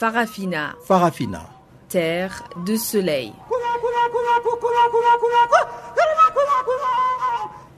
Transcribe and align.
Farafina. 0.00 0.76
Farafina. 0.82 1.42
Terre 1.90 2.42
de 2.64 2.74
soleil. 2.74 3.34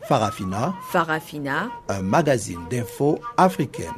Farafina. 0.04 0.72
Farafina. 0.92 1.68
Un 1.88 2.02
magazine 2.02 2.60
d'infos 2.70 3.18
africaine. 3.36 3.90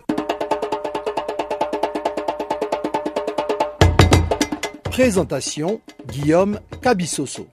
Présentation 4.84 5.82
Guillaume 6.06 6.60
Cabissoso. 6.80 7.46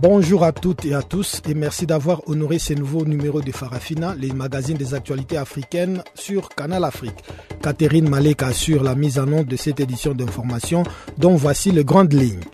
Bonjour 0.00 0.44
à 0.44 0.52
toutes 0.52 0.86
et 0.86 0.94
à 0.94 1.02
tous 1.02 1.42
et 1.46 1.54
merci 1.54 1.86
d'avoir 1.86 2.26
honoré 2.28 2.58
ces 2.58 2.74
nouveaux 2.74 3.04
numéros 3.04 3.42
de 3.42 3.52
Farafina, 3.52 4.14
les 4.14 4.32
magazines 4.32 4.76
des 4.78 4.94
actualités 4.94 5.36
africaines 5.36 6.02
sur 6.14 6.48
Canal 6.48 6.84
Afrique. 6.84 7.24
Catherine 7.66 8.08
Malek 8.08 8.44
assure 8.44 8.84
la 8.84 8.94
mise 8.94 9.18
en 9.18 9.26
onde 9.32 9.46
de 9.48 9.56
cette 9.56 9.80
édition 9.80 10.14
d'information 10.14 10.84
dont 11.18 11.34
voici 11.34 11.72
les 11.72 11.82
grandes 11.82 12.12
lignes. 12.12 12.44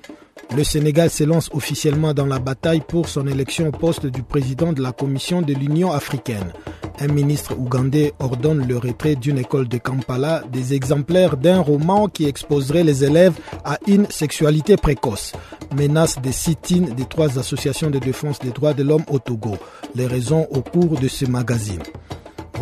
Le 0.56 0.64
Sénégal 0.64 1.10
se 1.10 1.22
lance 1.24 1.50
officiellement 1.52 2.14
dans 2.14 2.24
la 2.24 2.38
bataille 2.38 2.80
pour 2.80 3.10
son 3.10 3.26
élection 3.26 3.68
au 3.68 3.72
poste 3.72 4.06
du 4.06 4.22
président 4.22 4.72
de 4.72 4.80
la 4.82 4.92
Commission 4.92 5.42
de 5.42 5.52
l'Union 5.52 5.92
africaine. 5.92 6.54
Un 6.98 7.08
ministre 7.08 7.54
ougandais 7.58 8.14
ordonne 8.20 8.66
le 8.66 8.78
retrait 8.78 9.14
d'une 9.14 9.36
école 9.36 9.68
de 9.68 9.76
Kampala 9.76 10.44
des 10.50 10.72
exemplaires 10.72 11.36
d'un 11.36 11.60
roman 11.60 12.08
qui 12.08 12.24
exposerait 12.24 12.82
les 12.82 13.04
élèves 13.04 13.34
à 13.66 13.76
une 13.86 14.06
sexualité 14.08 14.78
précoce. 14.78 15.34
Menace 15.76 16.22
des 16.22 16.32
sit-in 16.32 16.94
des 16.94 17.04
trois 17.04 17.38
associations 17.38 17.90
de 17.90 17.98
défense 17.98 18.38
des 18.38 18.50
droits 18.50 18.72
de 18.72 18.82
l'homme 18.82 19.04
au 19.10 19.18
Togo. 19.18 19.58
Les 19.94 20.06
raisons 20.06 20.46
au 20.52 20.62
cours 20.62 20.98
de 20.98 21.08
ce 21.08 21.26
magazine. 21.26 21.82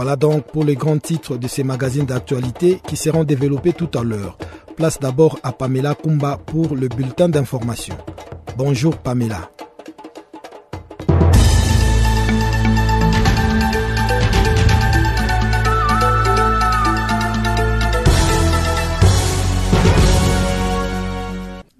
Voilà 0.02 0.16
donc 0.16 0.46
pour 0.46 0.64
les 0.64 0.76
grands 0.76 0.96
titres 0.98 1.36
de 1.36 1.46
ces 1.46 1.62
magazines 1.62 2.06
d'actualité 2.06 2.80
qui 2.88 2.96
seront 2.96 3.22
développés 3.22 3.74
tout 3.74 3.90
à 3.98 4.02
l'heure. 4.02 4.38
Place 4.74 4.98
d'abord 4.98 5.38
à 5.42 5.52
Pamela 5.52 5.94
Kumba 5.94 6.38
pour 6.38 6.74
le 6.74 6.88
bulletin 6.88 7.28
d'information. 7.28 7.94
Bonjour 8.56 8.96
Pamela. 8.96 9.50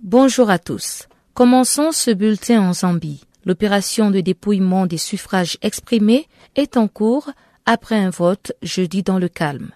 Bonjour 0.03 0.51
à 0.51 0.59
tous. 0.59 1.09
Commençons 1.33 1.91
ce 1.91 2.11
bulletin 2.11 2.61
en 2.61 2.75
Zambie. 2.75 3.25
L'opération 3.47 4.11
de 4.11 4.21
dépouillement 4.21 4.85
des 4.85 4.99
suffrages 4.99 5.57
exprimés 5.63 6.29
est 6.55 6.77
en 6.77 6.87
cours 6.87 7.31
après 7.73 7.95
un 7.95 8.11
vote 8.11 8.51
jeudi 8.63 9.05
dans 9.05 9.21
le 9.21 9.29
calme. 9.29 9.71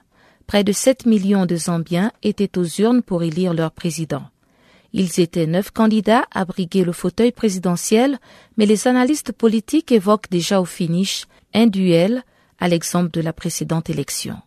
Près 0.48 0.64
de 0.64 0.73
7 0.73 1.06
millions 1.06 1.47
de 1.47 1.55
Zambiens 1.55 2.11
étaient 2.25 2.59
aux 2.59 2.64
urnes 2.64 3.03
pour 3.03 3.23
élire 3.23 3.55
leur 3.55 3.70
président. 3.70 4.25
Ils 4.92 5.20
étaient 5.20 5.47
neuf 5.47 5.70
candidats 5.70 6.25
à 6.33 6.45
briguer 6.45 6.83
le 6.83 6.91
fauteuil 6.91 7.31
présidentiel, 7.31 8.19
mais 8.56 8.67
les 8.67 8.89
analystes 8.89 9.31
politiques 9.31 9.92
évoquent 9.92 10.28
déjà 10.28 10.61
au 10.61 10.64
finish 10.64 11.27
un 11.55 11.69
duel 11.69 12.25
à 12.59 12.67
l'exemple 12.67 13.12
de 13.12 13.20
la 13.20 13.33
précédente 13.33 13.89
élection. 13.89 14.39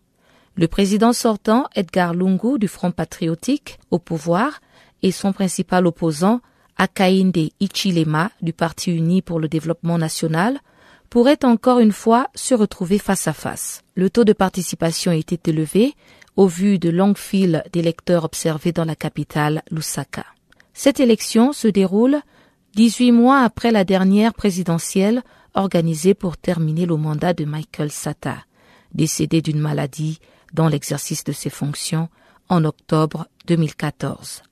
Le 0.57 0.67
président 0.67 1.13
sortant, 1.13 1.67
Edgar 1.73 2.13
Lungu 2.13 2.59
du 2.59 2.67
Front 2.67 2.91
patriotique, 2.91 3.79
au 3.91 3.97
pouvoir, 3.97 4.59
et 5.03 5.13
son 5.13 5.31
principal 5.31 5.87
opposant, 5.87 6.41
Akainde 6.75 7.49
Ichilema 7.61 8.29
du 8.41 8.51
Parti 8.51 8.91
uni 8.91 9.21
pour 9.21 9.39
le 9.39 9.47
développement 9.47 9.97
national, 9.97 10.59
pourrait 11.09 11.43
encore 11.43 11.79
une 11.79 11.91
fois 11.91 12.27
se 12.35 12.53
retrouver 12.53 12.99
face 12.99 13.27
à 13.27 13.33
face. 13.33 13.81
Le 13.95 14.09
taux 14.09 14.25
de 14.25 14.33
participation 14.33 15.11
était 15.11 15.49
élevé 15.49 15.95
au 16.35 16.47
vu 16.47 16.79
de 16.79 16.89
longues 16.89 17.17
files 17.17 17.63
d'électeurs 17.73 18.23
observés 18.23 18.71
dans 18.71 18.85
la 18.85 18.95
capitale, 18.95 19.63
Lusaka. 19.71 20.25
Cette 20.73 20.99
élection 20.99 21.53
se 21.53 21.67
déroule 21.67 22.21
18 22.75 23.11
mois 23.11 23.39
après 23.39 23.71
la 23.71 23.83
dernière 23.83 24.33
présidentielle 24.33 25.23
organisée 25.55 26.13
pour 26.13 26.37
terminer 26.37 26.85
le 26.85 26.95
mandat 26.95 27.33
de 27.33 27.45
Michael 27.45 27.91
Sata, 27.91 28.37
décédé 28.93 29.41
d'une 29.41 29.59
maladie 29.59 30.19
dans 30.53 30.67
l'exercice 30.67 31.23
de 31.23 31.31
ses 31.31 31.49
fonctions 31.49 32.09
en 32.49 32.63
octobre 32.63 33.27
2014. 33.47 34.43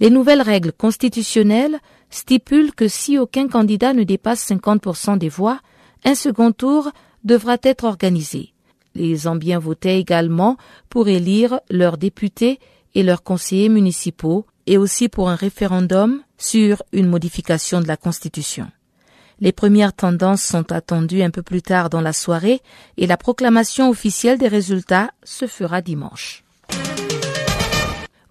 Les 0.00 0.10
nouvelles 0.10 0.42
règles 0.42 0.72
constitutionnelles 0.72 1.78
stipulent 2.10 2.74
que 2.74 2.88
si 2.88 3.18
aucun 3.18 3.46
candidat 3.46 3.92
ne 3.92 4.02
dépasse 4.02 4.50
50% 4.50 5.18
des 5.18 5.28
voix, 5.28 5.60
un 6.04 6.14
second 6.14 6.52
tour 6.52 6.90
devra 7.24 7.56
être 7.62 7.84
organisé. 7.84 8.52
Les 8.94 9.16
Zambiens 9.16 9.58
votaient 9.58 9.98
également 9.98 10.56
pour 10.90 11.08
élire 11.08 11.60
leurs 11.70 11.96
députés 11.96 12.58
et 12.94 13.02
leurs 13.02 13.22
conseillers 13.22 13.68
municipaux 13.68 14.46
et 14.66 14.76
aussi 14.76 15.08
pour 15.08 15.30
un 15.30 15.34
référendum 15.34 16.22
sur 16.36 16.82
une 16.92 17.08
modification 17.08 17.80
de 17.80 17.88
la 17.88 17.96
Constitution. 17.96 18.68
Les 19.40 19.52
premières 19.52 19.92
tendances 19.92 20.42
sont 20.42 20.70
attendues 20.70 21.22
un 21.22 21.30
peu 21.30 21.42
plus 21.42 21.62
tard 21.62 21.90
dans 21.90 22.00
la 22.00 22.12
soirée 22.12 22.60
et 22.96 23.06
la 23.06 23.16
proclamation 23.16 23.88
officielle 23.88 24.38
des 24.38 24.48
résultats 24.48 25.10
se 25.24 25.46
fera 25.46 25.80
dimanche. 25.80 26.44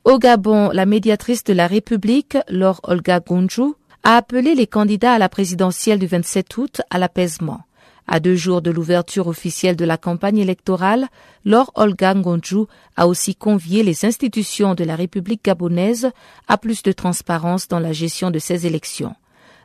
Au 0.03 0.17
Gabon, 0.17 0.71
la 0.71 0.85
médiatrice 0.85 1.43
de 1.43 1.53
la 1.53 1.67
République, 1.67 2.37
Laure 2.47 2.79
Olga 2.83 3.19
Gonjou, 3.19 3.75
a 4.03 4.17
appelé 4.17 4.55
les 4.55 4.67
candidats 4.67 5.13
à 5.13 5.19
la 5.19 5.29
présidentielle 5.29 5.99
du 5.99 6.07
27 6.07 6.57
août 6.57 6.81
à 6.89 6.97
l'apaisement. 6.97 7.61
À 8.07 8.19
deux 8.19 8.35
jours 8.35 8.61
de 8.61 8.71
l'ouverture 8.71 9.27
officielle 9.27 9.75
de 9.75 9.85
la 9.85 9.97
campagne 9.97 10.39
électorale, 10.39 11.07
Laure 11.45 11.71
Olga 11.75 12.13
Ngonju 12.15 12.65
a 12.97 13.07
aussi 13.07 13.35
convié 13.35 13.83
les 13.83 14.05
institutions 14.05 14.73
de 14.73 14.83
la 14.83 14.95
République 14.95 15.45
gabonaise 15.45 16.09
à 16.47 16.57
plus 16.57 16.83
de 16.83 16.91
transparence 16.91 17.67
dans 17.67 17.79
la 17.79 17.93
gestion 17.93 18.31
de 18.31 18.39
ces 18.39 18.65
élections. 18.65 19.15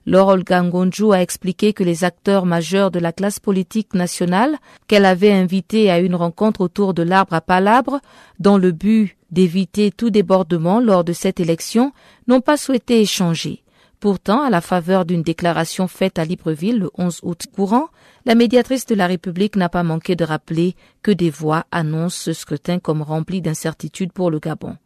Laure 0.04 0.28
Olga 0.28 0.62
Ngonju 0.62 1.12
a 1.12 1.22
expliqué 1.22 1.72
que 1.72 1.82
les 1.82 2.04
acteurs 2.04 2.46
majeurs 2.46 2.92
de 2.92 3.00
la 3.00 3.12
classe 3.12 3.40
politique 3.40 3.94
nationale, 3.94 4.58
qu'elle 4.86 5.06
avait 5.06 5.32
invités 5.32 5.90
à 5.90 5.98
une 5.98 6.14
rencontre 6.14 6.60
autour 6.60 6.94
de 6.94 7.02
l'arbre 7.02 7.34
à 7.34 7.40
palabres, 7.40 8.00
dans 8.38 8.58
le 8.58 8.70
but 8.70 9.16
d'éviter 9.32 9.90
tout 9.90 10.10
débordement 10.10 10.78
lors 10.78 11.02
de 11.02 11.12
cette 11.12 11.40
élection, 11.40 11.92
n'ont 12.28 12.40
pas 12.40 12.56
souhaité 12.56 13.00
échanger. 13.00 13.64
Pourtant, 14.00 14.42
à 14.42 14.50
la 14.50 14.60
faveur 14.60 15.06
d'une 15.06 15.22
déclaration 15.22 15.88
faite 15.88 16.18
à 16.18 16.24
Libreville 16.24 16.78
le 16.78 16.90
11 16.98 17.20
août 17.22 17.42
courant, 17.54 17.88
la 18.26 18.34
médiatrice 18.34 18.84
de 18.86 18.94
la 18.94 19.06
République 19.06 19.56
n'a 19.56 19.70
pas 19.70 19.82
manqué 19.82 20.16
de 20.16 20.24
rappeler 20.24 20.76
que 21.02 21.10
des 21.10 21.30
voix 21.30 21.64
annoncent 21.70 22.24
ce 22.24 22.32
scrutin 22.34 22.78
comme 22.78 23.00
rempli 23.00 23.40
d'incertitudes 23.40 24.12
pour 24.12 24.30
le 24.30 24.38
Gabon. 24.38 24.76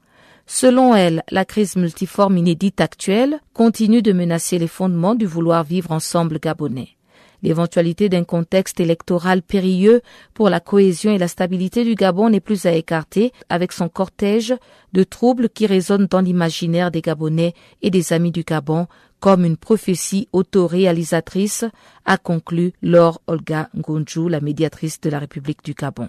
Selon 0.47 0.94
elle, 0.94 1.22
la 1.31 1.44
crise 1.44 1.76
multiforme 1.76 2.37
inédite 2.37 2.81
actuelle 2.81 3.41
continue 3.53 4.03
de 4.03 4.12
menacer 4.12 4.59
les 4.59 4.69
fondements 4.69 5.15
du 5.15 5.27
vouloir 5.27 5.65
vivre 5.65 5.92
ensemble 5.92 6.38
gabonais. 6.38 6.97
L'éventualité 7.42 8.08
d'un 8.08 8.24
contexte 8.24 8.80
électoral 8.80 9.42
périlleux 9.42 10.02
pour 10.34 10.50
la 10.50 10.60
cohésion 10.60 11.12
et 11.12 11.18
la 11.18 11.28
stabilité 11.28 11.84
du 11.84 11.94
Gabon 11.94 12.30
n'est 12.30 12.40
plus 12.40 12.66
à 12.66 12.72
écarter 12.72 13.32
avec 13.48 13.72
son 13.72 13.88
cortège 13.88 14.54
de 14.92 15.02
troubles 15.04 15.48
qui 15.48 15.66
résonnent 15.66 16.06
dans 16.06 16.20
l'imaginaire 16.20 16.90
des 16.90 17.00
Gabonais 17.00 17.54
et 17.82 17.90
des 17.90 18.12
amis 18.12 18.32
du 18.32 18.42
Gabon 18.42 18.86
comme 19.20 19.44
une 19.44 19.58
prophétie 19.58 20.28
autoréalisatrice, 20.32 21.66
a 22.06 22.16
conclu 22.16 22.72
Laure 22.82 23.20
Olga 23.26 23.68
Ngonju, 23.76 24.28
la 24.28 24.40
médiatrice 24.40 25.00
de 25.00 25.10
la 25.10 25.18
République 25.18 25.62
du 25.62 25.74
Gabon. 25.74 26.08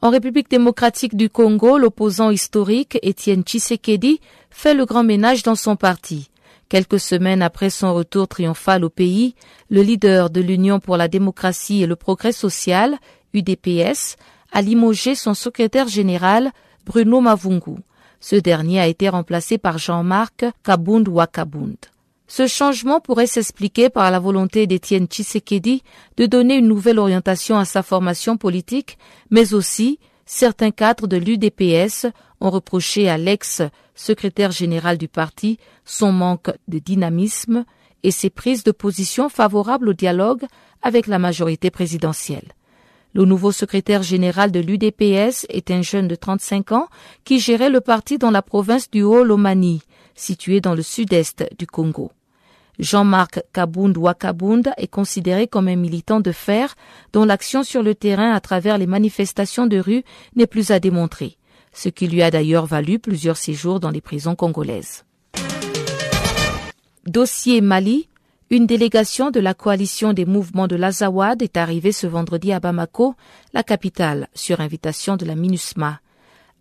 En 0.00 0.10
République 0.10 0.50
démocratique 0.50 1.16
du 1.16 1.30
Congo, 1.30 1.78
l'opposant 1.78 2.30
historique 2.30 2.98
Étienne 3.02 3.42
Tshisekedi 3.42 4.20
fait 4.50 4.74
le 4.74 4.84
grand 4.84 5.02
ménage 5.02 5.42
dans 5.42 5.54
son 5.54 5.76
parti. 5.76 6.30
Quelques 6.74 6.98
semaines 6.98 7.40
après 7.40 7.70
son 7.70 7.94
retour 7.94 8.26
triomphal 8.26 8.82
au 8.84 8.90
pays, 8.90 9.36
le 9.70 9.82
leader 9.82 10.28
de 10.28 10.40
l'Union 10.40 10.80
pour 10.80 10.96
la 10.96 11.06
démocratie 11.06 11.84
et 11.84 11.86
le 11.86 11.94
progrès 11.94 12.32
social, 12.32 12.98
UDPS, 13.32 14.16
a 14.50 14.60
limogé 14.60 15.14
son 15.14 15.34
secrétaire 15.34 15.86
général, 15.86 16.50
Bruno 16.84 17.20
Mavungu. 17.20 17.76
Ce 18.18 18.34
dernier 18.34 18.80
a 18.80 18.88
été 18.88 19.08
remplacé 19.08 19.56
par 19.56 19.78
Jean-Marc 19.78 20.46
Kabund 20.64 21.06
Wakabund. 21.08 21.76
Ce 22.26 22.48
changement 22.48 22.98
pourrait 22.98 23.28
s'expliquer 23.28 23.88
par 23.88 24.10
la 24.10 24.18
volonté 24.18 24.66
d'Étienne 24.66 25.06
Tshisekedi 25.06 25.84
de 26.16 26.26
donner 26.26 26.56
une 26.56 26.66
nouvelle 26.66 26.98
orientation 26.98 27.56
à 27.56 27.64
sa 27.64 27.84
formation 27.84 28.36
politique, 28.36 28.98
mais 29.30 29.54
aussi 29.54 30.00
certains 30.26 30.70
cadres 30.70 31.06
de 31.06 31.16
l'UDPS 31.16 32.06
ont 32.40 32.50
reproché 32.50 33.08
à 33.08 33.18
l'ex-secrétaire 33.18 34.50
général 34.50 34.98
du 34.98 35.08
parti 35.08 35.58
son 35.84 36.12
manque 36.12 36.50
de 36.68 36.78
dynamisme 36.78 37.64
et 38.02 38.10
ses 38.10 38.30
prises 38.30 38.64
de 38.64 38.72
position 38.72 39.28
favorables 39.28 39.88
au 39.88 39.92
dialogue 39.92 40.44
avec 40.82 41.06
la 41.06 41.18
majorité 41.18 41.70
présidentielle. 41.70 42.52
Le 43.14 43.24
nouveau 43.24 43.52
secrétaire 43.52 44.02
général 44.02 44.50
de 44.50 44.60
l'UDPS 44.60 45.46
est 45.48 45.70
un 45.70 45.82
jeune 45.82 46.08
de 46.08 46.16
35 46.16 46.72
ans 46.72 46.88
qui 47.24 47.38
gérait 47.38 47.70
le 47.70 47.80
parti 47.80 48.18
dans 48.18 48.32
la 48.32 48.42
province 48.42 48.90
du 48.90 49.02
Haut-Lomani, 49.02 49.82
située 50.16 50.60
dans 50.60 50.74
le 50.74 50.82
sud-est 50.82 51.48
du 51.56 51.66
Congo. 51.66 52.10
Jean-Marc 52.78 53.42
Kabund 53.52 53.96
Wakabund 53.96 54.72
est 54.76 54.88
considéré 54.88 55.46
comme 55.46 55.68
un 55.68 55.76
militant 55.76 56.20
de 56.20 56.32
fer 56.32 56.74
dont 57.12 57.24
l'action 57.24 57.62
sur 57.62 57.82
le 57.82 57.94
terrain 57.94 58.32
à 58.32 58.40
travers 58.40 58.78
les 58.78 58.86
manifestations 58.86 59.66
de 59.66 59.78
rue 59.78 60.04
n'est 60.34 60.46
plus 60.46 60.70
à 60.70 60.80
démontrer. 60.80 61.38
ce 61.74 61.88
qui 61.88 62.06
lui 62.06 62.22
a 62.22 62.30
d'ailleurs 62.30 62.66
valu 62.66 62.98
plusieurs 62.98 63.36
séjours 63.36 63.80
dans 63.80 63.90
les 63.90 64.00
prisons 64.00 64.36
congolaises. 64.36 65.04
Dossier 67.06 67.60
Mali, 67.60 68.08
une 68.50 68.66
délégation 68.66 69.30
de 69.30 69.40
la 69.40 69.52
coalition 69.52 70.12
des 70.12 70.24
mouvements 70.24 70.68
de 70.68 70.76
l'Azawad 70.76 71.42
est 71.42 71.56
arrivée 71.56 71.92
ce 71.92 72.06
vendredi 72.06 72.52
à 72.52 72.60
Bamako, 72.60 73.14
la 73.52 73.62
capitale, 73.62 74.28
sur 74.34 74.60
invitation 74.60 75.16
de 75.16 75.26
la 75.26 75.34
MINUSMA. 75.34 76.00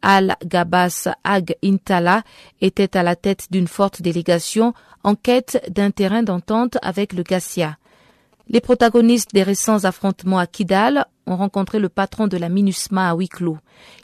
Al-Gabas 0.02 1.08
Ag 1.24 1.56
Intala 1.64 2.24
était 2.60 2.98
à 2.98 3.04
la 3.04 3.16
tête 3.16 3.48
d'une 3.52 3.70
forte 3.70 4.02
délégation 4.02 4.74
en 5.04 5.16
quête 5.16 5.64
d'un 5.70 5.92
terrain 5.92 6.24
d'entente 6.24 6.78
avec 6.82 7.14
le 7.14 7.24
Gassia. 7.24 7.78
Les 8.48 8.62
protagonistes 8.62 9.34
des 9.34 9.44
récents 9.44 9.86
affrontements 9.86 10.40
à 10.40 10.48
Kidal 10.48 11.06
ont 11.26 11.38
rencontré 11.38 11.80
le 11.80 11.90
patron 11.90 12.28
de 12.28 12.38
la 12.38 12.50
MINUSMA 12.50 13.10
à 13.10 13.16
huis 13.16 13.30
clos. 13.30 13.58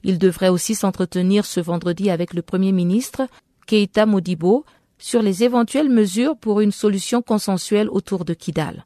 Ils 0.04 0.18
devraient 0.18 0.50
aussi 0.50 0.76
s'entretenir 0.76 1.46
ce 1.46 1.60
vendredi 1.60 2.10
avec 2.10 2.34
le 2.34 2.42
Premier 2.42 2.72
ministre, 2.72 3.24
Keita 3.68 4.06
Modibo, 4.06 4.66
sur 4.98 5.22
les 5.22 5.44
éventuelles 5.44 5.90
mesures 5.90 6.38
pour 6.38 6.62
une 6.62 6.72
solution 6.72 7.22
consensuelle 7.22 7.90
autour 7.90 8.26
de 8.26 8.34
Kidal. 8.34 8.86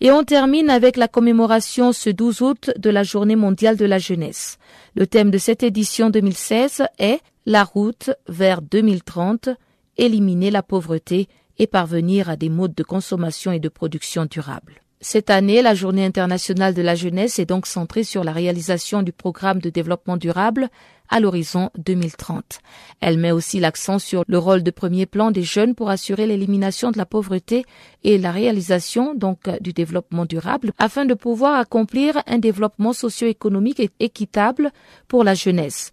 Et 0.00 0.10
on 0.10 0.22
termine 0.22 0.70
avec 0.70 0.96
la 0.96 1.08
commémoration 1.08 1.92
ce 1.92 2.10
12 2.10 2.42
août 2.42 2.70
de 2.76 2.90
la 2.90 3.04
Journée 3.04 3.36
mondiale 3.36 3.76
de 3.76 3.86
la 3.86 3.98
jeunesse. 3.98 4.58
Le 4.94 5.06
thème 5.06 5.30
de 5.30 5.38
cette 5.38 5.62
édition 5.62 6.10
2016 6.10 6.82
est 6.98 7.20
La 7.46 7.64
route 7.64 8.10
vers 8.28 8.60
2030, 8.60 9.48
éliminer 9.96 10.50
la 10.50 10.62
pauvreté 10.62 11.28
et 11.58 11.66
parvenir 11.66 12.28
à 12.28 12.36
des 12.36 12.48
modes 12.48 12.74
de 12.74 12.82
consommation 12.82 13.52
et 13.52 13.60
de 13.60 13.68
production 13.68 14.26
durables. 14.26 14.80
Cette 15.06 15.28
année, 15.28 15.60
la 15.60 15.74
Journée 15.74 16.06
internationale 16.06 16.72
de 16.72 16.80
la 16.80 16.94
jeunesse 16.94 17.38
est 17.38 17.44
donc 17.44 17.66
centrée 17.66 18.04
sur 18.04 18.24
la 18.24 18.32
réalisation 18.32 19.02
du 19.02 19.12
programme 19.12 19.58
de 19.58 19.68
développement 19.68 20.16
durable 20.16 20.70
à 21.10 21.20
l'horizon 21.20 21.68
2030. 21.76 22.60
Elle 23.00 23.18
met 23.18 23.30
aussi 23.30 23.60
l'accent 23.60 23.98
sur 23.98 24.24
le 24.26 24.38
rôle 24.38 24.62
de 24.62 24.70
premier 24.70 25.04
plan 25.04 25.30
des 25.30 25.42
jeunes 25.42 25.74
pour 25.74 25.90
assurer 25.90 26.26
l'élimination 26.26 26.90
de 26.90 26.96
la 26.96 27.04
pauvreté 27.04 27.66
et 28.02 28.16
la 28.16 28.30
réalisation 28.30 29.14
donc 29.14 29.40
du 29.60 29.74
développement 29.74 30.24
durable 30.24 30.72
afin 30.78 31.04
de 31.04 31.12
pouvoir 31.12 31.58
accomplir 31.58 32.22
un 32.26 32.38
développement 32.38 32.94
socio-économique 32.94 33.82
équitable 34.00 34.70
pour 35.06 35.22
la 35.22 35.34
jeunesse. 35.34 35.92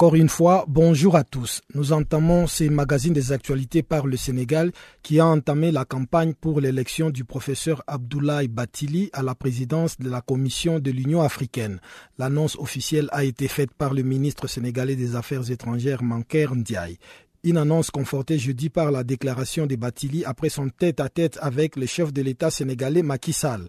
Encore 0.00 0.14
une 0.14 0.28
fois, 0.28 0.64
bonjour 0.68 1.16
à 1.16 1.24
tous. 1.24 1.60
Nous 1.74 1.92
entamons 1.92 2.46
ces 2.46 2.68
magazines 2.70 3.12
des 3.12 3.32
actualités 3.32 3.82
par 3.82 4.06
le 4.06 4.16
Sénégal 4.16 4.70
qui 5.02 5.18
a 5.18 5.26
entamé 5.26 5.72
la 5.72 5.84
campagne 5.84 6.34
pour 6.34 6.60
l'élection 6.60 7.10
du 7.10 7.24
professeur 7.24 7.82
Abdoulaye 7.88 8.46
Batili 8.46 9.10
à 9.12 9.24
la 9.24 9.34
présidence 9.34 9.98
de 9.98 10.08
la 10.08 10.20
Commission 10.20 10.78
de 10.78 10.92
l'Union 10.92 11.20
africaine. 11.20 11.80
L'annonce 12.16 12.54
officielle 12.60 13.08
a 13.10 13.24
été 13.24 13.48
faite 13.48 13.74
par 13.76 13.92
le 13.92 14.02
ministre 14.04 14.46
sénégalais 14.46 14.94
des 14.94 15.16
Affaires 15.16 15.50
étrangères 15.50 16.04
Manker 16.04 16.54
Ndiaye. 16.54 16.98
Une 17.42 17.56
annonce 17.56 17.90
confortée 17.90 18.38
jeudi 18.38 18.70
par 18.70 18.92
la 18.92 19.02
déclaration 19.02 19.66
de 19.66 19.74
Batili 19.74 20.24
après 20.24 20.48
son 20.48 20.68
tête-à-tête 20.68 21.40
avec 21.42 21.74
le 21.74 21.86
chef 21.86 22.12
de 22.12 22.22
l'État 22.22 22.52
sénégalais 22.52 23.02
Macky 23.02 23.32
Sall. 23.32 23.68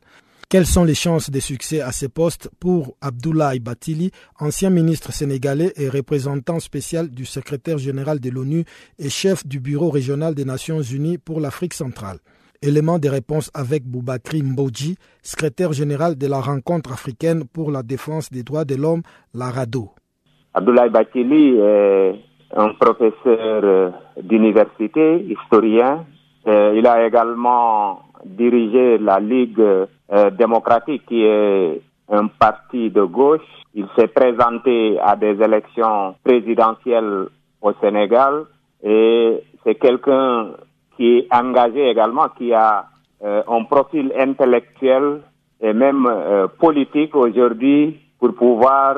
Quelles 0.51 0.66
sont 0.66 0.84
les 0.84 0.96
chances 0.96 1.30
de 1.30 1.40
succès 1.40 1.80
à 1.80 1.92
ces 1.92 2.10
postes 2.10 2.50
pour 2.60 2.96
Abdoulaye 3.01 3.60
Batili, 3.60 4.10
ancien 4.40 4.72
ministre 4.72 5.12
sénégalais 5.12 5.72
et 5.78 5.90
représentant 5.90 6.60
spécial 6.60 7.12
du 7.12 7.24
secrétaire 7.25 7.78
général 7.78 8.19
de 8.19 8.31
l'ONU 8.31 8.63
et 8.98 9.10
chef 9.10 9.46
du 9.46 9.60
bureau 9.60 9.92
régional 9.92 10.34
des 10.34 10.46
Nations 10.46 10.81
Unies 10.81 11.19
pour 11.19 11.40
l'Afrique 11.40 11.75
centrale? 11.75 12.18
Élément 12.63 12.98
de 12.98 13.07
réponse 13.07 13.51
avec 13.54 13.84
Boubakri 13.86 14.42
Mbodji, 14.42 14.98
secrétaire 15.22 15.72
général 15.72 16.18
de 16.18 16.25
la 16.25 16.40
rencontre 16.42 16.94
africaine 16.94 17.44
pour 17.44 17.69
la 17.69 17.84
défense 17.84 18.31
des 18.31 18.42
droits 18.42 18.66
de 18.66 18.74
l'homme, 18.74 19.04
la 19.36 19.52
RADO. 19.52 19.92
Abdoulaye 20.56 20.90
Batili 20.90 21.57
est 21.60 22.16
un 22.57 22.69
professeur 22.69 23.62
euh, 23.63 23.92
d'université, 24.24 25.24
historien. 25.30 26.07
Euh, 26.48 26.74
il 26.75 26.88
a 26.88 27.06
également 27.06 28.00
dirigé 28.25 28.98
la 28.98 29.19
Ligue 29.19 29.62
euh, 30.11 30.31
démocratique 30.31 31.06
qui 31.06 31.21
est 31.23 31.81
un 32.09 32.25
parti 32.25 32.89
de 32.89 33.03
gauche. 33.03 33.45
Il 33.75 33.85
s'est 33.95 34.07
présenté 34.07 35.00
à 35.00 35.15
des 35.15 35.39
élections 35.39 36.15
présidentielles 36.23 37.27
au 37.61 37.73
Sénégal 37.73 38.45
et 38.83 39.39
c'est 39.63 39.75
quelqu'un 39.75 40.47
qui 40.97 41.17
est 41.17 41.27
engagé 41.31 41.91
également, 41.91 42.27
qui 42.35 42.51
a 42.56 42.85
euh, 43.23 43.44
un 43.47 43.63
profil 43.65 44.11
intellectuel 44.17 45.21
et 45.61 45.73
même 45.73 46.07
euh, 46.09 46.47
politique 46.47 47.15
aujourd'hui 47.15 48.00
pour 48.19 48.33
pouvoir 48.33 48.95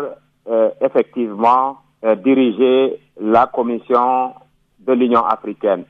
effectivement 0.81 1.77
diriger 2.23 2.97
la 3.19 3.45
Commission 3.45 4.33
de 4.80 4.94
l'Union 4.94 5.23
africaine. 5.23 5.83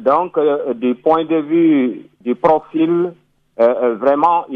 donc, 0.00 0.38
du 0.74 0.94
point 0.96 1.24
de 1.24 1.36
vue 1.36 2.02
du 2.20 2.34
profil 2.34 3.12
vraiment, 3.66 4.46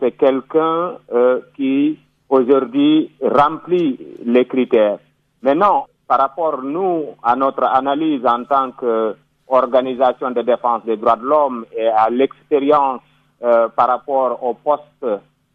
c'est 0.00 0.12
quelqu'un 0.12 0.98
euh, 1.12 1.40
qui 1.56 1.98
aujourd'hui 2.28 3.10
remplit 3.20 3.98
les 4.24 4.44
critères. 4.46 4.98
Maintenant, 5.42 5.86
par 6.06 6.18
rapport, 6.20 6.62
nous, 6.62 7.06
à 7.22 7.34
notre 7.36 7.64
analyse 7.64 8.24
en 8.26 8.44
tant 8.44 8.70
qu'organisation 8.72 10.30
de 10.30 10.42
défense 10.42 10.84
des 10.84 10.96
droits 10.96 11.16
de 11.16 11.24
l'homme 11.24 11.66
et 11.76 11.88
à 11.88 12.08
l'expérience 12.10 13.00
par 13.40 13.88
rapport 13.88 14.42
au 14.42 14.54
poste 14.54 15.04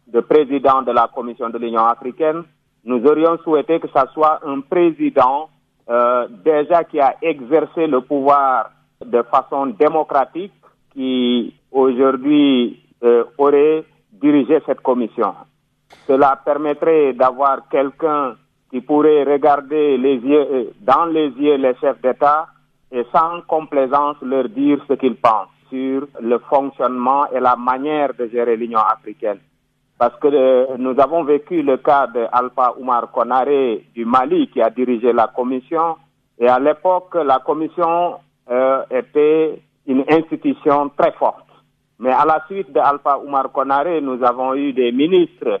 de 0.06 0.20
président 0.20 0.82
de 0.82 0.92
la 0.92 1.08
Commission 1.12 1.50
de 1.50 1.58
l'Union 1.58 1.84
africaine, 1.84 2.44
nous 2.84 3.04
aurions 3.04 3.36
souhaité 3.38 3.80
que 3.80 3.88
ce 3.88 4.12
soit 4.14 4.40
un 4.46 4.60
président 4.60 5.48
déjà 6.44 6.84
qui 6.84 7.00
a 7.00 7.16
exercé 7.20 7.88
le 7.88 8.00
pouvoir 8.00 8.70
de 9.04 9.22
façon 9.22 9.66
démocratique, 9.66 10.52
qui 10.92 11.52
aujourd'hui 11.72 12.80
euh, 13.02 13.24
aurait 13.38 13.84
dirigé 14.12 14.60
cette 14.66 14.82
commission. 14.82 15.34
Cela 16.06 16.38
permettrait 16.44 17.14
d'avoir 17.14 17.66
quelqu'un 17.70 18.36
qui 18.70 18.82
pourrait 18.82 19.24
regarder 19.24 19.96
les 19.96 20.16
yeux, 20.16 20.46
euh, 20.52 20.64
dans 20.80 21.06
les 21.06 21.28
yeux 21.28 21.56
les 21.56 21.74
chefs 21.76 22.00
d'État 22.02 22.48
et 22.92 23.04
sans 23.10 23.40
complaisance 23.48 24.16
leur 24.20 24.50
dire 24.50 24.84
ce 24.86 24.94
qu'ils 24.94 25.16
pensent 25.16 25.48
sur 25.70 26.06
le 26.20 26.38
fonctionnement 26.40 27.26
et 27.30 27.40
la 27.40 27.56
manière 27.56 28.12
de 28.12 28.26
gérer 28.28 28.56
l'Union 28.56 28.80
africaine. 28.80 29.38
Parce 29.98 30.16
que 30.16 30.28
euh, 30.28 30.66
nous 30.76 31.00
avons 31.00 31.24
vécu 31.24 31.62
le 31.62 31.78
cas 31.78 32.06
d'Alpha 32.06 32.74
Oumar 32.78 33.10
Konaré 33.10 33.86
du 33.94 34.04
Mali 34.04 34.48
qui 34.48 34.60
a 34.60 34.68
dirigé 34.68 35.12
la 35.14 35.28
commission 35.28 35.96
et 36.38 36.48
à 36.48 36.58
l'époque 36.58 37.14
la 37.14 37.38
commission 37.38 38.16
était 38.90 39.62
une 39.86 40.04
institution 40.08 40.90
très 40.98 41.12
forte. 41.12 41.49
Mais 42.00 42.12
à 42.12 42.24
la 42.24 42.42
suite 42.46 42.72
de 42.72 42.80
Alpha 42.80 43.18
Oumar 43.18 43.52
Konaré, 43.52 44.00
nous 44.00 44.24
avons 44.24 44.54
eu 44.54 44.72
des 44.72 44.90
ministres, 44.90 45.60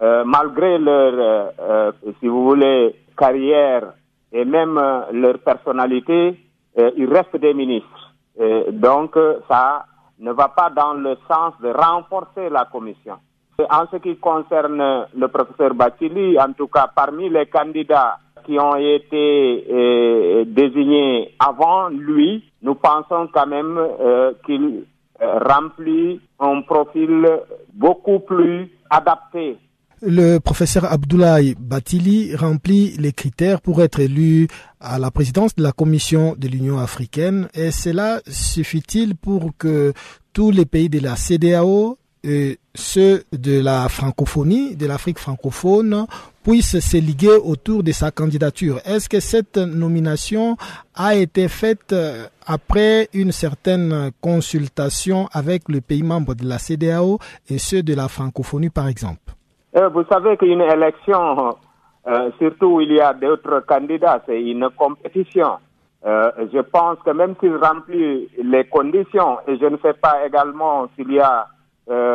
euh, 0.00 0.24
malgré 0.24 0.78
leur, 0.78 1.12
euh, 1.12 1.50
euh, 1.60 1.92
si 2.20 2.26
vous 2.26 2.42
voulez, 2.42 2.94
carrière 3.18 3.92
et 4.32 4.46
même 4.46 4.80
leur 5.12 5.38
personnalité, 5.40 6.40
ils 6.76 7.12
restent 7.12 7.36
des 7.36 7.54
ministres. 7.54 8.12
donc, 8.72 9.16
ça 9.48 9.84
ne 10.18 10.32
va 10.32 10.48
pas 10.48 10.70
dans 10.70 10.94
le 10.94 11.16
sens 11.28 11.52
de 11.62 11.68
renforcer 11.68 12.48
la 12.50 12.64
commission. 12.64 13.14
En 13.70 13.86
ce 13.92 13.98
qui 13.98 14.16
concerne 14.16 15.06
le 15.14 15.28
professeur 15.28 15.74
Batili, 15.74 16.36
en 16.40 16.52
tout 16.52 16.66
cas 16.66 16.88
parmi 16.92 17.28
les 17.28 17.46
candidats 17.46 18.18
qui 18.44 18.58
ont 18.58 18.74
été 18.74 20.44
désignés 20.46 21.32
avant 21.38 21.88
lui, 21.90 22.42
nous 22.62 22.74
pensons 22.74 23.28
quand 23.32 23.46
même 23.46 23.78
qu'il 24.44 24.84
remplit 25.20 26.20
un 26.40 26.62
profil 26.62 27.26
beaucoup 27.72 28.20
plus 28.20 28.70
adapté. 28.90 29.56
le 30.02 30.38
professeur 30.38 30.84
Abdoulaye 30.84 31.54
Batili 31.58 32.34
remplit 32.36 32.96
les 32.98 33.12
critères 33.12 33.60
pour 33.60 33.82
être 33.82 34.00
élu 34.00 34.48
à 34.80 34.98
la 34.98 35.10
présidence 35.10 35.54
de 35.56 35.62
la 35.62 35.72
Commission 35.72 36.34
de 36.36 36.48
l'Union 36.48 36.78
africaine 36.78 37.48
et 37.54 37.70
cela 37.70 38.20
suffit-il 38.26 39.16
pour 39.16 39.52
que 39.56 39.92
tous 40.32 40.50
les 40.50 40.66
pays 40.66 40.90
de 40.90 41.00
la 41.00 41.16
CDAO 41.16 41.96
et 42.22 42.58
ceux 42.74 43.24
de 43.32 43.60
la 43.60 43.88
francophonie, 43.88 44.76
de 44.76 44.86
l'Afrique 44.86 45.18
francophone, 45.18 46.06
puissent 46.44 46.78
se 46.78 46.98
liguer 46.98 47.38
autour 47.42 47.82
de 47.82 47.90
sa 47.90 48.10
candidature. 48.10 48.76
Est-ce 48.84 49.08
que 49.08 49.18
cette 49.18 49.56
nomination 49.56 50.56
a 50.94 51.14
été 51.14 51.48
faite 51.48 51.92
euh, 51.92 52.26
après 52.46 53.08
une 53.14 53.32
certaine 53.32 54.10
consultation 54.20 55.26
avec 55.32 55.62
le 55.70 55.80
pays 55.80 56.02
membre 56.02 56.34
de 56.34 56.46
la 56.46 56.58
CDAO 56.58 57.18
et 57.48 57.56
ceux 57.58 57.82
de 57.82 57.94
la 57.94 58.08
francophonie, 58.08 58.68
par 58.68 58.88
exemple? 58.88 59.32
Euh, 59.74 59.88
Vous 59.88 60.04
savez 60.12 60.36
qu'une 60.36 60.60
élection, 60.60 61.56
euh, 62.06 62.30
surtout 62.38 62.66
où 62.76 62.80
il 62.82 62.92
y 62.92 63.00
a 63.00 63.14
d'autres 63.14 63.64
candidats, 63.66 64.22
c'est 64.26 64.40
une 64.40 64.68
compétition. 64.76 65.52
je 66.04 66.60
pense 66.60 66.98
que 67.06 67.12
même 67.12 67.34
s'il 67.40 67.56
remplit 67.56 68.28
les 68.42 68.64
conditions, 68.64 69.38
et 69.48 69.56
je 69.56 69.64
ne 69.64 69.78
sais 69.78 69.94
pas 69.94 70.26
également 70.26 70.88
s'il 70.94 71.10
y 71.10 71.20
a 71.20 71.46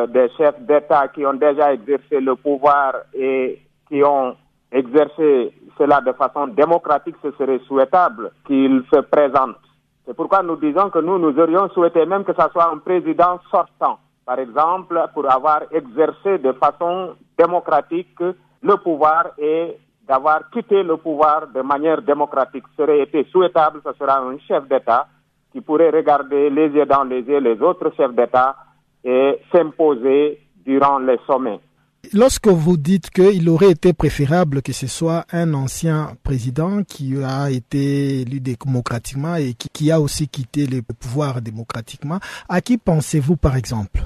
des 0.07 0.29
chefs 0.38 0.62
d'État 0.62 1.07
qui 1.07 1.25
ont 1.25 1.33
déjà 1.33 1.74
exercé 1.74 2.19
le 2.19 2.36
pouvoir 2.36 2.93
et 3.15 3.59
qui 3.89 4.03
ont 4.03 4.36
exercé 4.72 5.51
cela 5.77 6.00
de 6.01 6.12
façon 6.13 6.48
démocratique, 6.48 7.15
ce 7.22 7.31
serait 7.31 7.60
souhaitable 7.67 8.31
qu'ils 8.46 8.84
se 8.93 9.00
présentent. 9.00 9.58
C'est 10.05 10.15
pourquoi 10.15 10.43
nous 10.43 10.55
disons 10.55 10.89
que 10.89 11.00
nous, 11.00 11.17
nous 11.17 11.38
aurions 11.39 11.69
souhaité 11.69 12.05
même 12.05 12.24
que 12.24 12.34
ce 12.34 12.50
soit 12.51 12.72
un 12.72 12.77
président 12.77 13.39
sortant, 13.51 14.00
par 14.25 14.39
exemple, 14.39 15.00
pour 15.13 15.29
avoir 15.31 15.63
exercé 15.72 16.38
de 16.38 16.51
façon 16.53 17.15
démocratique 17.38 18.19
le 18.62 18.75
pouvoir 18.77 19.31
et 19.38 19.77
d'avoir 20.08 20.50
quitté 20.50 20.84
le 20.84 20.98
pouvoir 20.98 21.48
de 21.48 21.62
manière 21.62 22.01
démocratique. 22.01 22.63
Ce 22.75 22.84
serait 22.84 23.01
été 23.01 23.25
souhaitable, 23.31 23.81
ce 23.86 23.93
sera 23.93 24.19
un 24.19 24.38
chef 24.48 24.67
d'État 24.67 25.08
qui 25.51 25.62
pourrait 25.62 25.91
regarder 25.91 26.50
les 26.50 26.69
yeux 26.69 26.86
dans 26.86 27.03
les 27.03 27.22
yeux 27.22 27.39
les 27.39 27.62
autres 27.62 27.91
chefs 27.96 28.13
d'État 28.13 28.55
et 29.03 29.39
s'imposer 29.51 30.39
durant 30.65 31.00
les 31.00 31.19
sommets. 31.25 31.60
Lorsque 32.13 32.47
vous 32.47 32.77
dites 32.77 33.11
qu'il 33.11 33.47
aurait 33.49 33.71
été 33.71 33.93
préférable 33.93 34.61
que 34.61 34.71
ce 34.71 34.87
soit 34.87 35.25
un 35.31 35.53
ancien 35.53 36.15
président 36.23 36.81
qui 36.83 37.13
a 37.23 37.51
été 37.51 38.21
élu 38.21 38.39
démocratiquement 38.39 39.35
et 39.35 39.53
qui, 39.53 39.91
a 39.91 39.99
aussi 39.99 40.27
quitté 40.27 40.65
le 40.65 40.81
pouvoir 40.81 41.41
démocratiquement, 41.41 42.19
à 42.47 42.61
qui 42.61 42.77
pensez-vous 42.77 43.35
par 43.35 43.55
exemple? 43.55 43.99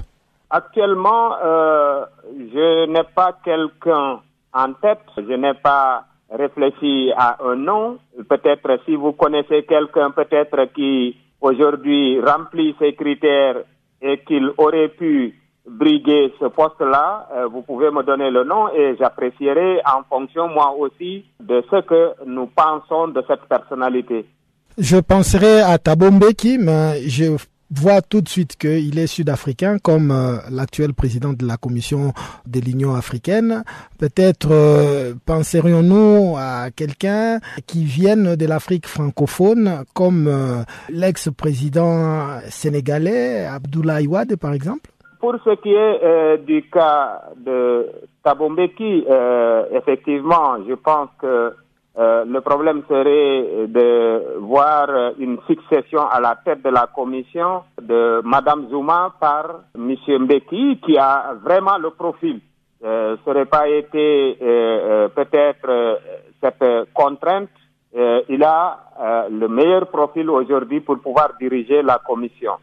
Actuellement, 0.50 1.36
euh, 1.42 2.04
je 2.52 2.86
n'ai 2.90 3.04
pas 3.14 3.38
quelqu'un 3.44 4.20
en 4.52 4.72
tête, 4.74 5.00
je 5.16 5.34
n'ai 5.34 5.54
pas 5.54 6.04
réfléchi 6.30 7.10
à 7.16 7.38
un 7.44 7.56
nom. 7.56 7.98
Peut-être 8.28 8.80
si 8.84 8.96
vous 8.96 9.12
connaissez 9.12 9.64
quelqu'un 9.64 10.10
peut-être 10.10 10.72
qui 10.74 11.16
aujourd'hui 11.40 12.20
remplit 12.20 12.74
ces 12.78 12.94
critères 12.94 13.62
et 14.02 14.18
qu'il 14.26 14.50
aurait 14.58 14.88
pu 14.88 15.34
briguer 15.68 16.32
ce 16.40 16.46
poste-là, 16.46 17.28
euh, 17.34 17.46
vous 17.46 17.62
pouvez 17.62 17.90
me 17.90 18.02
donner 18.02 18.30
le 18.30 18.44
nom 18.44 18.68
et 18.68 18.96
j'apprécierai 18.98 19.80
en 19.86 20.02
fonction 20.08 20.48
moi 20.48 20.74
aussi 20.78 21.24
de 21.40 21.62
ce 21.70 21.80
que 21.82 22.12
nous 22.26 22.46
pensons 22.46 23.08
de 23.08 23.22
cette 23.26 23.42
personnalité. 23.48 24.26
Je 24.76 24.96
penserai 24.98 25.60
à 25.60 25.78
Tabombeki, 25.78 26.58
mais 26.58 27.08
je 27.08 27.36
voit 27.70 28.02
tout 28.02 28.20
de 28.20 28.28
suite 28.28 28.56
qu'il 28.56 28.98
est 28.98 29.06
sud-africain 29.06 29.78
comme 29.78 30.10
euh, 30.10 30.36
l'actuel 30.50 30.94
président 30.94 31.32
de 31.32 31.46
la 31.46 31.56
commission 31.56 32.12
de 32.46 32.60
l'Union 32.60 32.94
africaine. 32.94 33.64
Peut-être 33.98 34.48
euh, 34.50 35.14
penserions-nous 35.24 36.36
à 36.38 36.70
quelqu'un 36.70 37.40
qui 37.66 37.84
vienne 37.84 38.36
de 38.36 38.46
l'Afrique 38.46 38.86
francophone 38.86 39.84
comme 39.94 40.28
euh, 40.28 40.62
l'ex-président 40.90 42.40
sénégalais 42.48 43.46
Abdoulaye 43.46 44.06
Wade 44.06 44.36
par 44.36 44.52
exemple? 44.52 44.93
Pour 45.24 45.36
ce 45.42 45.54
qui 45.62 45.72
est 45.72 46.36
du 46.44 46.68
cas 46.68 47.22
de 47.34 47.88
Tabombeki, 48.22 49.06
effectivement, 49.72 50.58
je 50.68 50.74
pense 50.74 51.08
que 51.18 51.54
euh, 51.96 52.26
le 52.26 52.42
problème 52.42 52.82
serait 52.86 53.66
de 53.68 54.36
voir 54.40 54.86
une 55.18 55.38
succession 55.46 56.06
à 56.06 56.20
la 56.20 56.36
tête 56.44 56.62
de 56.62 56.68
la 56.68 56.88
commission 56.94 57.62
de 57.80 58.20
Madame 58.22 58.68
Zuma 58.68 59.14
par 59.18 59.60
Monsieur 59.78 60.18
Mbeki, 60.18 60.80
qui 60.84 60.98
a 60.98 61.32
vraiment 61.42 61.78
le 61.78 61.88
profil. 61.88 62.42
Euh, 62.84 63.16
n'aurait 63.26 63.46
pas 63.46 63.66
été 63.66 64.36
euh, 64.42 65.08
peut-être 65.08 66.00
cette 66.42 66.92
contrainte. 66.92 67.48
il 68.28 68.44
a 68.44 69.26
le 69.30 69.48
meilleur 69.48 69.86
profil 69.86 70.28
aujourd'hui 70.28 70.80
pour 70.80 70.98
pouvoir 70.98 71.30
diriger 71.40 71.80
la 71.80 71.98
commission. 72.06 72.56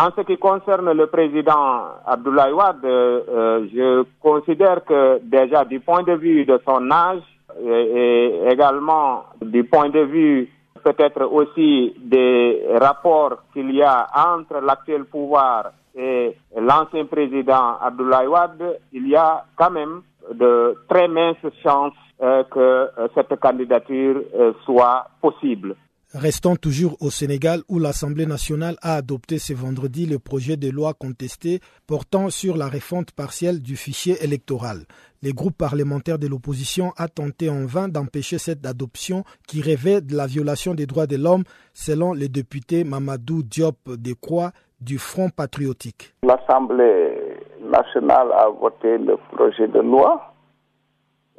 En 0.00 0.10
ce 0.16 0.20
qui 0.20 0.36
concerne 0.38 0.92
le 0.92 1.06
président 1.08 1.86
Abdoulaye 2.06 2.52
Wade, 2.52 2.84
je 2.84 4.04
considère 4.20 4.84
que 4.84 5.18
déjà 5.22 5.64
du 5.64 5.80
point 5.80 6.04
de 6.04 6.12
vue 6.12 6.44
de 6.44 6.60
son 6.64 6.88
âge, 6.90 7.22
et, 7.60 8.40
également 8.48 9.24
du 9.42 9.64
point 9.64 9.88
de 9.88 10.00
vue 10.00 10.48
peut-être 10.84 11.24
aussi 11.24 11.94
des 11.98 12.62
rapports 12.80 13.38
qu'il 13.52 13.74
y 13.74 13.82
a 13.82 14.06
entre 14.14 14.60
l'actuel 14.60 15.04
pouvoir 15.04 15.72
et 15.96 16.36
l'ancien 16.56 17.06
président 17.06 17.76
Abdoulaye 17.82 18.28
Wade, 18.28 18.78
il 18.92 19.08
y 19.08 19.16
a 19.16 19.44
quand 19.56 19.70
même 19.70 20.02
de 20.32 20.76
très 20.88 21.08
minces 21.08 21.36
chances 21.62 21.92
euh, 22.22 22.44
que 22.44 22.60
euh, 22.60 23.08
cette 23.14 23.34
candidature 23.40 24.22
euh, 24.34 24.52
soit 24.64 25.06
possible. 25.20 25.74
Restons 26.14 26.56
toujours 26.56 26.96
au 27.00 27.10
Sénégal 27.10 27.60
où 27.68 27.78
l'Assemblée 27.78 28.24
nationale 28.24 28.76
a 28.80 28.94
adopté 28.94 29.38
ce 29.38 29.52
vendredi 29.52 30.06
le 30.06 30.18
projet 30.18 30.56
de 30.56 30.70
loi 30.70 30.94
contesté 30.94 31.60
portant 31.86 32.30
sur 32.30 32.56
la 32.56 32.66
refonte 32.66 33.12
partielle 33.12 33.60
du 33.60 33.76
fichier 33.76 34.16
électoral. 34.24 34.86
Les 35.22 35.34
groupes 35.34 35.58
parlementaires 35.58 36.18
de 36.18 36.26
l'opposition 36.26 36.94
a 36.96 37.08
tenté 37.08 37.50
en 37.50 37.66
vain 37.66 37.88
d'empêcher 37.88 38.38
cette 38.38 38.64
adoption 38.64 39.22
qui 39.46 39.60
rêvait 39.60 40.00
de 40.00 40.16
la 40.16 40.26
violation 40.26 40.72
des 40.74 40.86
droits 40.86 41.06
de 41.06 41.16
l'homme 41.16 41.44
selon 41.74 42.14
le 42.14 42.30
député 42.30 42.84
Mamadou 42.84 43.42
Diop 43.42 43.76
Croix 44.22 44.52
du 44.80 44.96
Front 44.96 45.28
patriotique. 45.28 46.14
L'Assemblée 46.22 47.36
nationale 47.60 48.32
a 48.32 48.48
voté 48.48 48.96
le 48.96 49.18
projet 49.34 49.68
de 49.68 49.80
loi 49.80 50.32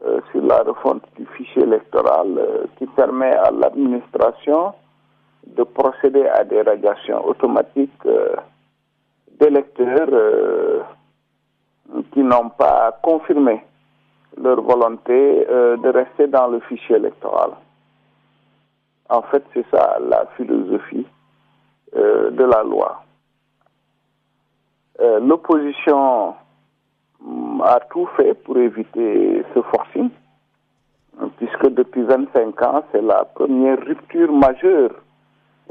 euh, 0.06 0.22
sur 0.32 0.42
la 0.42 0.60
refonte 0.60 1.04
du 1.18 1.26
fichier 1.36 1.62
électoral 1.62 2.38
euh, 2.38 2.64
qui 2.78 2.86
permet 2.88 3.34
à 3.34 3.52
l'administration 3.52 4.74
de 5.46 5.64
procéder 5.64 6.26
à 6.26 6.46
des 6.46 6.62
radiations 6.62 7.28
automatiques 7.28 8.06
euh, 8.06 8.34
d'électeurs 9.42 10.86
qui 12.14 12.22
n'ont 12.22 12.50
pas 12.50 12.98
confirmé 13.04 13.62
leur 14.42 14.62
volonté 14.62 15.46
de 15.46 15.90
rester 15.90 16.28
dans 16.28 16.48
le 16.48 16.60
fichier 16.62 16.98
électoral. 16.98 17.52
En 19.10 19.22
fait, 19.24 19.44
c'est 19.54 19.66
ça 19.72 19.98
la 20.00 20.26
philosophie 20.38 21.08
de 21.94 22.44
la 22.44 22.64
loi. 22.64 23.02
L'opposition 25.22 26.36
a 27.64 27.80
tout 27.92 28.08
fait 28.18 28.34
pour 28.34 28.58
éviter 28.58 29.44
ce 29.54 29.62
forcing, 29.62 30.10
puisque 31.38 31.70
depuis 31.70 32.04
25 32.04 32.62
ans, 32.62 32.84
c'est 32.92 33.02
la 33.02 33.26
première 33.26 33.80
rupture 33.80 34.32
majeure 34.32 34.92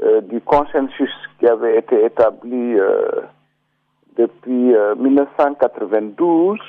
euh, 0.01 0.21
du 0.21 0.39
consensus 0.39 1.11
qui 1.39 1.47
avait 1.47 1.79
été 1.79 2.05
établi 2.05 2.79
euh, 2.79 3.21
depuis 4.15 4.73
1992 4.97 6.57
euh, 6.57 6.63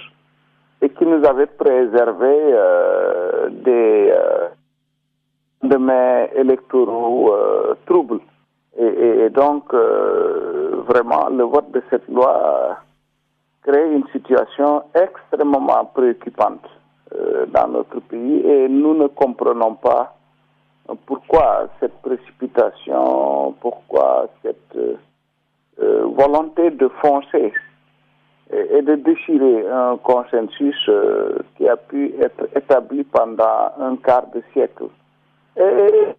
et 0.82 0.88
qui 0.90 1.06
nous 1.06 1.24
avait 1.24 1.46
préservé 1.46 2.34
des 3.50 4.12
demain 5.62 6.26
électoraux 6.34 7.32
troubles. 7.86 8.20
Et 8.78 9.28
donc, 9.30 9.74
vraiment, 9.74 11.28
le 11.28 11.44
vote 11.44 11.70
de 11.72 11.82
cette 11.90 12.08
loi 12.08 12.78
crée 13.62 13.92
une 13.92 14.06
situation 14.08 14.82
extrêmement 14.94 15.84
préoccupante 15.86 16.66
euh, 17.14 17.46
dans 17.46 17.68
notre 17.68 18.00
pays 18.00 18.40
et 18.46 18.68
nous 18.68 18.94
ne 18.94 19.06
comprenons 19.08 19.74
pas 19.74 20.16
pourquoi 21.06 21.68
cette 21.78 22.00
précipitation, 22.02 23.52
pourquoi 23.60 24.28
cette 24.42 24.76
euh, 24.76 26.04
volonté 26.06 26.70
de 26.70 26.88
foncer 27.02 27.52
et, 28.52 28.82
de 28.82 28.96
déchirer 28.96 29.68
un 29.68 29.96
consensus 29.98 30.76
euh, 30.88 31.38
qui 31.56 31.68
a 31.68 31.76
pu 31.76 32.12
être 32.20 32.48
établi 32.56 33.04
pendant 33.04 33.70
un 33.78 33.96
quart 33.96 34.26
de 34.34 34.42
siècle 34.52 34.86
et 35.56 36.14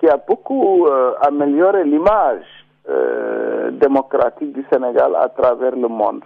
qui 0.00 0.08
a 0.08 0.16
beaucoup 0.26 0.86
amélioré 1.20 1.84
l'image 1.84 2.63
euh, 2.88 3.70
démocratique 3.72 4.52
du 4.52 4.64
Sénégal 4.72 5.14
à 5.16 5.28
travers 5.28 5.74
le 5.76 5.88
monde. 5.88 6.22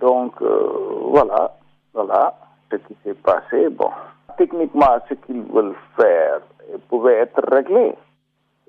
donc, 0.00 0.34
voilà, 0.42 1.54
voilà 1.94 2.34
ce 2.70 2.76
qui 2.76 2.96
s'est 3.04 3.14
passé. 3.14 3.68
Bon, 3.70 3.90
techniquement, 4.36 4.98
ce 5.08 5.14
qu'ils 5.14 5.42
veulent 5.42 5.76
faire 5.96 6.40
pouvait 6.88 7.18
être 7.18 7.40
réglé 7.50 7.94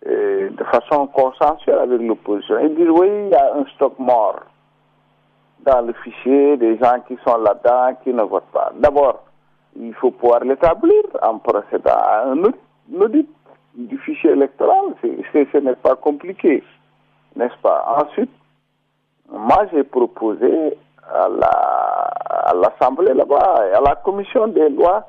de 0.05 0.63
façon 0.71 1.07
consensuelle 1.07 1.79
avec 1.79 2.01
l'opposition. 2.01 2.59
Ils 2.59 2.75
disent, 2.75 2.89
oui, 2.89 3.07
il 3.25 3.29
y 3.29 3.35
a 3.35 3.55
un 3.55 3.65
stock 3.75 3.97
mort 3.99 4.39
dans 5.65 5.81
le 5.81 5.93
fichier 5.93 6.57
des 6.57 6.77
gens 6.77 6.99
qui 7.07 7.17
sont 7.25 7.37
là-dedans, 7.37 7.95
qui 8.03 8.13
ne 8.13 8.23
votent 8.23 8.51
pas. 8.53 8.71
D'abord, 8.75 9.23
il 9.75 9.93
faut 9.95 10.11
pouvoir 10.11 10.43
l'établir 10.43 11.03
en 11.21 11.37
procédant 11.39 11.91
à 11.91 12.25
un 12.27 12.43
audit 12.99 13.29
du 13.75 13.97
fichier 13.99 14.31
électoral. 14.31 14.95
ce 15.01 15.57
n'est 15.57 15.75
pas 15.75 15.95
compliqué, 15.95 16.63
n'est-ce 17.35 17.57
pas? 17.61 18.03
Ensuite, 18.03 18.31
moi 19.31 19.65
j'ai 19.71 19.83
proposé 19.83 20.77
à 21.11 22.53
l'Assemblée 22.53 23.13
là-bas, 23.13 23.63
à 23.75 23.81
la 23.81 23.95
commission 23.95 24.47
des 24.47 24.69
lois, 24.69 25.07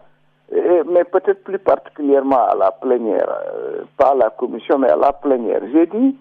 mais 0.52 1.04
peut-être 1.04 1.44
plus 1.44 1.58
particulièrement 1.58 2.46
à 2.46 2.54
la 2.54 2.70
plénière, 2.72 3.28
euh, 3.28 3.82
pas 3.96 4.12
à 4.12 4.14
la 4.14 4.30
commission, 4.30 4.78
mais 4.78 4.90
à 4.90 4.96
la 4.96 5.12
plénière. 5.12 5.60
J'ai 5.72 5.86
dit 5.86 6.16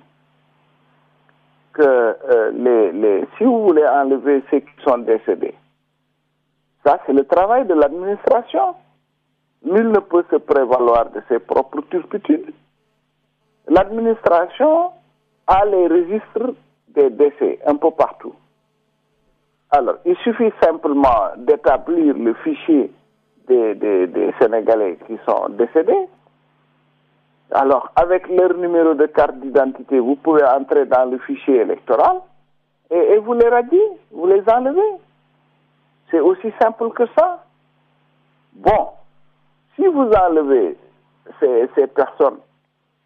que 1.73 1.81
euh, 1.81 2.51
les, 2.51 2.91
les, 2.91 3.27
si 3.37 3.43
vous 3.43 3.63
voulez 3.63 3.85
enlever 3.87 4.43
ceux 4.51 4.59
qui 4.59 4.83
sont 4.85 4.99
décédés, 4.99 5.55
ça 6.85 6.99
c'est 7.05 7.13
le 7.13 7.25
travail 7.25 7.65
de 7.65 7.73
l'administration. 7.73 8.75
Nul 9.63 9.89
ne 9.89 9.99
peut 9.99 10.23
se 10.31 10.37
prévaloir 10.37 11.09
de 11.11 11.21
ses 11.27 11.39
propres 11.39 11.81
turpitudes. 11.89 12.53
L'administration 13.67 14.91
a 15.47 15.65
les 15.65 15.87
registres 15.87 16.53
des 16.89 17.09
décès 17.09 17.59
un 17.65 17.75
peu 17.75 17.91
partout. 17.91 18.33
Alors, 19.71 19.97
il 20.05 20.15
suffit 20.17 20.51
simplement 20.63 21.31
d'établir 21.37 22.15
le 22.17 22.33
fichier 22.35 22.91
des, 23.47 24.31
Sénégalais 24.39 24.97
qui 25.05 25.17
sont 25.27 25.49
décédés. 25.49 26.07
Alors, 27.51 27.91
avec 27.95 28.27
leur 28.29 28.53
numéro 28.55 28.93
de 28.93 29.07
carte 29.07 29.35
d'identité, 29.39 29.99
vous 29.99 30.15
pouvez 30.15 30.43
entrer 30.45 30.85
dans 30.85 31.05
le 31.05 31.17
fichier 31.19 31.57
électoral 31.57 32.17
et, 32.91 32.97
et 32.97 33.17
vous 33.17 33.33
les 33.33 33.47
radiez, 33.49 33.87
vous 34.11 34.27
les 34.27 34.43
enlevez. 34.49 34.97
C'est 36.09 36.19
aussi 36.19 36.51
simple 36.61 36.89
que 36.91 37.05
ça. 37.17 37.43
Bon, 38.53 38.89
si 39.79 39.87
vous 39.87 40.11
enlevez 40.11 40.75
ces, 41.39 41.87
personnes, 41.87 42.39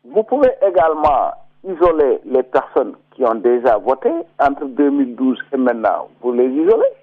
vous 0.04 0.24
pouvez 0.24 0.50
également 0.68 1.32
isoler 1.64 2.20
les 2.26 2.44
personnes 2.44 2.96
qui 3.12 3.24
ont 3.24 3.36
déjà 3.36 3.78
voté 3.78 4.10
entre 4.40 4.66
2012 4.66 5.38
et 5.54 5.58
maintenant. 5.58 6.10
Vous 6.22 6.32
les 6.32 6.48
isolez. 6.48 6.94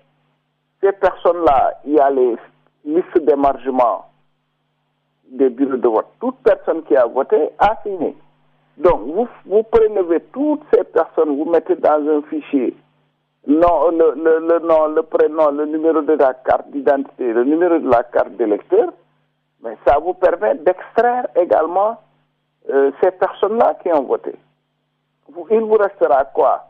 Ces 0.82 0.92
personnes-là, 0.92 1.74
il 1.84 1.94
y 1.94 2.00
a 2.00 2.10
les 2.10 2.36
listes 2.84 3.18
d'émargement 3.22 4.06
des 5.30 5.50
bureaux 5.50 5.76
de 5.76 5.88
vote. 5.88 6.08
Toute 6.18 6.36
personne 6.38 6.82
qui 6.84 6.96
a 6.96 7.06
voté 7.06 7.50
a 7.58 7.76
signé. 7.82 8.16
Donc, 8.78 9.02
vous, 9.02 9.28
vous 9.46 9.62
prélevez 9.62 10.20
toutes 10.32 10.62
ces 10.72 10.82
personnes, 10.84 11.36
vous 11.36 11.48
mettez 11.48 11.76
dans 11.76 12.02
un 12.08 12.22
fichier 12.22 12.74
le 13.46 14.58
nom, 14.66 14.88
le 14.88 15.02
prénom, 15.02 15.50
le 15.50 15.66
numéro 15.66 16.02
de 16.02 16.12
la 16.12 16.34
carte 16.34 16.70
d'identité, 16.70 17.32
le 17.32 17.44
numéro 17.44 17.78
de 17.78 17.88
la 17.88 18.02
carte 18.04 18.32
d'électeur, 18.32 18.92
mais 19.62 19.76
ça 19.86 19.98
vous 19.98 20.14
permet 20.14 20.54
d'extraire 20.56 21.26
également 21.36 21.98
euh, 22.70 22.90
ces 23.02 23.10
personnes-là 23.10 23.74
qui 23.82 23.92
ont 23.92 24.02
voté. 24.02 24.34
Il 25.50 25.60
vous 25.60 25.74
restera 25.74 26.24
quoi? 26.26 26.64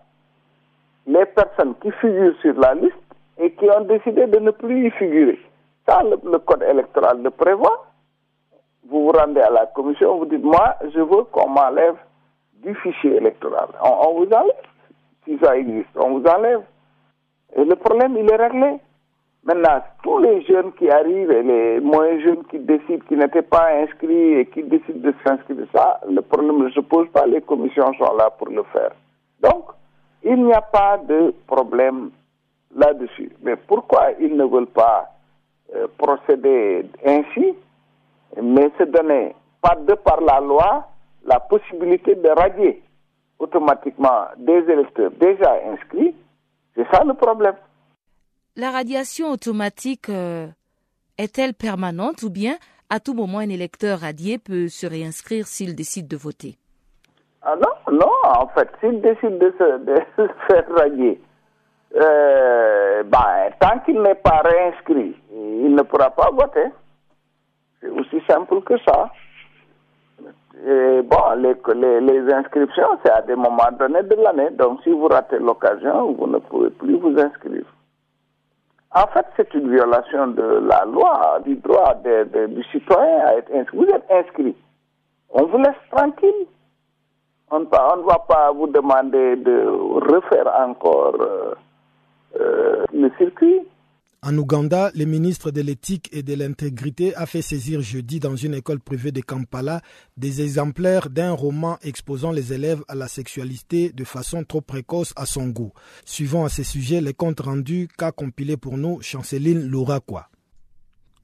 Les 1.06 1.24
personnes 1.26 1.74
qui 1.76 1.90
figurent 1.92 2.38
sur 2.40 2.54
la 2.60 2.74
liste 2.74 2.94
et 3.38 3.52
qui 3.52 3.70
ont 3.70 3.80
décidé 3.82 4.26
de 4.26 4.38
ne 4.38 4.50
plus 4.50 4.86
y 4.86 4.90
figurer. 4.90 5.40
Ça, 5.88 6.02
le, 6.02 6.18
le 6.30 6.38
code 6.40 6.62
électoral 6.62 7.22
le 7.22 7.30
prévoit. 7.30 7.86
Vous 8.88 9.04
vous 9.06 9.12
rendez 9.12 9.40
à 9.40 9.50
la 9.50 9.66
commission, 9.66 10.18
vous 10.18 10.26
dites, 10.26 10.42
moi, 10.42 10.74
je 10.82 11.00
veux 11.00 11.24
qu'on 11.24 11.48
m'enlève 11.48 11.96
du 12.54 12.74
fichier 12.76 13.16
électoral. 13.16 13.68
On, 13.82 14.08
on 14.08 14.14
vous 14.18 14.30
enlève 14.32 14.56
si 15.24 15.38
ça 15.38 15.56
existe, 15.56 15.88
on 15.96 16.18
vous 16.18 16.26
enlève. 16.26 16.62
Et 17.56 17.64
le 17.64 17.76
problème, 17.76 18.16
il 18.16 18.30
est 18.30 18.36
réglé. 18.36 18.78
Maintenant, 19.44 19.82
tous 20.02 20.18
les 20.18 20.42
jeunes 20.42 20.72
qui 20.72 20.90
arrivent 20.90 21.30
et 21.30 21.42
les 21.42 21.80
moins 21.80 22.18
jeunes 22.20 22.44
qui 22.50 22.58
décident, 22.58 23.04
qui 23.08 23.16
n'étaient 23.16 23.42
pas 23.42 23.68
inscrits 23.82 24.34
et 24.34 24.46
qui 24.46 24.62
décident 24.62 25.00
de 25.00 25.14
s'inscrire, 25.24 25.66
ça, 25.74 26.00
le 26.08 26.20
problème 26.20 26.62
ne 26.64 26.70
se 26.70 26.80
pose 26.80 27.08
pas, 27.08 27.26
les 27.26 27.40
commissions 27.40 27.92
sont 27.94 28.14
là 28.16 28.30
pour 28.30 28.48
le 28.48 28.62
faire. 28.64 28.92
Donc, 29.40 29.64
il 30.22 30.44
n'y 30.44 30.52
a 30.52 30.60
pas 30.60 30.98
de 30.98 31.34
problème 31.46 32.10
là-dessus. 32.76 33.32
Mais 33.42 33.56
pourquoi 33.56 34.10
ils 34.20 34.36
ne 34.36 34.44
veulent 34.44 34.66
pas 34.66 35.10
euh, 35.74 35.86
procéder 35.96 36.84
ainsi, 37.06 37.54
mais 38.40 38.70
se 38.78 38.84
donner, 38.84 39.34
pas 39.62 39.76
de 39.76 39.94
par 39.94 40.20
la 40.20 40.40
loi, 40.40 40.86
la 41.24 41.40
possibilité 41.40 42.14
de 42.14 42.28
radier 42.28 42.82
automatiquement 43.38 44.26
des 44.36 44.62
électeurs 44.70 45.10
déjà 45.12 45.56
inscrits, 45.72 46.14
c'est 46.74 46.86
ça 46.92 47.02
le 47.04 47.14
problème. 47.14 47.54
La 48.60 48.72
radiation 48.72 49.30
automatique 49.30 50.10
euh, 50.10 50.46
est-elle 51.16 51.54
permanente 51.54 52.22
ou 52.22 52.28
bien 52.28 52.56
à 52.90 53.00
tout 53.00 53.14
moment 53.14 53.38
un 53.38 53.48
électeur 53.48 54.00
radié 54.00 54.36
peut 54.36 54.68
se 54.68 54.86
réinscrire 54.86 55.46
s'il 55.46 55.74
décide 55.74 56.06
de 56.08 56.18
voter? 56.18 56.58
Ah 57.40 57.56
Non, 57.56 57.96
non, 57.96 58.12
en 58.22 58.46
fait, 58.48 58.68
s'il 58.80 59.00
décide 59.00 59.38
de 59.38 59.50
se, 59.58 60.28
faire 60.46 60.68
radier, 60.76 61.18
euh, 61.98 63.02
ben, 63.04 63.50
tant 63.60 63.78
qu'il 63.78 64.02
n'est 64.02 64.14
pas 64.16 64.42
réinscrit, 64.44 65.16
il 65.32 65.74
ne 65.74 65.82
pourra 65.82 66.10
pas 66.10 66.28
voter. 66.30 66.66
C'est 67.80 67.88
aussi 67.88 68.20
simple 68.28 68.60
que 68.60 68.74
ça. 68.86 69.10
Et 70.66 71.00
bon, 71.00 71.32
les, 71.38 71.54
les, 71.76 72.00
les 72.02 72.34
inscriptions, 72.34 72.98
c'est 73.02 73.12
à 73.12 73.22
des 73.22 73.36
moments 73.36 73.72
donnés 73.78 74.02
de 74.02 74.16
l'année. 74.16 74.50
Donc, 74.50 74.80
si 74.84 74.90
vous 74.90 75.08
ratez 75.08 75.38
l'occasion, 75.38 76.12
vous 76.12 76.26
ne 76.26 76.36
pouvez 76.40 76.68
plus 76.68 76.98
vous 76.98 77.18
inscrire. 77.18 77.64
En 78.92 79.06
fait, 79.08 79.26
c'est 79.36 79.54
une 79.54 79.70
violation 79.70 80.28
de 80.28 80.42
la 80.68 80.84
loi, 80.84 81.38
du 81.44 81.54
droit 81.56 81.94
de, 82.04 82.24
de, 82.24 82.46
du 82.46 82.62
citoyen 82.64 83.20
à 83.26 83.34
être 83.36 83.52
inscrit. 83.54 83.76
Vous 83.76 83.84
êtes 83.84 84.10
inscrit. 84.10 84.56
On 85.30 85.44
vous 85.44 85.58
laisse 85.58 85.76
tranquille. 85.92 86.46
On 87.52 87.60
ne 87.60 87.66
va 87.66 88.18
pas 88.28 88.52
vous 88.52 88.66
demander 88.66 89.36
de 89.36 89.66
refaire 89.66 90.52
encore 90.68 91.16
euh, 91.20 91.54
euh, 92.40 92.84
le 92.92 93.10
circuit. 93.18 93.60
En 94.22 94.36
Ouganda, 94.36 94.90
le 94.94 95.06
ministre 95.06 95.50
de 95.50 95.62
l'éthique 95.62 96.10
et 96.12 96.22
de 96.22 96.34
l'intégrité 96.34 97.14
a 97.14 97.24
fait 97.24 97.40
saisir 97.40 97.80
jeudi 97.80 98.20
dans 98.20 98.36
une 98.36 98.52
école 98.52 98.78
privée 98.78 99.12
de 99.12 99.22
Kampala 99.22 99.80
des 100.18 100.42
exemplaires 100.42 101.08
d'un 101.08 101.32
roman 101.32 101.78
exposant 101.80 102.30
les 102.30 102.52
élèves 102.52 102.84
à 102.88 102.94
la 102.94 103.08
sexualité 103.08 103.92
de 103.92 104.04
façon 104.04 104.44
trop 104.44 104.60
précoce 104.60 105.14
à 105.16 105.24
son 105.24 105.48
goût. 105.48 105.72
Suivant 106.04 106.44
à 106.44 106.50
ce 106.50 106.62
sujet 106.62 107.00
les 107.00 107.14
comptes 107.14 107.40
rendus 107.40 107.88
qu'a 107.96 108.12
compilé 108.12 108.58
pour 108.58 108.76
nous 108.76 109.00
Chanceline 109.00 109.66
Louraquois. 109.66 110.28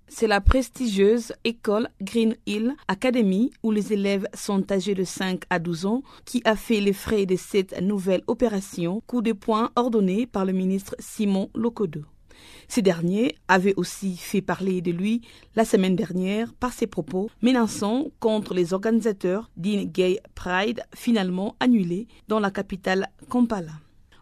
C'est 0.09 0.27
la 0.27 0.41
prestigieuse 0.41 1.35
école 1.45 1.91
Green 2.01 2.35
Hill 2.47 2.77
Academy 2.89 3.53
où 3.63 3.73
les 3.73 3.93
élèves 3.93 4.27
sont 4.33 4.73
âgés 4.73 4.95
de 4.95 5.05
5 5.05 5.43
à 5.51 5.59
12 5.59 5.85
ans 5.85 6.03
qui 6.25 6.41
a 6.47 6.57
fait 6.57 6.81
les 6.81 6.95
frais 6.95 7.27
de 7.27 7.37
cette 7.37 7.79
nouvelle 7.83 8.23
opération, 8.27 9.03
coup 9.07 9.21
de 9.21 9.33
poing 9.33 9.71
ordonné 9.77 10.27
par 10.27 10.47
le 10.47 10.55
ministre 10.55 10.97
Simon 10.99 11.51
Lokodo. 11.55 12.01
Ces 12.69 12.83
derniers 12.83 13.37
avaient 13.49 13.75
aussi 13.77 14.17
fait 14.17 14.43
parler 14.43 14.81
de 14.81 14.91
lui 14.91 15.23
la 15.55 15.65
semaine 15.65 15.97
dernière 15.97 16.53
par 16.55 16.73
ses 16.73 16.87
propos 16.87 17.31
menaçant 17.43 18.07
contre 18.21 18.55
les 18.55 18.73
organisateurs 18.73 19.51
d'une 19.57 19.85
Gay 19.85 20.21
Pride 20.35 20.83
finalement 20.95 21.57
annulée 21.61 22.09
dans 22.29 22.41
la 22.41 22.51
capitale 22.51 23.09
Kampala. 23.29 23.73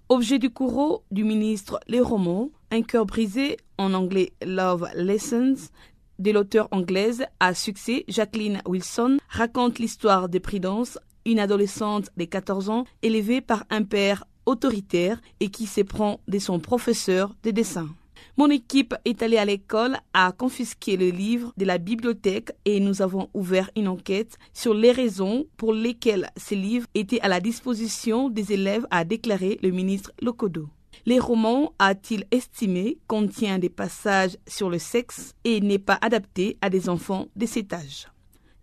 Objet 0.09 0.38
du 0.38 0.50
courroux 0.50 0.98
du 1.11 1.24
ministre 1.24 1.81
Les 1.88 2.00
Romans, 2.00 2.50
un 2.70 2.83
cœur 2.83 3.07
brisé 3.07 3.57
en 3.79 3.94
anglais 3.94 4.33
Love 4.44 4.87
Lessons 4.94 5.70
de 6.18 6.31
l'auteur 6.31 6.68
anglaise 6.70 7.24
à 7.40 7.55
succès 7.55 8.05
Jacqueline 8.09 8.61
Wilson 8.66 9.18
raconte 9.29 9.79
l'histoire 9.79 10.29
de 10.29 10.38
Prudence, 10.38 10.98
une 11.24 11.40
adolescente 11.40 12.11
de 12.16 12.24
14 12.24 12.68
ans 12.70 12.85
élevée 13.03 13.40
par 13.40 13.64
un 13.70 13.83
père 13.83 14.24
autoritaire 14.46 15.20
et 15.40 15.48
qui 15.48 15.66
s'éprend 15.66 16.20
de 16.29 16.38
son 16.38 16.61
professeur 16.61 17.35
de 17.42 17.50
dessin. 17.50 17.88
Mon 18.36 18.50
équipe 18.50 18.96
est 19.04 19.22
allée 19.22 19.36
à 19.36 19.44
l'école, 19.44 19.96
a 20.12 20.32
confisqué 20.32 20.96
le 20.96 21.10
livre 21.10 21.52
de 21.56 21.64
la 21.64 21.78
bibliothèque 21.78 22.50
et 22.64 22.80
nous 22.80 23.00
avons 23.00 23.28
ouvert 23.32 23.70
une 23.76 23.86
enquête 23.86 24.38
sur 24.52 24.74
les 24.74 24.90
raisons 24.90 25.46
pour 25.56 25.72
lesquelles 25.72 26.30
ces 26.36 26.56
livres 26.56 26.88
étaient 26.96 27.20
à 27.20 27.28
la 27.28 27.38
disposition 27.38 28.28
des 28.28 28.52
élèves, 28.52 28.88
a 28.90 29.04
déclaré 29.04 29.60
le 29.62 29.70
ministre 29.70 30.10
Lokodo. 30.20 30.68
Les 31.06 31.20
romans, 31.20 31.74
a-t-il 31.78 32.26
estimé, 32.32 32.98
contient 33.06 33.60
des 33.60 33.68
passages 33.68 34.36
sur 34.48 34.68
le 34.68 34.78
sexe 34.78 35.34
et 35.44 35.60
n'est 35.60 35.78
pas 35.78 35.98
adapté 36.00 36.58
à 36.60 36.70
des 36.70 36.88
enfants 36.88 37.28
de 37.36 37.46
cet 37.46 37.72
âge. 37.72 38.08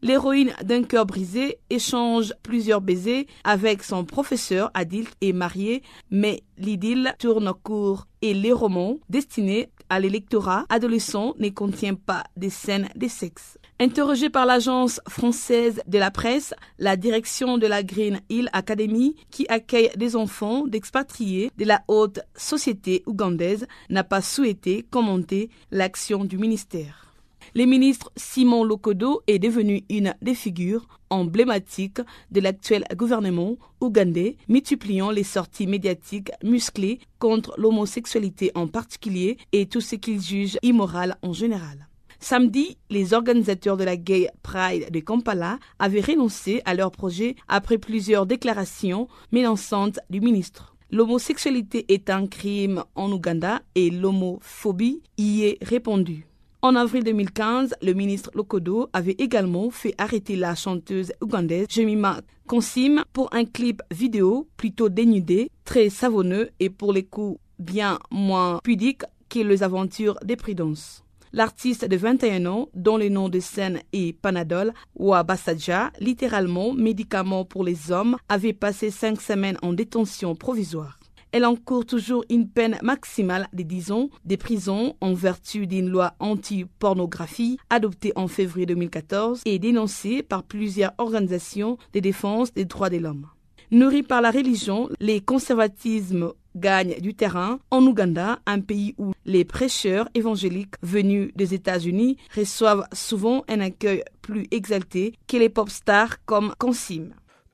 L'héroïne 0.03 0.53
d'un 0.63 0.81
cœur 0.83 1.05
brisé 1.05 1.59
échange 1.69 2.33
plusieurs 2.41 2.81
baisers 2.81 3.27
avec 3.43 3.83
son 3.83 4.03
professeur 4.03 4.71
Adil 4.73 5.07
et 5.21 5.31
marié, 5.31 5.83
mais 6.09 6.41
l'idylle 6.57 7.13
tourne 7.19 7.53
court 7.63 8.07
et 8.23 8.33
les 8.33 8.51
romans 8.51 8.97
destinés 9.09 9.69
à 9.89 9.99
l'électorat 9.99 10.65
adolescent 10.69 11.35
ne 11.37 11.49
contient 11.49 11.93
pas 11.93 12.23
des 12.35 12.49
scènes 12.49 12.89
de 12.95 13.07
sexe. 13.07 13.59
Interrogée 13.79 14.29
par 14.29 14.45
l'agence 14.45 15.01
française 15.07 15.81
de 15.85 15.99
la 15.99 16.09
presse, 16.09 16.53
la 16.79 16.95
direction 16.95 17.57
de 17.57 17.67
la 17.67 17.83
Green 17.83 18.21
Hill 18.29 18.49
Academy, 18.53 19.15
qui 19.29 19.45
accueille 19.49 19.91
des 19.97 20.15
enfants 20.15 20.65
d'expatriés 20.65 21.51
de 21.57 21.65
la 21.65 21.83
haute 21.87 22.21
société 22.35 23.03
ougandaise, 23.05 23.67
n'a 23.89 24.03
pas 24.03 24.21
souhaité 24.21 24.83
commenter 24.89 25.49
l'action 25.71 26.25
du 26.25 26.37
ministère. 26.37 27.10
Le 27.53 27.65
ministre 27.65 28.13
Simon 28.15 28.63
Lokodo 28.63 29.23
est 29.27 29.37
devenu 29.37 29.83
une 29.89 30.15
des 30.21 30.35
figures 30.35 30.87
emblématiques 31.09 31.99
de 32.31 32.39
l'actuel 32.39 32.85
gouvernement 32.95 33.57
ougandais, 33.81 34.37
multipliant 34.47 35.11
les 35.11 35.25
sorties 35.25 35.67
médiatiques 35.67 36.31
musclées 36.45 36.99
contre 37.19 37.53
l'homosexualité 37.57 38.51
en 38.55 38.67
particulier 38.67 39.37
et 39.51 39.65
tout 39.65 39.81
ce 39.81 39.95
qu'il 39.95 40.21
juge 40.21 40.57
immoral 40.61 41.17
en 41.23 41.33
général. 41.33 41.89
Samedi, 42.21 42.77
les 42.89 43.13
organisateurs 43.13 43.75
de 43.75 43.83
la 43.83 43.97
Gay 43.97 44.29
Pride 44.43 44.89
de 44.89 44.99
Kampala 45.01 45.59
avaient 45.77 45.99
renoncé 45.99 46.61
à 46.63 46.73
leur 46.73 46.91
projet 46.91 47.35
après 47.49 47.77
plusieurs 47.77 48.25
déclarations 48.25 49.09
menaçantes 49.33 49.99
du 50.09 50.21
ministre. 50.21 50.73
L'homosexualité 50.89 51.85
est 51.89 52.09
un 52.09 52.27
crime 52.27 52.85
en 52.95 53.11
Ouganda 53.11 53.61
et 53.75 53.89
l'homophobie 53.89 55.01
y 55.17 55.43
est 55.43 55.57
répandue. 55.61 56.30
En 56.63 56.75
avril 56.75 57.03
2015, 57.03 57.73
le 57.81 57.93
ministre 57.93 58.29
Lokodo 58.35 58.87
avait 58.93 59.15
également 59.17 59.71
fait 59.71 59.95
arrêter 59.97 60.35
la 60.35 60.53
chanteuse 60.53 61.11
ougandaise 61.19 61.65
Jemima 61.67 62.21
Konsim 62.45 63.03
pour 63.13 63.33
un 63.33 63.45
clip 63.45 63.81
vidéo 63.89 64.47
plutôt 64.57 64.87
dénudé, 64.87 65.49
très 65.65 65.89
savonneux 65.89 66.51
et 66.59 66.69
pour 66.69 66.93
les 66.93 67.03
coups 67.03 67.39
bien 67.57 67.97
moins 68.11 68.59
pudiques 68.63 69.01
que 69.27 69.39
les 69.39 69.63
aventures 69.63 70.19
des 70.23 70.35
Prudence. 70.35 71.03
L'artiste 71.33 71.85
de 71.85 71.97
21 71.97 72.45
ans, 72.45 72.69
dont 72.75 72.97
le 72.97 73.09
nom 73.09 73.27
de 73.27 73.39
scène 73.39 73.79
est 73.91 74.13
Panadol 74.13 74.71
ou 74.95 75.15
Abasadja, 75.15 75.91
littéralement 75.99 76.73
médicament 76.73 77.43
pour 77.43 77.63
les 77.63 77.91
hommes, 77.91 78.17
avait 78.29 78.53
passé 78.53 78.91
cinq 78.91 79.19
semaines 79.19 79.57
en 79.63 79.73
détention 79.73 80.35
provisoire. 80.35 81.00
Elle 81.31 81.45
encourt 81.45 81.85
toujours 81.85 82.25
une 82.29 82.49
peine 82.49 82.77
maximale 82.83 83.47
de 83.53 83.63
10 83.63 83.91
ans 83.91 84.09
de 84.25 84.35
prison 84.35 84.95
en 84.99 85.13
vertu 85.13 85.65
d'une 85.65 85.87
loi 85.87 86.13
anti-pornographie 86.19 87.57
adoptée 87.69 88.11
en 88.17 88.27
février 88.27 88.65
2014 88.65 89.41
et 89.45 89.57
dénoncée 89.57 90.23
par 90.23 90.43
plusieurs 90.43 90.91
organisations 90.97 91.77
de 91.93 92.01
défense 92.01 92.53
des 92.53 92.65
droits 92.65 92.89
de 92.89 92.97
l'homme. 92.97 93.27
Nourris 93.71 94.03
par 94.03 94.21
la 94.21 94.31
religion, 94.31 94.89
les 94.99 95.21
conservatismes 95.21 96.33
gagnent 96.57 96.99
du 96.99 97.13
terrain 97.13 97.59
en 97.71 97.85
Ouganda, 97.85 98.39
un 98.45 98.59
pays 98.59 98.93
où 98.97 99.13
les 99.25 99.45
prêcheurs 99.45 100.09
évangéliques 100.13 100.75
venus 100.81 101.31
des 101.35 101.53
États-Unis 101.53 102.17
reçoivent 102.35 102.85
souvent 102.91 103.45
un 103.47 103.61
accueil 103.61 104.03
plus 104.21 104.47
exalté 104.51 105.13
que 105.27 105.37
les 105.37 105.47
pop 105.47 105.69
stars 105.69 106.23
comme 106.25 106.53
Consim. 106.59 107.11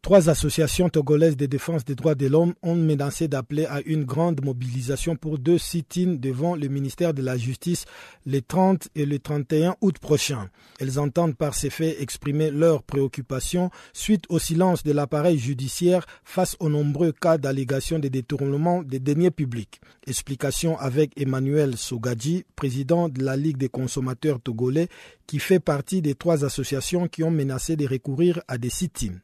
Trois 0.08 0.30
associations 0.30 0.88
togolaises 0.88 1.36
de 1.36 1.48
défense 1.48 1.84
des 1.84 1.96
droits 1.96 2.16
de 2.16 2.28
l'homme 2.28 2.54
ont 2.62 2.76
menacé 2.76 3.28
d'appeler 3.28 3.66
à 3.66 3.82
une 3.82 4.06
grande 4.06 4.42
mobilisation 4.42 5.18
pour 5.18 5.38
deux 5.38 5.58
sit-ins 5.58 6.16
devant 6.18 6.56
le 6.56 6.70
ministère 6.70 7.14
de 7.14 7.22
la 7.22 7.36
Justice 7.36 7.84
les 8.26 8.42
30 8.42 8.88
et 8.96 9.06
le 9.06 9.20
31 9.20 9.76
août 9.82 9.98
prochains. 10.00 10.50
Elles 10.80 10.98
entendent 10.98 11.36
par 11.36 11.56
ces 11.56 11.70
faits 11.70 12.00
exprimer 12.00 12.52
leurs 12.52 12.84
préoccupations 12.84 13.70
suite 13.92 14.24
au 14.30 14.40
silence 14.40 14.84
de 14.84 14.94
l'appareil 14.94 15.38
judiciaire 15.38 16.06
face 16.24 16.56
aux 16.62 16.70
nombreux 16.70 17.12
cas 17.12 17.38
d'allégations 17.38 18.00
de 18.00 18.08
détournement 18.08 18.84
des 18.84 19.00
deniers 19.00 19.32
publics. 19.32 19.82
Explication 20.06 20.80
avec 20.80 21.20
Emmanuel 21.20 21.76
Sogadji, 21.76 22.46
président 22.56 23.10
de 23.10 23.24
la 23.24 23.36
Ligue 23.36 23.58
des 23.58 23.68
consommateurs 23.68 24.40
togolais, 24.40 24.88
qui 25.26 25.40
fait 25.40 25.60
partie 25.60 26.02
des 26.02 26.16
trois 26.16 26.46
associations 26.46 27.10
qui 27.10 27.24
ont 27.24 27.32
menacé 27.32 27.76
de 27.76 27.86
recourir 27.86 28.42
à 28.48 28.58
des 28.58 28.70
sit-ins. 28.70 29.20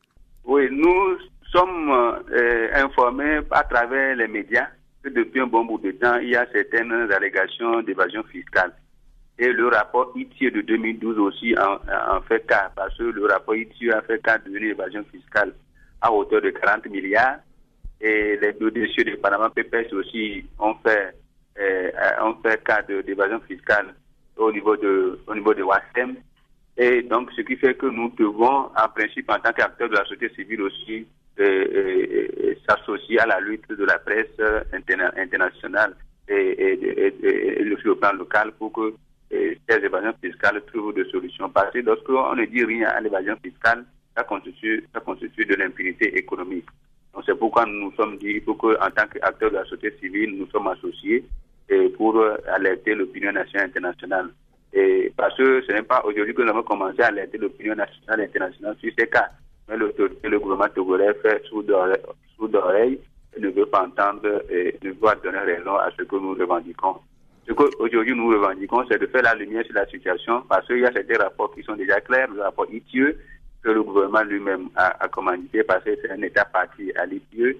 Nous 0.84 1.18
sommes 1.50 1.92
euh, 2.34 2.68
informés 2.74 3.40
à 3.52 3.64
travers 3.64 4.18
les 4.18 4.28
médias 4.28 4.68
que 5.02 5.08
depuis 5.08 5.40
un 5.40 5.48
bon 5.48 5.64
bout 5.64 5.78
de 5.78 5.92
temps, 5.92 6.18
il 6.18 6.32
y 6.32 6.36
a 6.36 6.46
certaines 6.52 6.92
allégations 7.10 7.82
d'évasion 7.84 8.22
fiscale. 8.24 8.74
Et 9.40 9.48
le 9.48 9.70
rapport 9.70 10.12
ITIE 10.14 10.52
de 10.52 10.60
2012 10.60 11.20
aussi 11.20 11.56
en, 11.58 12.22
fait 12.24 12.46
cas, 12.46 12.70
parce 12.76 12.98
que 12.98 13.04
le 13.04 13.26
rapport 13.28 13.56
ITIE 13.56 13.92
a 13.92 14.02
fait 14.02 14.22
cas 14.22 14.38
d'une 14.40 14.62
évasion 14.62 15.06
fiscale 15.10 15.54
à 16.02 16.12
hauteur 16.12 16.42
de 16.42 16.50
40 16.50 16.88
milliards. 16.88 17.38
Et 18.02 18.38
les 18.42 18.52
deux 18.52 18.72
dossiers 18.72 19.06
de 19.06 19.16
Panama 19.16 19.50
Papers 19.52 19.94
aussi 19.94 20.44
ont 20.60 20.76
fait, 20.86 21.16
euh, 21.62 21.92
ont 22.24 22.36
fait 22.44 22.62
cas 22.62 22.82
d'évasion 22.82 23.40
fiscale 23.48 23.96
au 24.36 24.52
niveau 24.52 24.76
de, 24.76 25.18
au 25.28 25.34
niveau 25.34 25.54
de 25.54 25.64
WASTEM. 25.64 26.18
Et 26.78 27.04
donc, 27.04 27.32
ce 27.36 27.42
qui 27.42 27.56
fait 27.56 27.76
que 27.76 27.86
nous 27.86 28.10
devons, 28.18 28.70
en 28.76 28.90
principe, 28.96 29.30
en 29.30 29.40
tant 29.40 29.54
qu'acteurs 29.54 29.90
de 29.90 29.96
la 29.96 30.04
société 30.06 30.34
civile 30.36 30.64
aussi, 30.64 31.06
euh, 31.40 31.44
euh, 31.44 32.28
euh, 32.44 32.54
s'associer 32.68 33.20
à 33.20 33.26
la 33.26 33.40
lutte 33.40 33.68
de 33.68 33.86
la 33.86 33.98
presse 33.98 34.40
internationale 34.72 35.96
et, 36.28 36.78
le 37.60 37.76
sur 37.78 37.90
le 37.90 37.96
plan 37.96 38.14
local 38.14 38.52
pour 38.52 38.72
que 38.72 38.94
ces 39.32 39.84
évasions 39.84 40.14
fiscales 40.24 40.62
trouvent 40.72 40.94
des 40.94 41.10
solutions. 41.10 41.50
Parce 41.50 41.74
que 41.74 41.80
lorsqu'on 41.80 42.36
ne 42.36 42.46
dit 42.46 42.64
rien 42.64 42.88
à 42.90 43.02
l'évasion 43.02 43.36
fiscale, 43.44 43.84
ça 44.16 44.24
constitue, 44.24 44.88
ça 44.94 45.00
constitue 45.00 45.46
de 45.46 45.56
l'impunité 45.56 46.16
économique. 46.18 46.68
Donc 47.16 47.24
c'est 47.26 47.38
pourquoi 47.38 47.66
nous 47.66 47.86
nous 47.86 47.94
sommes 47.94 48.18
dit, 48.18 48.34
il 48.36 48.42
faut 48.44 48.54
qu'en 48.54 48.76
tant 48.96 49.08
qu'acteurs 49.08 49.50
de 49.50 49.56
la 49.56 49.66
société 49.66 49.98
civile, 50.00 50.38
nous 50.38 50.48
sommes 50.52 50.68
associés 50.68 51.26
et 51.70 51.90
pour 51.90 52.24
alerter 52.48 52.94
l'opinion 52.94 53.32
nationale 53.32 53.68
et 53.68 53.70
internationale. 53.70 54.30
Et 54.74 55.12
parce 55.16 55.36
que 55.38 55.62
ce 55.62 55.72
n'est 55.72 55.84
pas 55.84 56.04
aujourd'hui 56.04 56.34
que 56.34 56.42
nous 56.42 56.50
avons 56.50 56.64
commencé 56.64 57.02
à 57.02 57.08
alerter 57.08 57.38
l'opinion 57.38 57.76
nationale 57.76 58.22
et 58.22 58.24
internationale 58.24 58.76
sur 58.82 58.92
ces 58.98 59.08
cas. 59.08 59.30
Mais 59.70 59.78
le 59.78 60.40
gouvernement 60.40 60.74
togolais 60.74 61.14
fait 61.22 61.44
sous 61.50 61.64
d'oreille 61.64 63.00
ne 63.40 63.50
veut 63.50 63.66
pas 63.66 63.86
entendre 63.86 64.44
et 64.50 64.78
ne 64.84 64.90
veut 64.92 65.22
donner 65.24 65.40
raison 65.40 65.76
à 65.76 65.90
ce 65.98 66.04
que 66.04 66.16
nous 66.16 66.34
revendiquons. 66.34 66.96
Ce 67.48 67.54
qu'aujourd'hui 67.54 68.16
nous 68.16 68.30
revendiquons, 68.30 68.86
c'est 68.90 69.00
de 69.00 69.08
faire 69.08 69.24
la 69.24 69.36
lumière 69.36 69.66
sur 69.66 69.76
la 69.76 69.86
situation 69.88 70.44
parce 70.48 70.66
qu'il 70.68 70.80
y 70.80 70.86
a 70.86 70.92
certains 70.92 71.24
rapports 71.24 71.54
qui 71.54 71.64
sont 71.64 71.76
déjà 71.76 72.00
clairs, 72.02 72.30
le 72.34 72.42
rapport 72.42 72.68
ITIE 72.72 73.16
que 73.64 73.70
le 73.70 73.84
gouvernement 73.84 74.24
lui-même 74.24 74.70
a, 74.76 75.08
commandité 75.08 75.64
parce 75.64 75.84
que 75.84 75.92
c'est 76.02 76.12
un 76.12 76.22
État 76.22 76.46
parti 76.46 76.92
à 76.96 77.06
l'ITIE. 77.06 77.58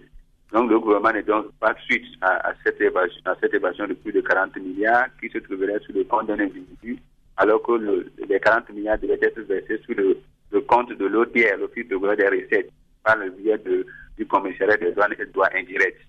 Donc 0.54 0.70
le 0.70 0.80
gouvernement 0.80 1.12
n'est 1.12 1.24
donc 1.24 1.52
pas 1.60 1.74
suite 1.86 2.06
à, 2.22 2.54
cette 2.64 2.80
évasion, 2.80 3.88
de 3.88 3.94
plus 3.94 4.12
de 4.14 4.22
40 4.22 4.56
milliards 4.58 5.08
qui 5.20 5.28
se 5.30 5.40
trouverait 5.40 5.80
sur 5.80 5.96
le 5.96 6.04
compte 6.04 6.28
d'un 6.28 6.40
individu 6.40 7.00
alors 7.38 7.64
que 7.64 8.06
les 8.30 8.40
40 8.40 8.70
milliards 8.70 9.00
devaient 9.00 9.18
être 9.20 9.42
versés 9.42 9.82
sur 9.84 9.96
le, 9.96 10.62
compte 10.62 10.92
de 10.92 11.06
l'OTR, 11.08 11.58
l'Office 11.60 11.88
de 11.88 11.98
des 12.16 12.28
recettes, 12.28 12.70
par 13.04 13.18
le 13.18 13.32
biais 13.32 13.58
de, 13.58 13.84
du 14.16 14.28
commissariat 14.28 14.78
des 14.78 14.92
douanes 14.92 15.14
et 15.14 15.26
des 15.26 15.32
droits 15.32 15.50
indirects. 15.56 16.06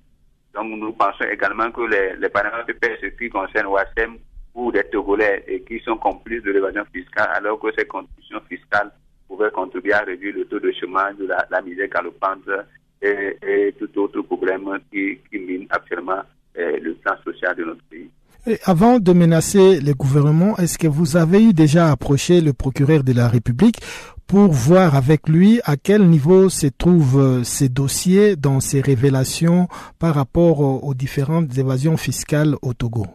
Donc 0.52 0.78
nous 0.78 0.92
pensons 0.92 1.24
également 1.24 1.70
que 1.70 1.80
les, 1.80 2.14
les 2.16 2.28
paramètres 2.28 2.70
ce 3.00 3.06
qui 3.06 3.30
concernent 3.30 3.68
WASEM 3.68 4.18
ou 4.54 4.70
des 4.70 4.84
Togolais 4.84 5.42
et 5.48 5.62
qui 5.62 5.80
sont 5.80 5.96
complices 5.96 6.42
de 6.42 6.52
l'évasion 6.52 6.84
fiscale, 6.92 7.30
alors 7.34 7.58
que 7.58 7.68
ces 7.78 7.86
contributions 7.86 8.42
fiscales 8.46 8.92
pouvaient 9.26 9.50
contribuer 9.50 9.94
à 9.94 10.00
réduire 10.00 10.34
le 10.36 10.44
taux 10.44 10.60
de 10.60 10.70
chômage, 10.72 11.14
la, 11.20 11.46
la 11.50 11.62
misère 11.62 11.88
galopante 11.88 12.46
et, 13.02 13.36
et, 13.46 13.74
tout 13.78 13.90
autre 14.00 14.22
problème 14.22 14.68
qui, 14.90 15.18
qui 15.30 15.38
mine 15.38 15.66
actuellement 15.70 16.22
eh, 16.54 16.78
le 16.80 16.94
plan 16.94 17.14
social 17.24 17.54
de 17.56 17.64
notre 17.64 17.82
pays. 17.84 18.10
Avant 18.64 18.98
de 18.98 19.12
menacer 19.12 19.80
le 19.80 19.94
gouvernement, 19.94 20.56
est-ce 20.58 20.78
que 20.78 20.86
vous 20.86 21.16
avez 21.16 21.42
eu 21.42 21.52
déjà 21.54 21.90
approché 21.90 22.42
le 22.42 22.52
procureur 22.52 23.02
de 23.02 23.14
la 23.14 23.26
République 23.28 23.80
pour 24.26 24.52
voir 24.52 24.94
avec 24.96 25.28
lui 25.28 25.60
à 25.64 25.76
quel 25.76 26.06
niveau 26.06 26.48
se 26.48 26.66
trouvent 26.66 27.20
euh, 27.20 27.42
ces 27.42 27.68
dossiers 27.68 28.36
dans 28.36 28.60
ces 28.60 28.80
révélations 28.80 29.68
par 29.98 30.14
rapport 30.14 30.60
aux 30.60 30.94
différentes 30.94 31.56
évasions 31.56 31.96
fiscales 31.96 32.54
au 32.62 32.74
Togo? 32.74 33.06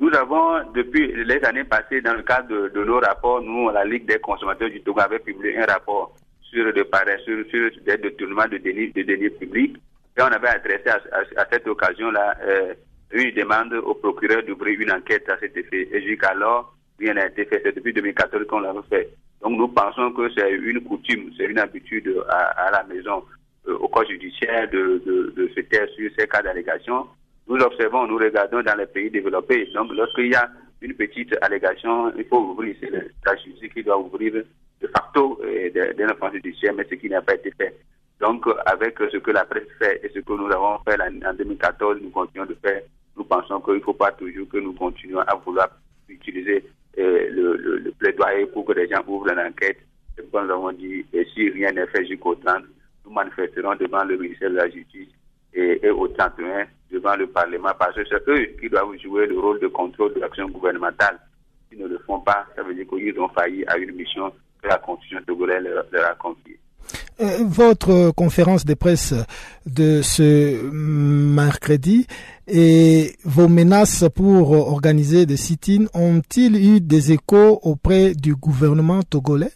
Nous 0.00 0.10
avons, 0.12 0.72
depuis 0.74 1.12
les 1.24 1.42
années 1.44 1.64
passées, 1.64 2.00
dans 2.00 2.14
le 2.14 2.22
cadre 2.22 2.48
de, 2.48 2.84
nos 2.84 2.98
rapports, 2.98 3.40
nous, 3.42 3.70
la 3.70 3.84
Ligue 3.84 4.06
des 4.06 4.18
consommateurs 4.18 4.70
du 4.70 4.82
Togo 4.82 5.00
avait 5.00 5.20
publié 5.20 5.56
un 5.58 5.66
rapport 5.66 6.14
sur, 6.54 6.72
de, 6.72 6.86
sur, 7.24 7.44
sur 7.50 7.70
des 7.84 7.96
détournements 7.96 8.48
de 8.48 8.58
deniers, 8.58 8.92
de 8.94 9.28
publics. 9.30 9.76
Et 10.16 10.22
on 10.22 10.26
avait 10.26 10.48
adressé 10.48 10.88
à, 10.88 11.46
cette 11.50 11.66
occasion-là 11.66 12.36
euh, 12.46 12.74
une 13.12 13.34
demande 13.34 13.74
au 13.74 13.94
procureur 13.94 14.44
d'ouvrir 14.44 14.80
une 14.80 14.92
enquête 14.92 15.28
à 15.28 15.38
cet 15.38 15.56
effet. 15.56 15.88
Et 15.92 16.02
jusqu'alors, 16.02 16.74
rien 17.00 17.14
n'a 17.14 17.26
été 17.26 17.44
fait. 17.46 17.60
C'est 17.64 17.74
depuis 17.74 17.92
2014 17.92 18.46
qu'on 18.46 18.60
l'a 18.60 18.72
fait. 18.88 19.10
Donc 19.42 19.58
nous 19.58 19.68
pensons 19.68 20.12
que 20.12 20.30
c'est 20.36 20.52
une 20.52 20.80
coutume, 20.82 21.30
c'est 21.36 21.44
une 21.44 21.58
habitude 21.58 22.10
à, 22.28 22.70
la 22.70 22.84
maison, 22.84 23.24
euh, 23.68 23.76
au 23.76 23.88
corps 23.88 24.08
judiciaire 24.08 24.70
de, 24.70 25.02
de, 25.36 25.50
se 25.54 25.60
taire 25.62 25.88
sur 25.94 26.10
ces 26.16 26.28
cas 26.28 26.42
d'allégation. 26.42 27.06
Nous 27.48 27.56
observons, 27.56 28.06
nous 28.06 28.16
regardons 28.16 28.62
dans 28.62 28.78
les 28.78 28.86
pays 28.86 29.10
développés. 29.10 29.68
Donc 29.74 29.92
lorsqu'il 29.92 30.32
y 30.32 30.34
a 30.34 30.48
une 30.80 30.94
petite 30.94 31.34
allégation, 31.42 32.12
il 32.16 32.24
faut 32.24 32.38
ouvrir. 32.38 32.74
C'est 32.80 32.90
la 32.90 33.36
justice 33.36 33.72
qui 33.74 33.82
doit 33.82 33.98
ouvrir 33.98 34.44
de 34.84 34.88
facto 34.88 35.40
d'un 35.96 36.10
enfant 36.10 36.30
judiciaire, 36.30 36.74
mais 36.74 36.86
ce 36.88 36.94
qui 36.94 37.08
n'a 37.08 37.22
pas 37.22 37.34
été 37.34 37.50
fait. 37.52 37.74
Donc, 38.20 38.46
avec 38.66 38.98
ce 38.98 39.16
que 39.16 39.30
la 39.30 39.44
presse 39.44 39.68
fait 39.78 40.00
et 40.04 40.08
ce 40.14 40.20
que 40.20 40.32
nous 40.32 40.50
avons 40.52 40.78
fait 40.84 41.00
en 41.00 41.34
2014, 41.34 41.98
nous 42.02 42.10
continuons 42.10 42.46
de 42.46 42.56
faire. 42.62 42.82
Nous 43.16 43.24
pensons 43.24 43.60
qu'il 43.60 43.74
ne 43.74 43.80
faut 43.80 43.94
pas 43.94 44.12
toujours 44.12 44.48
que 44.48 44.58
nous 44.58 44.72
continuions 44.74 45.20
à 45.20 45.34
vouloir 45.36 45.68
utiliser 46.08 46.64
euh, 46.98 47.28
le, 47.30 47.90
plaidoyer 47.98 48.46
pour 48.46 48.64
que 48.64 48.72
les 48.72 48.88
gens 48.88 49.02
ouvrent 49.06 49.32
l'enquête. 49.32 49.78
Comme 50.30 50.46
nous 50.46 50.52
avons 50.52 50.72
dit, 50.72 51.04
et 51.12 51.26
si 51.34 51.50
rien 51.50 51.72
n'est 51.72 51.86
fait 51.88 52.06
jusqu'au 52.06 52.34
30, 52.34 52.64
nous 53.04 53.12
manifesterons 53.12 53.74
devant 53.76 54.04
le 54.04 54.16
ministère 54.16 54.50
de 54.50 54.56
la 54.56 54.70
Justice 54.70 55.08
et, 55.52 55.80
et 55.84 55.90
au 55.90 56.06
31 56.08 56.66
devant 56.90 57.16
le 57.16 57.26
Parlement 57.26 57.72
parce 57.78 57.96
que 57.96 58.04
c'est 58.08 58.28
eux 58.28 58.46
qui 58.60 58.68
doivent 58.68 58.96
jouer 59.02 59.26
le 59.26 59.38
rôle 59.38 59.60
de 59.60 59.66
contrôle 59.66 60.14
de 60.14 60.20
l'action 60.20 60.48
gouvernementale. 60.48 61.18
S'ils 61.68 61.80
ne 61.80 61.88
le 61.88 61.98
font 61.98 62.20
pas, 62.20 62.46
ça 62.54 62.62
veut 62.62 62.74
dire 62.74 62.86
qu'ils 62.86 63.18
ont 63.18 63.28
failli 63.30 63.64
à 63.66 63.76
une 63.76 63.92
mission 63.92 64.32
que 64.64 64.68
la 64.68 64.78
Constitution 64.78 65.20
togolaise 65.26 65.62
leur, 65.92 66.10
a 66.10 66.14
confiée. 66.14 66.58
Euh, 67.20 67.44
votre 67.46 68.12
conférence 68.12 68.64
de 68.64 68.74
presse 68.74 69.14
de 69.66 70.02
ce 70.02 70.70
mercredi 70.72 72.06
et 72.48 73.12
vos 73.24 73.48
menaces 73.48 74.04
pour 74.14 74.50
organiser 74.50 75.24
des 75.26 75.36
sit-ins 75.36 75.86
ont-ils 75.94 76.56
eu 76.56 76.80
des 76.80 77.12
échos 77.12 77.60
auprès 77.62 78.14
du 78.14 78.34
gouvernement 78.34 79.02
togolais? 79.02 79.52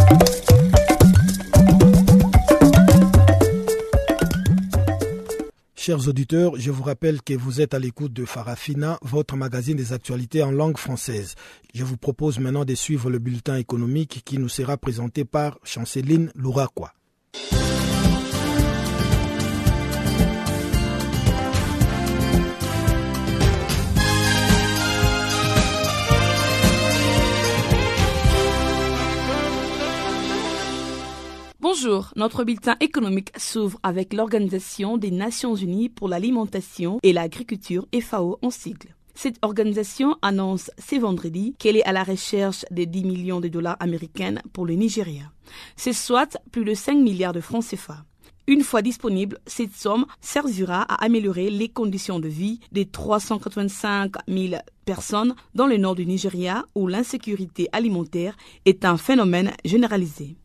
Chers 5.88 6.06
auditeurs, 6.06 6.52
je 6.58 6.70
vous 6.70 6.82
rappelle 6.82 7.22
que 7.22 7.32
vous 7.32 7.62
êtes 7.62 7.72
à 7.72 7.78
l'écoute 7.78 8.12
de 8.12 8.26
Farafina, 8.26 8.98
votre 9.00 9.36
magazine 9.36 9.74
des 9.74 9.94
actualités 9.94 10.42
en 10.42 10.50
langue 10.50 10.76
française. 10.76 11.34
Je 11.72 11.82
vous 11.82 11.96
propose 11.96 12.38
maintenant 12.38 12.66
de 12.66 12.74
suivre 12.74 13.08
le 13.08 13.18
bulletin 13.18 13.56
économique 13.56 14.20
qui 14.26 14.36
nous 14.36 14.50
sera 14.50 14.76
présenté 14.76 15.24
par 15.24 15.58
Chanceline 15.62 16.30
Louraquois. 16.34 16.92
Bonjour, 31.70 32.14
notre 32.16 32.44
bulletin 32.44 32.76
économique 32.80 33.30
s'ouvre 33.36 33.78
avec 33.82 34.14
l'Organisation 34.14 34.96
des 34.96 35.10
Nations 35.10 35.54
Unies 35.54 35.90
pour 35.90 36.08
l'alimentation 36.08 36.98
et 37.02 37.12
l'agriculture 37.12 37.86
FAO 38.00 38.38
en 38.40 38.48
sigle. 38.48 38.96
Cette 39.14 39.36
organisation 39.42 40.16
annonce 40.22 40.70
ce 40.78 40.96
vendredi 40.98 41.54
qu'elle 41.58 41.76
est 41.76 41.84
à 41.84 41.92
la 41.92 42.04
recherche 42.04 42.64
des 42.70 42.86
10 42.86 43.04
millions 43.04 43.40
de 43.40 43.48
dollars 43.48 43.76
américains 43.80 44.36
pour 44.54 44.64
le 44.64 44.76
Nigeria. 44.76 45.24
C'est 45.76 45.92
soit 45.92 46.38
plus 46.52 46.64
de 46.64 46.72
5 46.72 46.94
milliards 46.94 47.34
de 47.34 47.42
francs 47.42 47.66
CFA. 47.66 48.02
Une 48.46 48.62
fois 48.62 48.80
disponible, 48.80 49.38
cette 49.44 49.76
somme 49.76 50.06
servira 50.22 50.80
à 50.90 51.04
améliorer 51.04 51.50
les 51.50 51.68
conditions 51.68 52.18
de 52.18 52.28
vie 52.28 52.60
des 52.72 52.86
385 52.86 54.12
000 54.26 54.54
personnes 54.86 55.34
dans 55.54 55.66
le 55.66 55.76
nord 55.76 55.96
du 55.96 56.06
Nigeria 56.06 56.64
où 56.74 56.86
l'insécurité 56.86 57.68
alimentaire 57.72 58.38
est 58.64 58.86
un 58.86 58.96
phénomène 58.96 59.52
généralisé. 59.66 60.38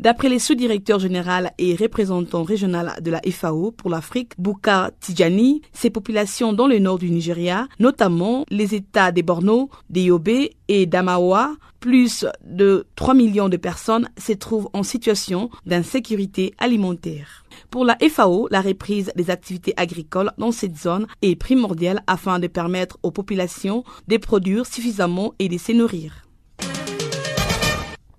D'après 0.00 0.30
les 0.30 0.38
sous-directeurs 0.38 0.98
général 0.98 1.52
et 1.58 1.76
représentants 1.76 2.42
régionaux 2.42 2.88
de 3.02 3.10
la 3.10 3.20
FAO 3.30 3.70
pour 3.70 3.90
l'Afrique, 3.90 4.32
Bouka 4.38 4.92
Tijani, 4.98 5.60
ces 5.74 5.90
populations 5.90 6.54
dans 6.54 6.66
le 6.66 6.78
nord 6.78 6.98
du 6.98 7.10
Nigeria, 7.10 7.68
notamment 7.78 8.46
les 8.48 8.74
États 8.74 9.12
des 9.12 9.22
Borno, 9.22 9.68
des 9.90 10.04
Yobe 10.04 10.48
et 10.68 10.86
d'Amawa, 10.86 11.52
plus 11.80 12.24
de 12.46 12.86
3 12.96 13.12
millions 13.12 13.50
de 13.50 13.58
personnes 13.58 14.08
se 14.16 14.32
trouvent 14.32 14.70
en 14.72 14.84
situation 14.84 15.50
d'insécurité 15.66 16.54
alimentaire. 16.56 17.44
Pour 17.70 17.84
la 17.84 17.98
FAO, 18.08 18.48
la 18.50 18.62
reprise 18.62 19.12
des 19.16 19.28
activités 19.28 19.74
agricoles 19.76 20.32
dans 20.38 20.50
cette 20.50 20.78
zone 20.78 21.08
est 21.20 21.36
primordiale 21.36 22.02
afin 22.06 22.38
de 22.38 22.46
permettre 22.46 22.96
aux 23.02 23.10
populations 23.10 23.84
de 24.08 24.16
produire 24.16 24.64
suffisamment 24.64 25.34
et 25.38 25.50
de 25.50 25.58
se 25.58 25.72
nourrir. 25.72 26.29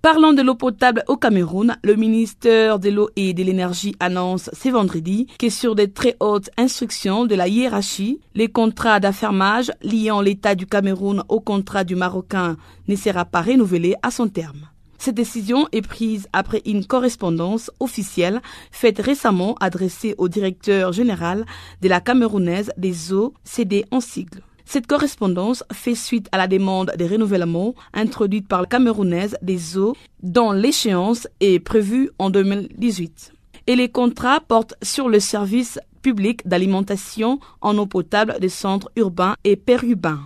Parlant 0.02 0.32
de 0.32 0.42
l'eau 0.42 0.56
potable 0.56 1.04
au 1.06 1.16
Cameroun, 1.16 1.76
le 1.84 1.94
ministère 1.94 2.80
de 2.80 2.90
l'eau 2.90 3.08
et 3.14 3.34
de 3.34 3.44
l'énergie 3.44 3.94
annonce 4.00 4.50
ce 4.52 4.68
vendredi 4.68 5.28
que 5.38 5.48
sur 5.48 5.76
des 5.76 5.92
très 5.92 6.16
hautes 6.18 6.50
instructions 6.58 7.24
de 7.24 7.36
la 7.36 7.46
hiérarchie, 7.46 8.18
les 8.34 8.48
contrats 8.48 8.98
d'affermage 8.98 9.70
liant 9.84 10.20
l'État 10.20 10.56
du 10.56 10.66
Cameroun 10.66 11.22
au 11.28 11.38
contrat 11.38 11.84
du 11.84 11.94
Marocain 11.94 12.56
ne 12.88 12.96
sera 12.96 13.24
pas 13.24 13.42
renouvelé 13.42 13.94
à 14.02 14.10
son 14.10 14.26
terme. 14.26 14.68
Cette 14.98 15.14
décision 15.14 15.68
est 15.70 15.86
prise 15.86 16.26
après 16.32 16.62
une 16.66 16.84
correspondance 16.84 17.70
officielle 17.78 18.42
faite 18.72 18.98
récemment 18.98 19.54
adressée 19.60 20.16
au 20.18 20.28
directeur 20.28 20.92
général 20.92 21.46
de 21.80 21.88
la 21.88 22.00
Camerounaise 22.00 22.72
des 22.76 23.12
eaux, 23.12 23.34
CD 23.44 23.84
en 23.92 24.00
sigle. 24.00 24.42
Cette 24.64 24.86
correspondance 24.86 25.64
fait 25.72 25.94
suite 25.94 26.28
à 26.32 26.38
la 26.38 26.46
demande 26.46 26.92
de 26.98 27.04
renouvellement 27.04 27.74
introduite 27.92 28.48
par 28.48 28.62
la 28.62 28.66
Camerounaise 28.66 29.36
des 29.42 29.76
eaux 29.76 29.96
dont 30.22 30.52
l'échéance 30.52 31.28
est 31.40 31.58
prévue 31.58 32.10
en 32.18 32.30
2018. 32.30 33.32
Et 33.66 33.76
les 33.76 33.88
contrats 33.88 34.40
portent 34.40 34.74
sur 34.82 35.08
le 35.08 35.20
service 35.20 35.78
public 36.02 36.46
d'alimentation 36.46 37.38
en 37.60 37.78
eau 37.78 37.86
potable 37.86 38.36
des 38.40 38.48
centres 38.48 38.90
urbains 38.96 39.36
et 39.44 39.56
périurbains. 39.56 40.20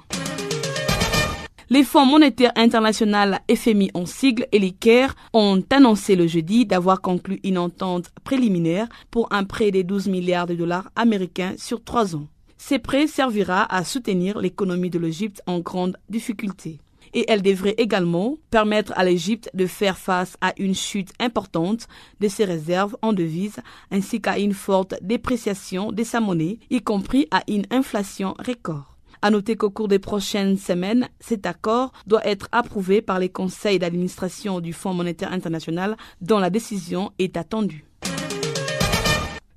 Les 1.69 1.83
Fonds 1.83 2.07
monétaires 2.07 2.53
international 2.55 3.41
FMI 3.53 3.91
en 3.93 4.07
sigle 4.07 4.47
et 4.53 4.61
l'ICARE 4.61 5.17
ont 5.33 5.61
annoncé 5.71 6.15
le 6.15 6.29
jeudi 6.29 6.65
d'avoir 6.65 7.01
conclu 7.01 7.41
une 7.43 7.59
entente 7.59 8.11
préliminaire 8.23 8.87
pour 9.11 9.27
un 9.33 9.43
prêt 9.43 9.73
de 9.73 9.83
12 9.83 10.07
milliards 10.07 10.47
de 10.47 10.55
dollars 10.55 10.91
américains 10.95 11.55
sur 11.59 11.83
trois 11.83 12.15
ans. 12.15 12.29
Ces 12.59 12.79
prêts 12.79 13.07
servira 13.07 13.63
à 13.75 13.85
soutenir 13.85 14.39
l'économie 14.39 14.91
de 14.91 14.99
l'Égypte 14.99 15.43
en 15.47 15.61
grande 15.61 15.97
difficulté. 16.09 16.79
Et 17.15 17.25
elle 17.29 17.43
devrait 17.43 17.75
également 17.79 18.37
permettre 18.51 18.93
à 18.97 19.05
l'Égypte 19.05 19.51
de 19.55 19.67
faire 19.67 19.99
face 19.99 20.37
à 20.41 20.53
une 20.59 20.75
chute 20.75 21.13
importante 21.21 21.87
de 22.21 22.29
ses 22.29 22.45
réserves 22.45 22.97
en 23.03 23.13
devises 23.13 23.61
ainsi 23.91 24.21
qu'à 24.21 24.39
une 24.39 24.55
forte 24.55 24.95
dépréciation 25.03 25.93
de 25.93 26.03
sa 26.03 26.21
monnaie, 26.21 26.59
y 26.71 26.81
compris 26.83 27.29
à 27.31 27.43
une 27.49 27.67
inflation 27.71 28.35
record. 28.45 28.97
À 29.23 29.31
noter 29.31 29.57
qu'au 29.57 29.71
cours 29.71 29.89
des 29.89 29.99
prochaines 29.99 30.59
semaines, 30.59 31.09
cet 31.21 31.47
accord 31.47 31.93
doit 32.07 32.27
être 32.27 32.49
approuvé 32.53 33.01
par 33.01 33.19
les 33.19 33.29
conseils 33.29 33.79
d'administration 33.79 34.61
du 34.61 34.73
Fonds 34.73 34.95
monétaire 34.95 35.33
international 35.33 35.97
dont 36.21 36.39
la 36.39 36.51
décision 36.51 37.13
est 37.19 37.37
attendue. 37.37 37.85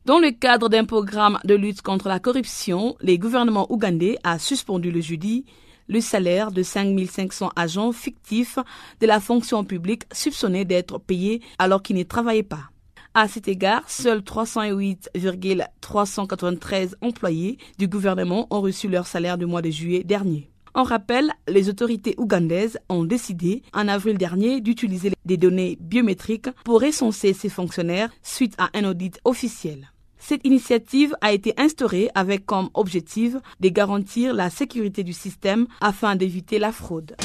Dans 0.10 0.18
le 0.18 0.32
cadre 0.32 0.70
d'un 0.70 0.86
programme 0.86 1.38
de 1.44 1.54
lutte 1.54 1.84
contre 1.84 2.08
la 2.08 2.20
corruption, 2.20 2.96
les 3.00 3.20
gouvernements 3.20 3.72
ougandais 3.72 4.18
a 4.24 4.40
suspendu 4.40 4.90
le 4.90 5.02
jeudi 5.02 5.46
le 5.88 6.02
salaire 6.02 6.52
de 6.52 6.64
5500 6.64 7.52
agents 7.56 7.92
fictifs 7.92 8.58
de 9.02 9.06
la 9.06 9.20
fonction 9.20 9.64
publique 9.64 10.06
soupçonnés 10.12 10.66
d'être 10.66 10.98
payés 10.98 11.44
alors 11.60 11.84
qu'ils 11.84 11.98
ne 11.98 12.02
travaillaient 12.02 12.42
pas. 12.42 12.72
À 13.14 13.28
cet 13.28 13.48
égard, 13.48 13.88
seuls 13.88 14.24
308,393 14.24 16.98
employés 17.02 17.60
du 17.78 17.88
gouvernement 17.88 18.48
ont 18.50 18.62
reçu 18.62 18.88
leur 18.88 19.06
salaire 19.06 19.38
du 19.38 19.46
mois 19.46 19.62
de 19.62 19.70
juillet 19.70 20.04
dernier. 20.04 20.50
En 20.74 20.82
rappel, 20.82 21.32
les 21.48 21.70
autorités 21.70 22.16
ougandaises 22.18 22.80
ont 22.90 23.04
décidé 23.04 23.62
en 23.74 23.88
avril 23.88 24.18
dernier 24.18 24.60
d'utiliser 24.60 25.12
des 25.26 25.38
données 25.38 25.78
biométriques 25.80 26.50
pour 26.66 26.82
recenser 26.82 27.34
ces 27.34 27.50
fonctionnaires 27.50 28.10
suite 28.24 28.56
à 28.58 28.72
un 28.74 28.86
audit 28.86 29.20
officiel. 29.24 29.92
Cette 30.20 30.46
initiative 30.46 31.16
a 31.22 31.32
été 31.32 31.54
instaurée 31.58 32.10
avec 32.14 32.46
comme 32.46 32.70
objectif 32.74 33.36
de 33.60 33.70
garantir 33.70 34.34
la 34.34 34.50
sécurité 34.50 35.04
du 35.04 35.14
système 35.14 35.66
afin 35.82 36.16
d'éviter 36.16 36.60
la 36.60 36.72
fraude. 36.72 37.16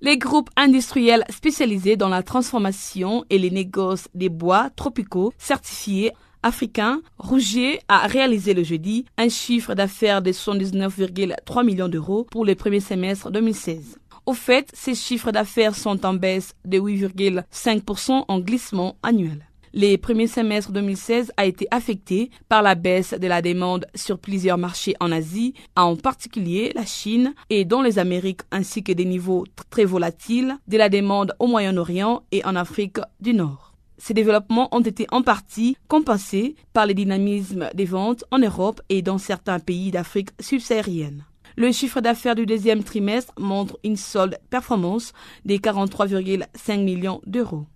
Les 0.00 0.16
groupes 0.16 0.50
industriels 0.56 1.24
spécialisés 1.28 1.96
dans 1.96 2.08
la 2.08 2.22
transformation 2.22 3.24
et 3.30 3.38
les 3.38 3.50
négoces 3.50 4.08
des 4.14 4.28
bois 4.28 4.70
tropicaux 4.76 5.32
certifiés 5.38 6.12
africain, 6.42 7.02
Rougier 7.18 7.80
a 7.88 8.06
réalisé 8.06 8.54
le 8.54 8.62
jeudi 8.62 9.06
un 9.16 9.28
chiffre 9.28 9.74
d'affaires 9.74 10.22
de 10.22 10.30
79,3 10.30 11.64
millions 11.64 11.88
d'euros 11.88 12.26
pour 12.30 12.44
le 12.44 12.54
premier 12.54 12.80
semestre 12.80 13.30
2016. 13.30 13.98
Au 14.24 14.34
fait, 14.34 14.70
ces 14.72 14.94
chiffres 14.94 15.32
d'affaires 15.32 15.74
sont 15.74 16.04
en 16.06 16.14
baisse 16.14 16.54
de 16.64 16.78
8,5% 16.78 18.24
en 18.28 18.38
glissement 18.40 18.96
annuel. 19.02 19.47
Les 19.74 19.98
premiers 19.98 20.26
semestres 20.26 20.72
2016 20.72 21.32
a 21.36 21.44
été 21.44 21.68
affecté 21.70 22.30
par 22.48 22.62
la 22.62 22.74
baisse 22.74 23.12
de 23.12 23.26
la 23.26 23.42
demande 23.42 23.86
sur 23.94 24.18
plusieurs 24.18 24.58
marchés 24.58 24.94
en 25.00 25.12
Asie, 25.12 25.54
en 25.76 25.96
particulier 25.96 26.72
la 26.74 26.86
Chine 26.86 27.34
et 27.50 27.64
dans 27.64 27.82
les 27.82 27.98
Amériques, 27.98 28.42
ainsi 28.50 28.82
que 28.82 28.92
des 28.92 29.04
niveaux 29.04 29.44
très 29.70 29.84
volatiles 29.84 30.56
de 30.68 30.78
la 30.78 30.88
demande 30.88 31.34
au 31.38 31.46
Moyen-Orient 31.46 32.22
et 32.32 32.44
en 32.44 32.56
Afrique 32.56 32.98
du 33.20 33.34
Nord. 33.34 33.74
Ces 33.98 34.14
développements 34.14 34.74
ont 34.74 34.80
été 34.80 35.06
en 35.10 35.22
partie 35.22 35.76
compensés 35.88 36.54
par 36.72 36.86
le 36.86 36.94
dynamisme 36.94 37.68
des 37.74 37.84
ventes 37.84 38.24
en 38.30 38.38
Europe 38.38 38.80
et 38.88 39.02
dans 39.02 39.18
certains 39.18 39.58
pays 39.58 39.90
d'Afrique 39.90 40.30
subsaharienne. 40.40 41.24
Le 41.56 41.72
chiffre 41.72 42.00
d'affaires 42.00 42.36
du 42.36 42.46
deuxième 42.46 42.84
trimestre 42.84 43.32
montre 43.38 43.78
une 43.82 43.96
solde 43.96 44.38
performance 44.48 45.12
de 45.44 45.54
43,5 45.54 46.84
millions 46.84 47.20
d'euros. 47.26 47.66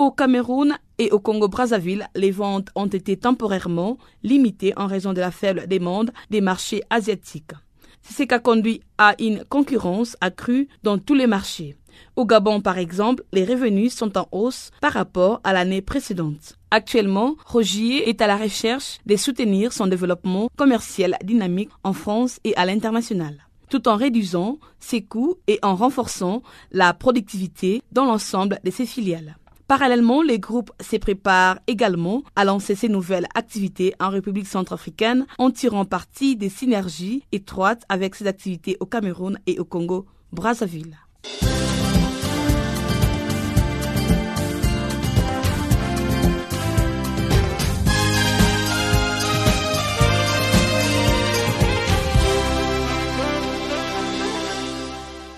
Au 0.00 0.10
Cameroun 0.10 0.78
et 0.96 1.10
au 1.10 1.20
Congo-Brazzaville, 1.20 2.08
les 2.14 2.30
ventes 2.30 2.70
ont 2.74 2.86
été 2.86 3.18
temporairement 3.18 3.98
limitées 4.22 4.72
en 4.78 4.86
raison 4.86 5.12
de 5.12 5.20
la 5.20 5.30
faible 5.30 5.68
demande 5.68 6.10
des 6.30 6.40
marchés 6.40 6.82
asiatiques. 6.88 7.52
C'est 8.00 8.14
ce 8.14 8.22
qui 8.22 8.32
a 8.32 8.38
conduit 8.38 8.80
à 8.96 9.14
une 9.20 9.44
concurrence 9.44 10.16
accrue 10.22 10.68
dans 10.82 10.96
tous 10.96 11.12
les 11.12 11.26
marchés. 11.26 11.76
Au 12.16 12.24
Gabon, 12.24 12.62
par 12.62 12.78
exemple, 12.78 13.24
les 13.34 13.44
revenus 13.44 13.94
sont 13.94 14.16
en 14.16 14.26
hausse 14.32 14.70
par 14.80 14.94
rapport 14.94 15.42
à 15.44 15.52
l'année 15.52 15.82
précédente. 15.82 16.56
Actuellement, 16.70 17.36
Rogier 17.44 18.08
est 18.08 18.22
à 18.22 18.26
la 18.26 18.38
recherche 18.38 19.00
de 19.04 19.16
soutenir 19.16 19.74
son 19.74 19.86
développement 19.86 20.48
commercial 20.56 21.18
dynamique 21.22 21.68
en 21.84 21.92
France 21.92 22.40
et 22.44 22.56
à 22.56 22.64
l'international 22.64 23.36
tout 23.68 23.86
en 23.86 23.94
réduisant 23.94 24.58
ses 24.80 25.00
coûts 25.00 25.36
et 25.46 25.60
en 25.62 25.76
renforçant 25.76 26.42
la 26.72 26.92
productivité 26.92 27.82
dans 27.92 28.04
l'ensemble 28.04 28.58
de 28.64 28.70
ses 28.72 28.84
filiales. 28.84 29.36
Parallèlement, 29.70 30.20
les 30.22 30.40
groupes 30.40 30.72
se 30.80 30.96
préparent 30.96 31.60
également 31.68 32.24
à 32.34 32.44
lancer 32.44 32.74
ces 32.74 32.88
nouvelles 32.88 33.28
activités 33.36 33.94
en 34.00 34.08
République 34.08 34.48
centrafricaine 34.48 35.26
en 35.38 35.52
tirant 35.52 35.84
parti 35.84 36.34
des 36.34 36.48
synergies 36.48 37.22
étroites 37.30 37.84
avec 37.88 38.16
ses 38.16 38.26
activités 38.26 38.76
au 38.80 38.86
Cameroun 38.86 39.38
et 39.46 39.60
au 39.60 39.64
Congo-Brazzaville. 39.64 40.98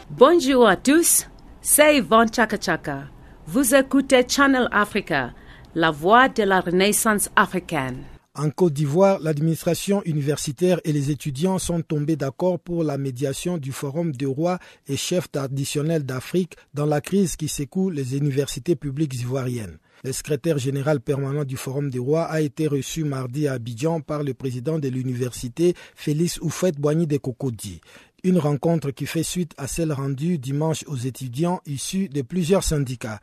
Bonjour 0.08 0.66
à 0.66 0.76
tous, 0.76 1.26
c'est 1.60 1.98
Yvonne 1.98 2.32
Chaka 2.32 2.56
Chaka. 2.58 3.02
Vous 3.46 3.74
écoutez 3.74 4.24
Channel 4.28 4.68
Africa, 4.70 5.32
la 5.74 5.90
voix 5.90 6.28
de 6.28 6.44
la 6.44 6.60
renaissance 6.60 7.28
africaine. 7.34 8.04
En 8.34 8.48
Côte 8.50 8.72
d'Ivoire, 8.72 9.18
l'administration 9.20 10.00
universitaire 10.04 10.80
et 10.84 10.92
les 10.92 11.10
étudiants 11.10 11.58
sont 11.58 11.82
tombés 11.82 12.16
d'accord 12.16 12.60
pour 12.60 12.84
la 12.84 12.96
médiation 12.96 13.58
du 13.58 13.72
Forum 13.72 14.12
des 14.12 14.26
rois 14.26 14.58
et 14.86 14.96
chefs 14.96 15.30
traditionnels 15.30 16.04
d'Afrique 16.04 16.54
dans 16.72 16.86
la 16.86 17.00
crise 17.00 17.34
qui 17.36 17.48
secoue 17.48 17.90
les 17.90 18.16
universités 18.16 18.76
publiques 18.76 19.20
ivoiriennes. 19.20 19.76
Le 20.04 20.12
secrétaire 20.12 20.58
général 20.58 21.00
permanent 21.00 21.44
du 21.44 21.56
Forum 21.56 21.90
des 21.90 21.98
rois 21.98 22.24
a 22.24 22.40
été 22.40 22.66
reçu 22.68 23.04
mardi 23.04 23.48
à 23.48 23.52
Abidjan 23.52 24.00
par 24.00 24.22
le 24.22 24.34
président 24.34 24.78
de 24.78 24.88
l'université 24.88 25.74
Félix 25.94 26.40
Oufet 26.40 26.72
Boigny 26.72 27.06
de 27.06 27.18
Cocody. 27.18 27.80
Une 28.24 28.38
rencontre 28.38 28.92
qui 28.92 29.06
fait 29.06 29.24
suite 29.24 29.50
à 29.58 29.66
celle 29.66 29.90
rendue 29.90 30.38
dimanche 30.38 30.84
aux 30.86 30.94
étudiants 30.94 31.58
issus 31.66 32.08
de 32.08 32.22
plusieurs 32.22 32.62
syndicats. 32.62 33.18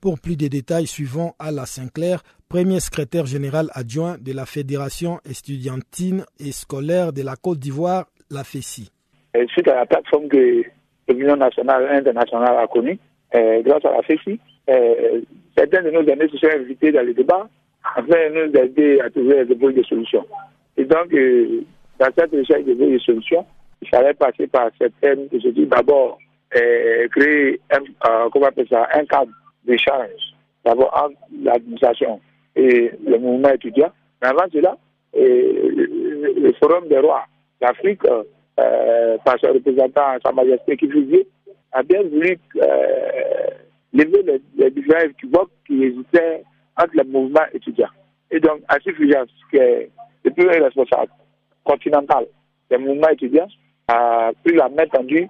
Pour 0.00 0.20
plus 0.20 0.36
de 0.36 0.46
détails, 0.46 0.86
suivons 0.86 1.32
la 1.40 1.66
Sinclair, 1.66 2.22
premier 2.48 2.78
secrétaire 2.78 3.26
général 3.26 3.66
adjoint 3.72 4.16
de 4.16 4.32
la 4.32 4.46
Fédération 4.46 5.18
estudiantine 5.28 6.24
et 6.38 6.52
scolaire 6.52 7.12
de 7.12 7.22
la 7.22 7.34
Côte 7.34 7.58
d'Ivoire, 7.58 8.04
la 8.30 8.44
FECI. 8.44 8.92
Suite 9.48 9.66
à 9.66 9.74
la 9.74 9.86
plateforme 9.86 10.28
que 10.28 10.62
l'Union 11.08 11.34
nationale 11.34 11.88
et 11.90 11.96
internationale 11.96 12.56
a 12.56 12.68
connue, 12.68 12.96
euh, 13.34 13.60
grâce 13.62 13.84
à 13.84 13.90
la 13.90 14.02
FECI, 14.02 14.38
euh, 14.70 15.20
certains 15.58 15.82
de 15.82 15.90
nos 15.90 16.08
amis 16.08 16.30
se 16.30 16.38
sont 16.38 16.46
invités 16.54 16.92
dans 16.92 17.04
les 17.04 17.14
débats 17.14 17.48
afin 17.96 18.04
de 18.06 18.46
nous 18.46 18.56
aider 18.56 19.00
à 19.00 19.10
trouver 19.10 19.44
des 19.72 19.82
solutions. 19.82 20.24
Et 20.76 20.84
donc, 20.84 21.12
euh, 21.12 21.64
dans 21.98 22.06
cette 22.16 22.30
recherche 22.30 22.62
de 22.62 22.98
solutions, 22.98 23.44
il 23.82 23.88
fallait 23.88 24.14
passer 24.14 24.46
par 24.46 24.70
certaines, 24.78 25.28
je 25.32 25.48
dis 25.48 25.66
d'abord, 25.66 26.18
euh, 26.56 27.08
créer 27.08 27.60
un, 27.72 27.80
euh, 28.08 28.28
comment 28.32 28.48
ça, 28.70 28.88
un 28.94 29.04
cadre 29.06 29.32
d'échange, 29.64 30.34
d'abord 30.64 30.90
entre 30.94 31.16
l'administration 31.42 32.20
et 32.54 32.90
le 33.04 33.18
mouvement 33.18 33.50
étudiant. 33.50 33.90
Mais 34.22 34.28
avant 34.28 34.46
cela, 34.52 34.76
le, 35.14 36.52
Forum 36.60 36.88
des 36.88 36.98
rois 36.98 37.24
d'Afrique, 37.60 38.02
euh, 38.06 39.18
par 39.24 39.38
son 39.40 39.52
représentant, 39.52 40.16
Sa 40.24 40.32
Majesté 40.32 40.76
Kifouzi, 40.76 41.26
a 41.72 41.82
bien 41.82 42.02
voulu 42.02 42.38
lever 43.92 44.22
les, 44.22 44.40
les 44.56 44.70
différents 44.70 45.08
équivoques 45.08 45.50
qui 45.66 45.82
existaient 45.82 46.44
entre 46.76 46.94
le 46.94 47.04
mouvement 47.04 47.44
étudiant. 47.52 47.88
Et 48.30 48.40
donc, 48.40 48.60
à 48.68 48.78
suffisance 48.80 49.28
que 49.52 49.88
le 50.24 50.30
plus 50.30 50.46
responsable 50.46 51.10
continental 51.64 52.26
des 52.70 52.78
mouvements 52.78 53.08
étudiants 53.08 53.48
a 53.88 54.30
pris 54.44 54.54
la 54.54 54.68
main 54.68 54.86
tendue 54.86 55.28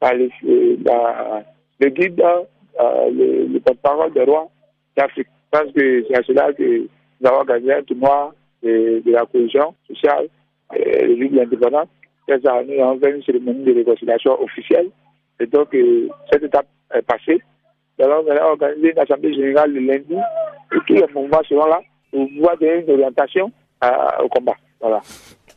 par 0.00 0.14
le, 0.14 0.28
le 0.44 1.88
guide, 1.88 2.20
euh, 2.20 3.10
le, 3.10 3.46
le 3.46 3.60
porte-parole 3.60 4.12
des 4.12 4.24
rois 4.24 4.48
d'Afrique. 4.96 5.28
Je 5.52 5.58
pense 5.58 5.72
que 5.72 6.04
c'est 6.08 6.16
à 6.16 6.22
cela 6.22 6.52
que 6.52 6.88
nous 7.20 7.28
avons 7.28 7.44
gagné 7.44 7.74
un 7.74 7.82
tournoi 7.82 8.34
de, 8.62 9.02
la 9.06 9.24
cohésion 9.26 9.74
sociale, 9.88 10.28
et 10.74 11.06
de 11.06 11.36
l'indépendance. 11.36 11.88
Nous 12.28 12.48
avons 12.48 12.98
fait 12.98 13.10
une 13.10 13.22
cérémonie 13.22 13.64
de 13.64 13.74
réconciliation 13.74 14.40
officielle. 14.42 14.88
Et 15.40 15.46
donc, 15.46 15.74
euh, 15.74 16.08
cette 16.30 16.44
étape 16.44 16.66
est 16.94 17.02
passée. 17.02 17.40
Nous 17.98 18.04
allons 18.06 18.26
organiser 18.40 18.92
une 18.92 18.98
assemblée 18.98 19.34
générale 19.34 19.72
le 19.72 19.80
lundi 19.80 20.14
et 20.14 20.78
tous 20.86 20.94
les 20.94 21.06
mouvements 21.14 21.42
seront 21.48 21.66
là 21.66 21.80
pour 22.10 22.28
pouvoir 22.28 22.56
donner 22.56 22.84
une 22.86 22.90
orientation 22.90 23.52
euh, 23.84 23.88
au 24.24 24.28
combat. 24.28 24.56
Voilà. 24.80 25.00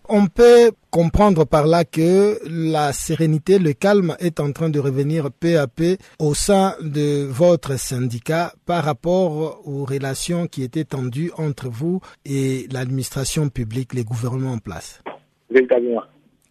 On 0.08 0.28
peut 0.28 0.72
comprendre 0.92 1.46
par 1.46 1.66
là 1.66 1.84
que 1.84 2.40
la 2.48 2.94
sérénité, 2.94 3.58
le 3.58 3.74
calme 3.74 4.16
est 4.20 4.40
en 4.40 4.52
train 4.52 4.70
de 4.70 4.80
revenir 4.80 5.32
peu 5.32 5.60
à 5.60 5.68
peu 5.68 5.98
au 6.20 6.34
sein 6.34 6.76
de 6.82 7.26
votre 7.26 7.80
syndicat 7.80 8.54
par 8.66 8.84
rapport 8.84 9.62
aux 9.68 9.84
relations 9.84 10.48
qui 10.48 10.64
étaient 10.64 10.84
tendues 10.84 11.32
entre 11.38 11.70
vous 11.70 12.02
et 12.26 12.68
l'administration 12.72 13.50
publique, 13.50 13.94
les 13.94 14.04
gouvernements 14.04 14.54
en 14.54 14.58
place. 14.60 15.02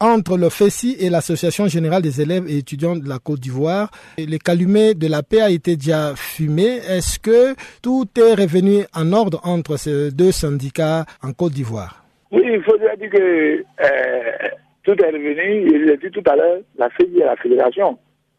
Entre 0.00 0.36
le 0.36 0.48
FESI 0.48 0.96
et 0.98 1.08
l'Association 1.08 1.68
générale 1.68 2.02
des 2.02 2.20
élèves 2.20 2.46
et 2.48 2.58
étudiants 2.58 2.96
de 2.96 3.08
la 3.08 3.18
Côte 3.18 3.40
d'Ivoire, 3.40 3.90
le 4.18 4.36
calumet 4.38 4.94
de 4.94 5.06
la 5.06 5.22
paix 5.22 5.40
a 5.40 5.50
été 5.50 5.76
déjà 5.76 6.14
fumé. 6.16 6.80
Est-ce 6.88 7.18
que 7.20 7.54
tout 7.80 8.08
est 8.16 8.34
revenu 8.34 8.84
en 8.94 9.12
ordre 9.12 9.40
entre 9.44 9.76
ces 9.76 10.10
deux 10.10 10.32
syndicats 10.32 11.06
en 11.22 11.32
Côte 11.32 11.52
d'Ivoire? 11.52 12.03
Oui, 12.34 12.42
il 12.54 12.62
faudrait 12.62 12.96
dire 12.96 13.10
que 13.10 13.64
euh, 13.82 14.48
tout 14.82 14.92
est 14.92 15.10
revenu, 15.10 15.68
je 15.68 15.76
l'ai 15.84 15.96
dit 15.96 16.10
tout 16.10 16.22
à 16.28 16.34
l'heure, 16.34 16.58
la 16.76 16.86
est 16.86 17.24
la 17.24 17.36
fédération. 17.36 17.96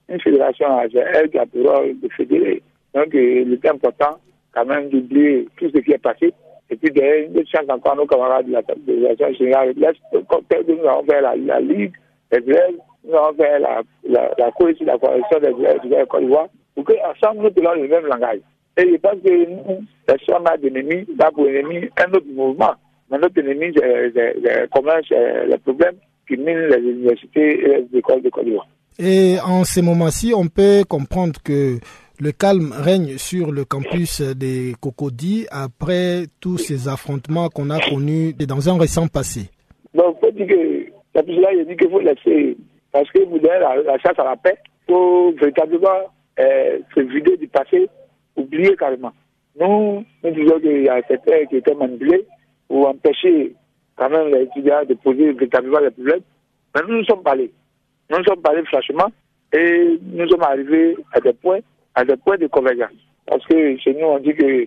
Une 0.09 0.19
fédération, 0.19 0.67
c'est 0.91 0.99
elle 1.13 1.29
qui 1.29 1.37
a 1.37 1.45
pour 1.45 1.63
rôle 1.63 1.99
de 1.99 2.09
fédérer. 2.09 2.61
Donc, 2.93 3.15
euh, 3.15 3.43
il 3.45 3.53
est 3.53 3.65
important 3.67 4.17
quand 4.53 4.65
même 4.65 4.89
d'oublier 4.89 5.47
tout 5.57 5.69
ce 5.73 5.79
qui 5.79 5.93
est 5.93 5.97
passé. 5.97 6.33
Et 6.69 6.75
puis, 6.75 6.91
donner 6.91 7.29
une 7.33 7.47
chance 7.47 7.69
encore 7.69 7.93
à 7.93 7.95
nos 7.95 8.05
camarades 8.05 8.47
de 8.47 8.51
la 8.51 8.61
fédération 8.63 9.33
générale. 9.33 9.73
Nous 9.77 10.87
avons 10.87 11.03
fait 11.05 11.21
la, 11.21 11.35
la 11.35 11.59
Ligue 11.61 11.93
des 12.31 12.37
élèves, 12.37 12.75
nous 13.07 13.15
avons 13.15 13.37
fait 13.37 13.59
la, 13.59 13.81
la, 14.09 14.31
la 14.37 14.51
coalition, 14.51 14.85
la 14.85 14.97
coalition 14.97 15.39
des 15.39 15.47
élèves 15.47 15.81
de 15.83 16.05
Côte 16.05 16.21
d'Ivoire, 16.21 16.47
pour 16.75 16.83
qu'ensemble 16.83 17.43
nous 17.43 17.51
parlons 17.51 17.81
le 17.81 17.87
même 17.87 18.05
langage. 18.07 18.39
Et 18.77 18.89
je 18.91 18.97
pense 18.97 19.15
que 19.23 19.49
nous, 19.49 19.85
personne 20.05 20.43
n'a 20.43 20.57
d'ennemis, 20.57 21.07
n'a 21.17 21.31
pour 21.31 21.47
ennemi 21.47 21.87
un 21.97 22.11
autre 22.11 22.27
mouvement. 22.33 22.73
Mais 23.11 23.17
notre 23.17 23.39
ennemi, 23.39 23.73
c'est 23.75 24.35
le 24.41 25.57
problème 25.57 25.95
qui 26.27 26.37
minent 26.37 26.67
les 26.69 26.91
universités 26.91 27.59
et 27.59 27.87
les 27.91 27.99
écoles 27.99 28.21
de 28.21 28.29
Côte 28.29 28.45
d'Ivoire. 28.45 28.67
Et 28.97 29.37
en 29.45 29.63
ces 29.63 29.81
moments-ci, 29.81 30.33
on 30.35 30.47
peut 30.47 30.83
comprendre 30.87 31.39
que 31.43 31.79
le 32.19 32.31
calme 32.31 32.71
règne 32.73 33.17
sur 33.17 33.51
le 33.51 33.65
campus 33.65 34.21
des 34.21 34.73
Cocody 34.81 35.45
après 35.51 36.23
tous 36.39 36.57
ces 36.57 36.87
affrontements 36.87 37.49
qu'on 37.49 37.69
a 37.69 37.79
connus 37.79 38.33
dans 38.33 38.69
un 38.69 38.79
récent 38.79 39.07
passé. 39.07 39.49
Donc, 39.93 40.17
faut 40.21 40.31
dire 40.31 40.47
que, 40.47 40.85
c'est 41.13 41.25
pour 41.25 41.35
cela 41.35 41.63
dis 41.65 41.75
qu'il 41.75 41.89
faut 41.89 41.99
laisser, 41.99 42.57
parce 42.91 43.09
que 43.11 43.19
vous 43.25 43.39
donnez 43.39 43.59
la, 43.59 43.75
la 43.83 43.97
chasse 43.99 44.17
à 44.17 44.23
la 44.23 44.35
paix, 44.37 44.55
il 44.87 44.93
faut 44.93 45.31
véritablement 45.33 46.11
euh, 46.39 46.79
se 46.95 47.01
vider 47.01 47.37
du 47.37 47.47
passé, 47.47 47.87
oublier 48.35 48.75
carrément. 48.77 49.11
Nous, 49.59 50.05
nous 50.23 50.31
disons 50.31 50.59
qu'il 50.59 50.83
y 50.83 50.89
a 50.89 51.01
certains 51.07 51.45
qui 51.49 51.57
étaient 51.57 51.75
manipulés 51.75 52.25
pour 52.67 52.87
empêcher 52.89 53.55
quand 53.95 54.09
même 54.09 54.27
les 54.29 54.43
étudiants 54.43 54.83
de 54.85 54.93
poser 54.95 55.31
véritablement 55.33 55.79
les 55.79 55.91
problèmes. 55.91 56.21
Mais 56.73 56.81
nous 56.87 56.97
nous 56.97 57.05
sommes 57.05 57.23
parlés. 57.23 57.51
Nous 58.09 58.17
nous 58.17 58.23
sommes 58.25 58.41
parlés 58.41 58.63
franchement 58.65 59.07
et 59.53 59.99
nous 60.01 60.27
sommes 60.29 60.43
arrivés 60.43 60.97
à 61.13 61.19
des 61.19 61.33
points 61.33 61.59
à 61.95 62.03
des 62.03 62.17
points 62.17 62.37
de 62.37 62.47
convergence. 62.47 62.91
Parce 63.25 63.45
que 63.45 63.77
chez 63.77 63.93
nous, 63.93 64.05
on 64.05 64.19
dit 64.19 64.35
que 64.35 64.65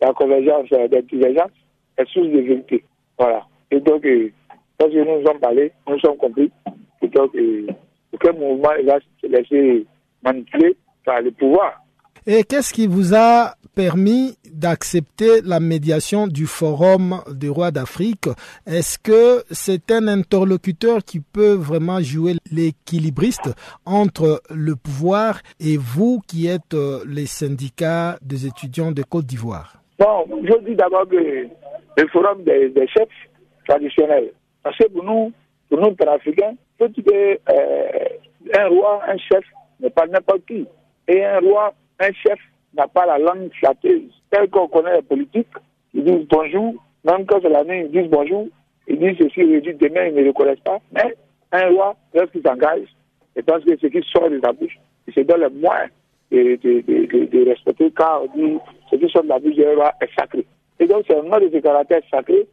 la 0.00 0.12
convergence 0.12 0.70
la 0.70 0.86
divergence 0.88 1.50
est 1.98 2.08
source 2.08 2.28
de 2.28 2.40
vérité. 2.40 2.84
Voilà. 3.18 3.44
Et 3.70 3.80
donc, 3.80 4.04
euh, 4.06 4.30
parce 4.78 4.92
que 4.92 4.98
nous 4.98 5.18
nous 5.18 5.26
sommes 5.26 5.40
parlé, 5.40 5.72
nous 5.86 5.94
nous 5.94 6.00
sommes 6.00 6.16
compris. 6.16 6.50
Et 7.02 7.08
donc, 7.08 7.34
euh, 7.34 7.66
aucun 8.12 8.32
mouvement 8.32 8.70
va 8.84 8.98
se 9.20 9.26
laisser 9.26 9.84
manipuler 10.22 10.76
par 11.04 11.20
le 11.20 11.32
pouvoir. 11.32 11.82
Et 12.30 12.44
qu'est-ce 12.44 12.74
qui 12.74 12.86
vous 12.86 13.14
a 13.14 13.54
permis 13.74 14.36
d'accepter 14.52 15.40
la 15.46 15.60
médiation 15.60 16.26
du 16.26 16.44
Forum 16.44 17.22
des 17.32 17.48
rois 17.48 17.70
d'Afrique? 17.70 18.26
Est-ce 18.66 18.98
que 18.98 19.42
c'est 19.50 19.90
un 19.90 20.08
interlocuteur 20.08 20.98
qui 21.06 21.20
peut 21.20 21.54
vraiment 21.54 22.00
jouer 22.00 22.34
l'équilibriste 22.52 23.48
entre 23.86 24.42
le 24.54 24.76
pouvoir 24.76 25.40
et 25.58 25.78
vous 25.78 26.20
qui 26.28 26.48
êtes 26.48 26.74
euh, 26.74 27.02
les 27.06 27.24
syndicats 27.24 28.18
des 28.20 28.46
étudiants 28.46 28.92
de 28.92 29.02
Côte 29.04 29.24
d'Ivoire? 29.24 29.82
Bon, 29.98 30.26
je 30.42 30.66
dis 30.66 30.74
d'abord 30.76 31.08
que 31.08 31.16
le 31.16 32.08
Forum 32.08 32.44
des, 32.44 32.70
chefs 32.88 33.08
traditionnels, 33.66 34.32
parce 34.62 34.76
que 34.76 34.86
pour 34.88 35.02
nous, 35.02 35.32
pour 35.70 35.80
nous, 35.80 35.96
Africains, 36.06 36.56
peut 36.76 36.90
que 36.94 37.10
euh, 37.10 37.38
un 38.54 38.68
roi, 38.68 39.00
un 39.08 39.16
chef 39.16 39.44
n'est 39.80 39.88
pas 39.88 40.06
n'importe 40.06 40.44
qui. 40.46 40.66
Et 41.08 41.24
un 41.24 41.40
roi, 41.40 41.72
un 42.00 42.12
chef 42.12 42.38
n'a 42.74 42.86
pas 42.86 43.06
la 43.06 43.18
langue 43.18 43.50
flatteuse. 43.58 44.10
Tel 44.30 44.48
qu'on 44.50 44.68
connaît 44.68 44.92
la 44.92 45.02
politique, 45.02 45.48
ils 45.94 46.04
disent 46.04 46.26
bonjour, 46.28 46.74
même 47.04 47.26
quand 47.26 47.40
c'est 47.42 47.48
la 47.48 47.64
nuit, 47.64 47.86
ils 47.86 47.90
disent 47.90 48.10
bonjour, 48.10 48.48
ils 48.86 48.98
disent 48.98 49.16
ceci, 49.18 49.40
ils 49.40 49.60
disent 49.60 49.78
demain, 49.78 50.06
ils 50.06 50.14
ne 50.14 50.22
le 50.22 50.32
connaissent 50.32 50.60
pas. 50.60 50.78
Mais 50.92 51.14
un 51.52 51.68
roi, 51.70 51.96
lorsqu'il 52.14 52.42
s'engage, 52.42 52.86
et 53.36 53.42
pense 53.42 53.64
que 53.64 53.76
ce 53.76 53.86
qui 53.86 54.02
sort 54.10 54.30
de 54.30 54.40
sa 54.42 54.52
bouche, 54.52 54.78
il 55.06 55.14
se 55.14 55.20
donne 55.20 55.40
le 55.40 55.50
moyen 55.50 55.88
de, 56.30 57.48
respecter, 57.48 57.90
car 57.96 58.22
on 58.22 58.36
dit 58.36 58.58
ce 58.90 58.96
qui 58.96 59.08
sort 59.10 59.22
de 59.22 59.28
la 59.28 59.38
bouche 59.38 59.56
d'un 59.56 59.74
roi 59.74 59.92
est 60.00 60.10
sacré. 60.18 60.44
Et 60.80 60.86
donc, 60.86 61.04
c'est 61.06 61.16
un 61.16 61.22
de 61.22 61.50
ce 61.52 61.58
caractère 61.58 62.00
sacré. 62.10 62.46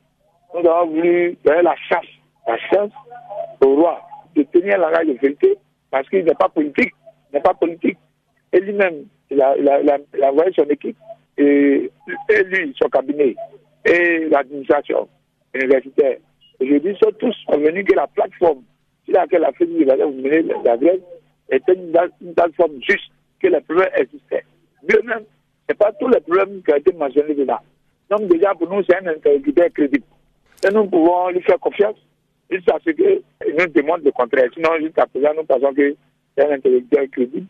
Nous 0.54 0.70
avons 0.70 0.92
voulu 0.92 1.38
donner 1.44 1.62
la 1.62 1.76
chasse, 1.90 2.06
la 2.48 2.58
chance 2.58 2.92
au 3.62 3.76
roi 3.76 4.02
de 4.36 4.44
tenir 4.44 4.78
la 4.78 4.88
règle 4.88 5.14
de 5.14 5.20
vérité, 5.20 5.58
parce 5.92 6.08
qu'il 6.10 6.24
n'est 6.24 6.34
pas 6.36 6.50
politique, 6.50 6.94
il 7.32 7.36
n'est 7.36 7.42
pas 7.42 7.54
politique. 7.54 7.98
Et 8.54 8.60
lui-même, 8.60 9.06
il 9.36 9.42
a, 9.42 9.56
il, 9.58 10.54
son 10.56 10.64
équipe 10.64 10.98
et, 11.38 11.92
lui, 12.46 12.76
son 12.82 12.90
cabinet 12.90 13.36
et 13.86 14.30
l'administration 14.30 15.08
universitaire. 15.54 16.18
Aujourd'hui, 16.60 16.98
sont 17.02 17.12
tous 17.20 17.36
convenus 17.48 17.86
que 17.86 17.96
la 17.96 18.08
plateforme 18.08 18.64
sur 19.04 19.14
laquelle 19.14 19.42
la 19.42 19.52
Fédération 19.52 20.10
de 20.10 20.16
vous 20.16 20.22
menez 20.22 20.42
la 20.64 20.78
grève 20.78 21.02
était 21.52 21.74
une, 21.74 22.34
plateforme 22.34 22.82
juste, 22.82 23.12
que 23.42 23.48
les 23.48 23.62
problèmes 23.62 23.90
existaient. 23.98 24.46
Bien 24.84 25.00
même, 25.04 25.26
ce 25.68 25.74
n'est 25.74 25.76
pas 25.76 25.92
tous 26.00 26.08
les 26.08 26.20
problèmes 26.22 26.62
qui 26.64 26.72
ont 26.72 26.78
été 26.78 26.94
mentionnés 26.94 27.36
dedans. 27.36 27.60
Donc 28.10 28.28
déjà, 28.28 28.54
pour 28.56 28.70
nous, 28.70 28.84
c'est 28.84 28.96
un 28.96 29.08
interlocuteur 29.08 29.68
crédible. 29.74 30.06
Et 30.66 30.74
nous 30.74 30.86
pouvons 30.86 31.30
lui 31.30 31.42
faire 31.42 31.60
confiance 31.60 31.98
jusqu'à 32.50 32.78
ce 32.86 32.92
qu'il 32.92 33.22
nous 33.58 33.68
demande 33.68 34.04
le 34.04 34.12
contraire. 34.12 34.50
Sinon, 34.54 34.70
jusqu'à 34.80 35.06
présent, 35.08 35.34
nous 35.36 35.44
pensons 35.44 35.74
que 35.74 35.96
c'est 36.38 36.48
un 36.48 36.54
interlocuteur 36.54 37.06
crédible 37.12 37.48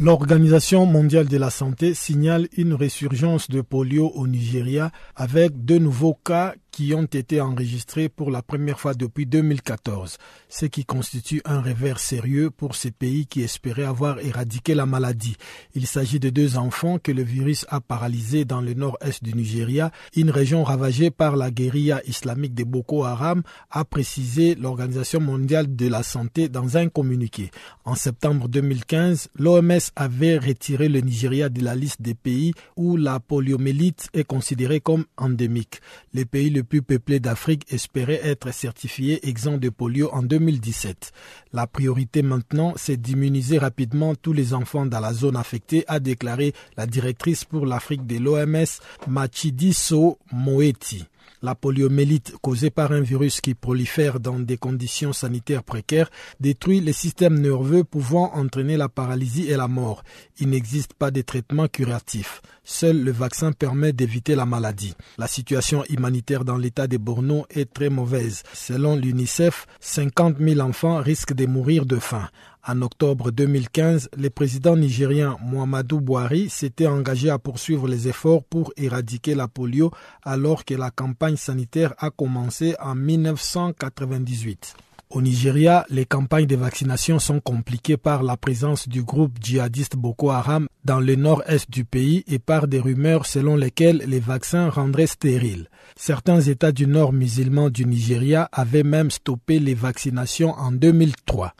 L'Organisation 0.00 0.86
mondiale 0.86 1.26
de 1.26 1.36
la 1.38 1.50
santé 1.50 1.92
signale 1.92 2.46
une 2.56 2.72
résurgence 2.72 3.50
de 3.50 3.62
polio 3.62 4.12
au 4.14 4.28
Nigeria 4.28 4.92
avec 5.16 5.64
de 5.64 5.76
nouveaux 5.76 6.14
cas 6.14 6.54
qui 6.70 6.94
ont 6.94 7.04
été 7.04 7.40
enregistrés 7.40 8.08
pour 8.08 8.30
la 8.30 8.42
première 8.42 8.78
fois 8.78 8.94
depuis 8.94 9.26
2014, 9.26 10.18
ce 10.48 10.66
qui 10.66 10.84
constitue 10.84 11.42
un 11.44 11.60
revers 11.60 11.98
sérieux 11.98 12.50
pour 12.50 12.74
ces 12.74 12.90
pays 12.90 13.26
qui 13.26 13.42
espéraient 13.42 13.84
avoir 13.84 14.20
éradiqué 14.20 14.74
la 14.74 14.86
maladie. 14.86 15.36
Il 15.74 15.86
s'agit 15.86 16.20
de 16.20 16.30
deux 16.30 16.56
enfants 16.56 16.98
que 16.98 17.12
le 17.12 17.22
virus 17.22 17.66
a 17.68 17.80
paralysés 17.80 18.44
dans 18.44 18.60
le 18.60 18.74
nord-est 18.74 19.22
du 19.24 19.34
Nigeria, 19.34 19.90
une 20.16 20.30
région 20.30 20.62
ravagée 20.64 21.10
par 21.10 21.36
la 21.36 21.50
guérilla 21.50 22.00
islamique 22.06 22.54
de 22.54 22.64
Boko 22.64 23.04
Haram, 23.04 23.42
a 23.70 23.84
précisé 23.84 24.54
l'Organisation 24.54 25.20
mondiale 25.20 25.74
de 25.74 25.88
la 25.88 26.02
santé 26.02 26.48
dans 26.48 26.76
un 26.76 26.88
communiqué. 26.88 27.50
En 27.84 27.94
septembre 27.94 28.48
2015, 28.48 29.28
l'OMS 29.38 29.78
avait 29.96 30.38
retiré 30.38 30.88
le 30.88 31.00
Nigeria 31.00 31.48
de 31.48 31.62
la 31.62 31.74
liste 31.74 32.02
des 32.02 32.14
pays 32.14 32.52
où 32.76 32.96
la 32.96 33.20
poliomélite 33.20 34.08
est 34.14 34.24
considérée 34.24 34.80
comme 34.80 35.04
endémique. 35.16 35.80
Les 36.12 36.24
pays 36.24 36.50
les 36.58 36.64
plus 36.64 36.82
peuplés 36.82 37.20
d'Afrique 37.20 37.72
espéraient 37.72 38.20
être 38.24 38.52
certifiés 38.52 39.28
exempts 39.28 39.58
de 39.58 39.68
polio 39.68 40.10
en 40.12 40.24
2017. 40.24 41.12
La 41.52 41.68
priorité 41.68 42.22
maintenant, 42.22 42.72
c'est 42.74 43.00
d'immuniser 43.00 43.58
rapidement 43.58 44.16
tous 44.16 44.32
les 44.32 44.54
enfants 44.54 44.84
dans 44.84 44.98
la 44.98 45.14
zone 45.14 45.36
affectée, 45.36 45.84
a 45.86 46.00
déclaré 46.00 46.54
la 46.76 46.86
directrice 46.86 47.44
pour 47.44 47.64
l'Afrique 47.64 48.08
de 48.08 48.18
l'OMS, 48.18 48.66
Machidiso 49.06 50.18
Moeti. 50.32 51.04
La 51.40 51.54
poliomélite 51.54 52.34
causée 52.42 52.70
par 52.70 52.90
un 52.90 53.00
virus 53.00 53.40
qui 53.40 53.54
prolifère 53.54 54.18
dans 54.18 54.40
des 54.40 54.56
conditions 54.56 55.12
sanitaires 55.12 55.62
précaires 55.62 56.10
détruit 56.40 56.80
les 56.80 56.92
systèmes 56.92 57.38
nerveux 57.38 57.84
pouvant 57.84 58.34
entraîner 58.34 58.76
la 58.76 58.88
paralysie 58.88 59.48
et 59.48 59.56
la 59.56 59.68
mort. 59.68 60.02
Il 60.40 60.48
n'existe 60.48 60.94
pas 60.94 61.12
de 61.12 61.20
traitement 61.22 61.68
curatif. 61.68 62.42
Seul 62.64 63.02
le 63.02 63.12
vaccin 63.12 63.52
permet 63.52 63.92
d'éviter 63.92 64.34
la 64.34 64.46
maladie. 64.46 64.94
La 65.16 65.28
situation 65.28 65.84
humanitaire 65.88 66.44
dans 66.44 66.56
l'état 66.56 66.88
de 66.88 66.96
Borno 66.96 67.46
est 67.50 67.72
très 67.72 67.88
mauvaise. 67.88 68.42
Selon 68.52 68.96
l'UNICEF, 68.96 69.66
50 69.80 70.38
000 70.38 70.60
enfants 70.60 70.98
risquent 70.98 71.34
de 71.34 71.46
mourir 71.46 71.86
de 71.86 71.96
faim. 71.96 72.28
En 72.70 72.82
octobre 72.82 73.30
2015, 73.30 74.10
le 74.18 74.28
président 74.28 74.76
nigérien 74.76 75.38
Muhammadu 75.42 76.02
Buhari 76.02 76.50
s'était 76.50 76.86
engagé 76.86 77.30
à 77.30 77.38
poursuivre 77.38 77.88
les 77.88 78.08
efforts 78.08 78.44
pour 78.44 78.74
éradiquer 78.76 79.34
la 79.34 79.48
polio 79.48 79.90
alors 80.22 80.66
que 80.66 80.74
la 80.74 80.90
campagne 80.90 81.36
sanitaire 81.36 81.94
a 81.96 82.10
commencé 82.10 82.74
en 82.78 82.94
1998. 82.94 84.74
Au 85.08 85.22
Nigeria, 85.22 85.86
les 85.88 86.04
campagnes 86.04 86.44
de 86.44 86.56
vaccination 86.56 87.18
sont 87.18 87.40
compliquées 87.40 87.96
par 87.96 88.22
la 88.22 88.36
présence 88.36 88.86
du 88.86 89.02
groupe 89.02 89.38
djihadiste 89.40 89.96
Boko 89.96 90.28
Haram 90.28 90.66
dans 90.84 91.00
le 91.00 91.16
nord-est 91.16 91.70
du 91.70 91.86
pays 91.86 92.22
et 92.26 92.38
par 92.38 92.68
des 92.68 92.80
rumeurs 92.80 93.24
selon 93.24 93.56
lesquelles 93.56 94.04
les 94.06 94.20
vaccins 94.20 94.68
rendraient 94.68 95.06
stériles. 95.06 95.70
Certains 95.96 96.42
États 96.42 96.72
du 96.72 96.86
nord 96.86 97.14
musulman 97.14 97.70
du 97.70 97.86
Nigeria 97.86 98.46
avaient 98.52 98.82
même 98.82 99.10
stoppé 99.10 99.58
les 99.58 99.72
vaccinations 99.72 100.50
en 100.50 100.70
2003. 100.70 101.54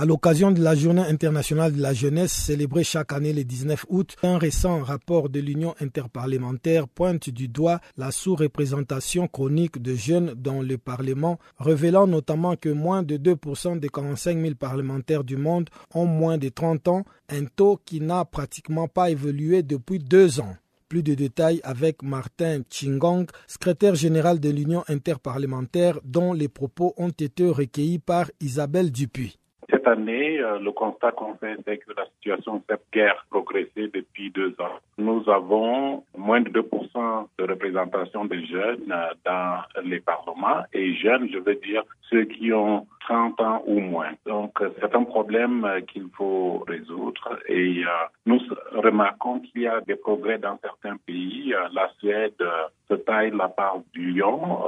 À 0.00 0.06
l'occasion 0.06 0.50
de 0.50 0.62
la 0.62 0.74
Journée 0.74 1.02
internationale 1.02 1.74
de 1.74 1.82
la 1.82 1.92
jeunesse 1.92 2.32
célébrée 2.32 2.84
chaque 2.84 3.12
année 3.12 3.34
le 3.34 3.44
19 3.44 3.84
août, 3.90 4.16
un 4.22 4.38
récent 4.38 4.82
rapport 4.82 5.28
de 5.28 5.40
l'Union 5.40 5.74
interparlementaire 5.78 6.88
pointe 6.88 7.28
du 7.28 7.48
doigt 7.48 7.80
la 7.98 8.10
sous-représentation 8.10 9.28
chronique 9.28 9.82
de 9.82 9.94
jeunes 9.94 10.32
dans 10.34 10.62
le 10.62 10.78
Parlement, 10.78 11.38
révélant 11.58 12.06
notamment 12.06 12.56
que 12.56 12.70
moins 12.70 13.02
de 13.02 13.18
2% 13.18 13.78
des 13.78 13.90
45 13.90 14.40
000 14.40 14.54
parlementaires 14.54 15.22
du 15.22 15.36
monde 15.36 15.68
ont 15.94 16.06
moins 16.06 16.38
de 16.38 16.48
30 16.48 16.88
ans, 16.88 17.04
un 17.28 17.44
taux 17.44 17.78
qui 17.84 18.00
n'a 18.00 18.24
pratiquement 18.24 18.88
pas 18.88 19.10
évolué 19.10 19.62
depuis 19.62 19.98
deux 19.98 20.40
ans. 20.40 20.56
Plus 20.88 21.02
de 21.02 21.12
détails 21.12 21.60
avec 21.62 22.02
Martin 22.02 22.62
Chingong, 22.70 23.26
secrétaire 23.46 23.96
général 23.96 24.40
de 24.40 24.48
l'Union 24.48 24.82
interparlementaire, 24.88 26.00
dont 26.06 26.32
les 26.32 26.48
propos 26.48 26.94
ont 26.96 27.10
été 27.10 27.50
recueillis 27.50 27.98
par 27.98 28.30
Isabelle 28.40 28.90
Dupuis. 28.90 29.39
Ce 29.70 29.76
cette 29.76 29.86
année, 29.86 30.38
le 30.38 30.70
constat 30.72 31.12
qu'on 31.12 31.34
fait, 31.36 31.56
c'est 31.64 31.78
que 31.78 31.92
la 31.96 32.04
situation 32.16 32.62
s'est 32.68 32.76
guère 32.92 33.24
progressé 33.30 33.88
depuis 33.94 34.30
deux 34.30 34.54
ans. 34.58 34.78
Nous 34.98 35.22
avons 35.30 36.04
moins 36.16 36.40
de 36.40 36.50
2% 36.50 37.26
de 37.38 37.44
représentation 37.44 38.24
des 38.24 38.44
jeunes 38.46 38.92
dans 39.24 39.62
les 39.84 40.00
parlements 40.00 40.64
et 40.72 40.94
jeunes, 40.94 41.28
je 41.32 41.38
veux 41.38 41.54
dire 41.54 41.84
ceux 42.10 42.24
qui 42.24 42.52
ont 42.52 42.86
30 43.10 43.40
ans 43.40 43.62
ou 43.66 43.80
moins. 43.80 44.12
Donc, 44.24 44.62
c'est 44.80 44.94
un 44.94 45.02
problème 45.02 45.66
qu'il 45.88 46.08
faut 46.16 46.62
résoudre 46.68 47.40
et 47.48 47.82
nous 48.24 48.40
remarquons 48.72 49.40
qu'il 49.40 49.62
y 49.62 49.66
a 49.66 49.80
des 49.80 49.96
progrès 49.96 50.38
dans 50.38 50.56
certains 50.62 50.96
pays. 50.98 51.52
La 51.72 51.90
Suède 51.98 52.40
se 52.88 52.94
taille 52.94 53.32
la 53.36 53.48
part 53.48 53.80
du 53.92 54.12
lion. 54.12 54.60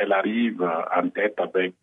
Elle 0.00 0.12
arrive 0.12 0.60
en 0.62 1.08
tête 1.10 1.38
avec 1.38 1.74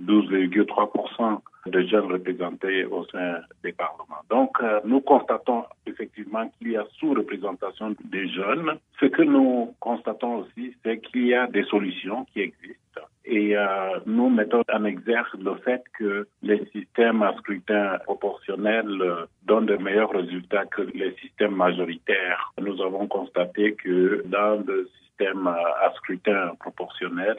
12,3% 0.00 1.40
de 1.66 1.80
jeunes 1.82 2.12
représentés 2.12 2.86
au 2.86 3.04
sein 3.06 3.40
des 3.62 3.72
parlements. 3.72 4.24
Donc, 4.30 4.56
nous 4.84 5.02
constatons 5.02 5.64
effectivement 5.86 6.48
qu'il 6.56 6.70
y 6.72 6.76
a 6.78 6.86
sous-représentation 6.98 7.94
des 8.04 8.26
jeunes. 8.28 8.78
Ce 9.00 9.06
que 9.06 9.22
nous 9.22 9.74
constatons 9.80 10.36
aussi, 10.36 10.74
c'est 10.82 10.98
qu'il 11.00 11.26
y 11.26 11.34
a 11.34 11.46
des 11.46 11.64
solutions 11.64 12.24
qui 12.32 12.40
existent. 12.40 13.02
Et 13.26 13.56
euh, 13.56 13.98
nous 14.06 14.30
mettons 14.30 14.62
en 14.72 14.84
exergue 14.84 15.42
le 15.42 15.56
fait 15.56 15.82
que 15.98 16.28
les 16.42 16.64
systèmes 16.66 17.22
à 17.22 17.34
scrutin 17.38 17.98
proportionnel 18.04 18.86
euh, 19.00 19.26
donnent 19.44 19.66
de 19.66 19.76
meilleurs 19.76 20.10
résultats 20.10 20.64
que 20.66 20.82
les 20.82 21.12
systèmes 21.20 21.56
majoritaires. 21.56 22.52
Nous 22.60 22.80
avons 22.80 23.08
constaté 23.08 23.74
que 23.74 24.22
dans 24.26 24.62
le 24.64 24.88
système 25.00 25.46
à 25.46 25.92
scrutin 25.96 26.52
proportionnel, 26.60 27.36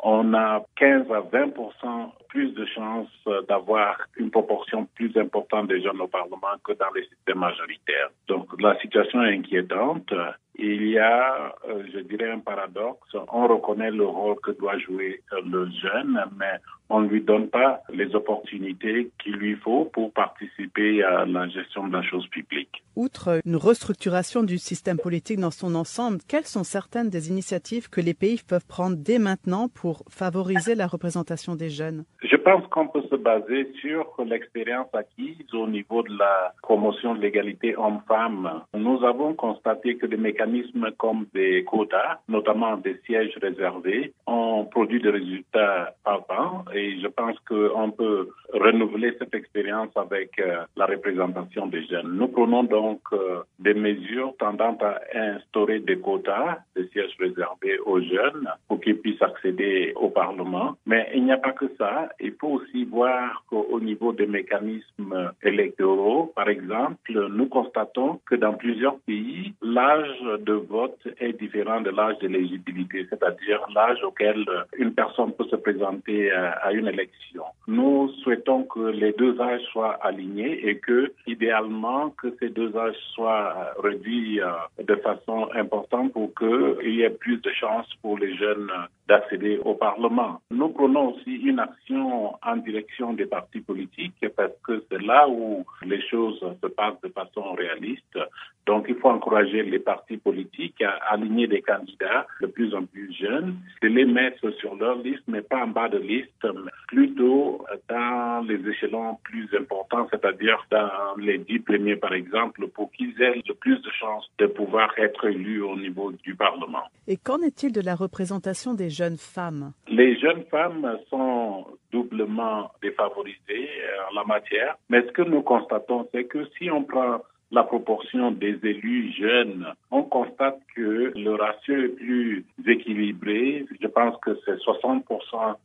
on 0.00 0.34
a 0.34 0.64
15 0.76 1.10
à 1.12 1.20
20% 1.20 2.10
plus 2.28 2.52
de 2.52 2.64
chances 2.66 3.08
d'avoir 3.48 3.96
une 4.16 4.30
proportion 4.30 4.86
plus 4.94 5.14
importante 5.16 5.68
des 5.68 5.82
jeunes 5.82 6.00
au 6.00 6.08
Parlement 6.08 6.56
que 6.64 6.72
dans 6.72 6.90
les 6.94 7.04
systèmes 7.04 7.38
majoritaires. 7.38 8.10
Donc 8.28 8.48
la 8.60 8.78
situation 8.80 9.22
est 9.22 9.34
inquiétante. 9.34 10.12
Il 10.58 10.88
y 10.88 10.98
a, 10.98 11.54
euh, 11.68 11.84
je 11.92 12.00
dirais, 12.00 12.30
un 12.32 12.40
paradoxe. 12.40 13.14
On 13.32 13.46
reconnaît 13.46 13.92
le 13.92 14.06
rôle 14.06 14.40
que 14.40 14.50
doit 14.50 14.78
jouer 14.78 15.22
le 15.30 15.70
jeune, 15.70 16.24
mais 16.36 16.58
on 16.90 17.00
ne 17.00 17.08
lui 17.08 17.20
donne 17.20 17.48
pas 17.48 17.80
les 17.92 18.14
opportunités 18.14 19.10
qu'il 19.22 19.34
lui 19.34 19.56
faut 19.56 19.84
pour 19.86 20.12
participer 20.12 21.02
à 21.02 21.26
la 21.26 21.48
gestion 21.48 21.86
de 21.86 21.92
la 21.92 22.02
chose 22.02 22.26
publique. 22.28 22.82
Outre 22.96 23.40
une 23.44 23.56
restructuration 23.56 24.42
du 24.42 24.58
système 24.58 24.98
politique 24.98 25.38
dans 25.38 25.52
son 25.52 25.74
ensemble, 25.74 26.18
quelles 26.28 26.46
sont 26.46 26.64
certaines 26.64 27.10
des 27.10 27.28
initiatives 27.28 27.88
que 27.88 28.00
les 28.00 28.14
pays 28.14 28.40
peuvent 28.46 28.66
prendre 28.66 28.96
dès 28.96 29.18
maintenant 29.18 29.68
pour 29.68 30.02
favoriser 30.10 30.74
la 30.74 30.86
représentation 30.86 31.54
des 31.54 31.70
jeunes? 31.70 32.04
Je 32.22 32.36
pense 32.36 32.66
qu'on 32.68 32.88
peut 32.88 33.02
se 33.10 33.16
baser 33.16 33.70
sur 33.80 34.06
l'expérience 34.26 34.88
acquise 34.92 35.52
au 35.52 35.68
niveau 35.68 36.02
de 36.02 36.16
la 36.18 36.54
promotion 36.62 37.14
de 37.14 37.20
l'égalité 37.20 37.76
homme-femme. 37.76 38.62
Nous 38.74 39.04
avons 39.04 39.34
constaté 39.34 39.96
que 39.96 40.06
des 40.06 40.16
mécanismes 40.16 40.90
comme 40.98 41.26
des 41.34 41.64
quotas, 41.64 42.18
notamment 42.28 42.76
des 42.78 43.00
sièges 43.06 43.36
réservés, 43.40 44.12
ont 44.26 44.64
produit 44.64 45.00
des 45.00 45.10
résultats 45.10 45.94
palpants 46.04 46.64
et 46.78 47.00
je 47.00 47.08
pense 47.08 47.36
qu'on 47.48 47.90
peut 47.90 48.28
renouveler 48.52 49.14
cette 49.18 49.34
expérience 49.34 49.90
avec 49.96 50.38
euh, 50.38 50.64
la 50.76 50.86
représentation 50.86 51.66
des 51.66 51.84
jeunes. 51.86 52.12
Nous 52.12 52.28
prenons 52.28 52.62
donc 52.64 53.00
euh, 53.12 53.40
des 53.58 53.74
mesures 53.74 54.34
tendant 54.38 54.76
à 54.80 55.00
instaurer 55.34 55.80
des 55.80 55.98
quotas, 55.98 56.58
des 56.76 56.86
sièges 56.88 57.16
réservés 57.18 57.78
aux 57.84 58.00
jeunes 58.00 58.48
pour 58.68 58.80
qu'ils 58.80 58.98
puissent 58.98 59.22
accéder 59.22 59.92
au 59.96 60.08
Parlement. 60.08 60.76
Mais 60.86 61.10
il 61.14 61.24
n'y 61.24 61.32
a 61.32 61.38
pas 61.38 61.52
que 61.52 61.66
ça. 61.78 62.08
Il 62.20 62.34
faut 62.40 62.60
aussi 62.60 62.84
voir 62.84 63.44
qu'au 63.48 63.80
niveau 63.80 64.12
des 64.12 64.26
mécanismes 64.26 65.32
électoraux, 65.42 66.32
par 66.34 66.48
exemple, 66.48 67.28
nous 67.30 67.48
constatons 67.48 68.20
que 68.26 68.36
dans 68.36 68.54
plusieurs 68.54 68.98
pays, 69.00 69.52
l'âge 69.62 70.22
de 70.40 70.52
vote 70.52 70.98
est 71.18 71.38
différent 71.38 71.80
de 71.80 71.90
l'âge 71.90 72.18
de 72.18 72.28
l'éligibilité, 72.28 73.06
c'est-à-dire 73.10 73.60
l'âge 73.74 74.02
auquel 74.04 74.44
une 74.78 74.92
personne 74.94 75.32
peut 75.32 75.46
se 75.50 75.56
présenter 75.56 76.30
euh, 76.32 76.50
à 76.68 76.72
une 76.72 76.86
élection. 76.86 77.44
Nous 77.66 78.10
souhaitons 78.22 78.64
que 78.64 78.80
les 78.90 79.12
deux 79.12 79.40
âges 79.40 79.62
soient 79.72 79.98
alignés 80.02 80.68
et 80.68 80.78
que, 80.78 81.12
idéalement, 81.26 82.10
que 82.10 82.28
ces 82.38 82.50
deux 82.50 82.76
âges 82.76 82.96
soient 83.14 83.72
réduits 83.82 84.40
euh, 84.40 84.52
de 84.82 84.94
façon 84.96 85.48
importante 85.54 86.12
pour 86.12 86.30
qu'il 86.34 86.94
y 86.94 87.02
ait 87.02 87.10
plus 87.10 87.38
de 87.38 87.50
chances 87.50 87.88
pour 88.02 88.18
les 88.18 88.36
jeunes 88.36 88.70
d'accéder 89.08 89.58
au 89.64 89.74
Parlement. 89.74 90.40
Nous 90.50 90.68
prenons 90.68 91.14
aussi 91.14 91.34
une 91.36 91.58
action 91.58 92.34
en 92.42 92.56
direction 92.56 93.14
des 93.14 93.26
partis 93.26 93.60
politiques 93.60 94.26
parce 94.36 94.52
que 94.66 94.84
c'est 94.90 95.02
là 95.02 95.26
où 95.28 95.64
les 95.84 96.02
choses 96.08 96.38
se 96.62 96.66
passent 96.68 97.00
de 97.02 97.08
façon 97.08 97.52
réaliste. 97.54 98.18
Donc, 98.66 98.84
il 98.86 98.96
faut 98.96 99.08
encourager 99.08 99.62
les 99.62 99.78
partis 99.78 100.18
politiques 100.18 100.82
à 100.82 100.90
aligner 101.14 101.46
des 101.46 101.62
candidats 101.62 102.26
de 102.42 102.46
plus 102.46 102.74
en 102.74 102.84
plus 102.84 103.10
jeunes, 103.14 103.56
de 103.80 103.88
les 103.88 104.04
mettre 104.04 104.50
sur 104.60 104.74
leur 104.74 104.98
liste, 104.98 105.22
mais 105.26 105.40
pas 105.40 105.64
en 105.64 105.68
bas 105.68 105.88
de 105.88 105.96
liste, 105.98 106.46
plutôt 106.88 107.64
dans 107.88 108.46
les 108.46 108.60
échelons 108.68 109.18
plus 109.24 109.48
importants, 109.58 110.06
c'est-à-dire 110.10 110.64
dans 110.70 111.16
les 111.18 111.38
dix 111.38 111.60
premiers, 111.60 111.96
par 111.96 112.12
exemple, 112.12 112.66
pour 112.68 112.90
qu'ils 112.92 113.20
aient 113.22 113.42
le 113.46 113.54
plus 113.54 113.80
de 113.80 113.90
chances 113.90 114.30
de 114.38 114.46
pouvoir 114.46 114.92
être 114.98 115.26
élus 115.26 115.62
au 115.62 115.76
niveau 115.76 116.12
du 116.12 116.34
Parlement. 116.34 116.84
Et 117.06 117.16
qu'en 117.16 117.40
est-il 117.40 117.72
de 117.72 117.80
la 117.80 117.94
représentation 117.94 118.74
des 118.74 118.90
jeunes 118.90 119.16
femmes? 119.16 119.72
Les 119.88 120.18
jeunes 120.18 120.44
femmes 120.50 120.98
sont 121.10 121.66
doublement 121.92 122.70
défavorisées 122.82 123.68
en 124.10 124.14
la 124.14 124.24
matière, 124.24 124.76
mais 124.88 125.02
ce 125.02 125.12
que 125.12 125.22
nous 125.22 125.42
constatons, 125.42 126.08
c'est 126.12 126.24
que 126.24 126.46
si 126.58 126.70
on 126.70 126.84
prend 126.84 127.22
la 127.50 127.62
proportion 127.62 128.30
des 128.30 128.58
élus 128.62 129.12
jeunes, 129.18 129.66
on 129.90 130.02
constate 130.02 130.58
que 130.74 131.12
le 131.16 131.34
ratio 131.34 131.74
est 131.76 131.88
plus 131.88 132.44
équilibré. 132.66 133.64
Je 133.80 133.86
pense 133.86 134.16
que 134.20 134.38
c'est 134.44 134.56
60% 134.56 135.02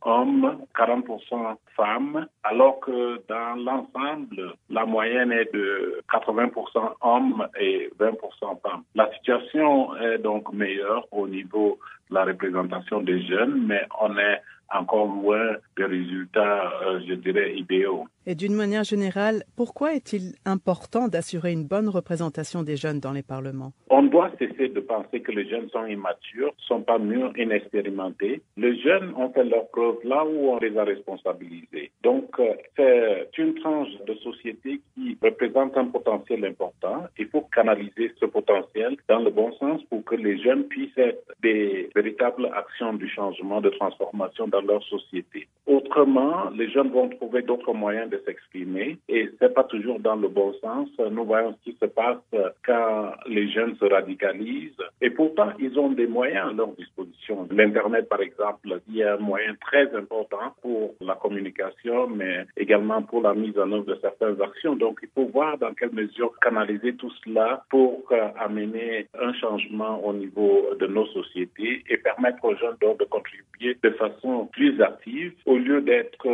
hommes, 0.03 0.57
40% 0.75 1.55
femmes, 1.75 2.27
alors 2.43 2.79
que 2.79 3.21
dans 3.27 3.55
l'ensemble, 3.55 4.53
la 4.69 4.85
moyenne 4.85 5.31
est 5.31 5.53
de 5.53 6.01
80% 6.11 6.93
hommes 7.01 7.47
et 7.59 7.89
20% 7.99 8.61
femmes. 8.61 8.83
La 8.95 9.11
situation 9.15 9.95
est 9.97 10.19
donc 10.19 10.53
meilleure 10.53 11.05
au 11.11 11.27
niveau 11.27 11.79
de 12.09 12.15
la 12.15 12.23
représentation 12.23 13.01
des 13.01 13.21
jeunes, 13.23 13.65
mais 13.67 13.85
on 13.99 14.17
est 14.17 14.41
encore 14.73 15.07
loin 15.07 15.55
des 15.77 15.85
résultats, 15.85 16.71
euh, 16.85 16.99
je 17.07 17.13
dirais, 17.15 17.53
idéaux. 17.55 18.07
Et 18.25 18.35
d'une 18.35 18.55
manière 18.55 18.85
générale, 18.85 19.43
pourquoi 19.57 19.95
est-il 19.95 20.35
important 20.45 21.09
d'assurer 21.09 21.51
une 21.51 21.65
bonne 21.65 21.89
représentation 21.89 22.63
des 22.63 22.77
jeunes 22.77 23.01
dans 23.01 23.11
les 23.11 23.21
parlements? 23.21 23.73
On 23.89 24.03
doit 24.03 24.31
cesser 24.39 24.69
de 24.69 24.79
penser 24.79 25.19
que 25.19 25.33
les 25.33 25.45
jeunes 25.49 25.67
sont 25.69 25.85
immatures, 25.85 26.53
sont 26.59 26.81
pas 26.81 26.99
mûrs, 26.99 27.37
inexpérimentés. 27.37 28.41
Les 28.55 28.79
jeunes 28.79 29.13
ont 29.17 29.29
fait 29.33 29.43
leur 29.43 29.67
preuve 29.69 29.97
là 30.05 30.23
où 30.23 30.51
on 30.51 30.57
les 30.59 30.77
a 30.77 30.85
responsabilisés. 30.85 31.91
Donc, 32.01 32.39
euh, 32.39 32.53
c'est 32.77 33.37
une 33.37 33.55
tranche 33.55 33.89
de 34.07 34.13
société 34.15 34.79
qui 34.95 35.17
représente 35.21 35.77
un 35.77 35.85
potentiel 35.87 36.45
important. 36.45 37.03
Il 37.19 37.27
faut 37.27 37.41
canaliser 37.53 38.13
ce 38.21 38.25
potentiel 38.25 38.95
dans 39.09 39.19
le 39.19 39.31
bon 39.31 39.51
sens 39.53 39.83
pour 39.89 40.01
que 40.05 40.15
les 40.15 40.41
jeunes 40.41 40.63
puissent 40.63 40.97
être 40.97 41.23
des 41.41 41.89
véritables 41.93 42.49
actions 42.55 42.93
du 42.93 43.09
changement, 43.09 43.59
de 43.59 43.69
transformation 43.69 44.47
dans 44.47 44.61
leur 44.61 44.81
société. 44.83 45.47
Autrement, 45.67 46.49
les 46.51 46.69
jeunes 46.69 46.89
vont 46.91 47.09
trouver 47.09 47.41
d'autres 47.41 47.73
moyens 47.73 48.12
de 48.13 48.21
s'exprimer 48.25 48.97
et 49.09 49.29
c'est 49.39 49.53
pas 49.53 49.63
toujours 49.63 49.99
dans 49.99 50.15
le 50.15 50.27
bon 50.27 50.53
sens. 50.61 50.89
Nous 50.99 51.25
voyons 51.25 51.55
ce 51.57 51.71
qui 51.71 51.77
se 51.79 51.85
passe 51.85 52.17
quand 52.65 53.11
les 53.27 53.49
jeunes 53.51 53.75
se 53.77 53.85
radicalisent 53.85 54.83
et 55.01 55.09
pourtant 55.09 55.49
ils 55.59 55.77
ont 55.79 55.89
des 55.89 56.07
moyens 56.07 56.49
à 56.49 56.53
leur 56.53 56.71
disposition. 56.73 57.47
L'Internet, 57.51 58.07
par 58.09 58.21
exemple, 58.21 58.79
il 58.87 59.03
a 59.03 59.15
un 59.15 59.17
moyen 59.17 59.55
très 59.61 59.93
important 59.95 60.53
pour 60.61 60.93
la 61.01 61.15
communication, 61.15 62.07
mais 62.07 62.45
également 62.57 63.01
pour 63.01 63.21
la 63.21 63.33
mise 63.33 63.57
en 63.57 63.71
œuvre 63.71 63.85
de 63.85 63.97
certaines 64.01 64.41
actions. 64.41 64.75
Donc 64.75 64.99
il 65.01 65.09
faut 65.15 65.25
voir 65.25 65.57
dans 65.57 65.73
quelle 65.73 65.93
mesure 65.93 66.31
canaliser 66.39 66.95
tout 66.95 67.11
cela 67.23 67.63
pour 67.69 68.03
amener 68.37 69.07
un 69.19 69.33
changement 69.33 70.03
au 70.05 70.13
niveau 70.13 70.67
de 70.79 70.87
nos 70.87 71.05
sociétés 71.07 71.83
et 71.89 71.97
permettre 71.97 72.43
aux 72.45 72.55
jeunes 72.55 72.77
de 72.81 73.05
contribuer 73.05 73.77
de 73.81 73.89
façon 73.91 74.47
plus 74.51 74.81
active 74.81 75.33
au 75.45 75.57
lieu 75.57 75.81
d'être 75.81 76.27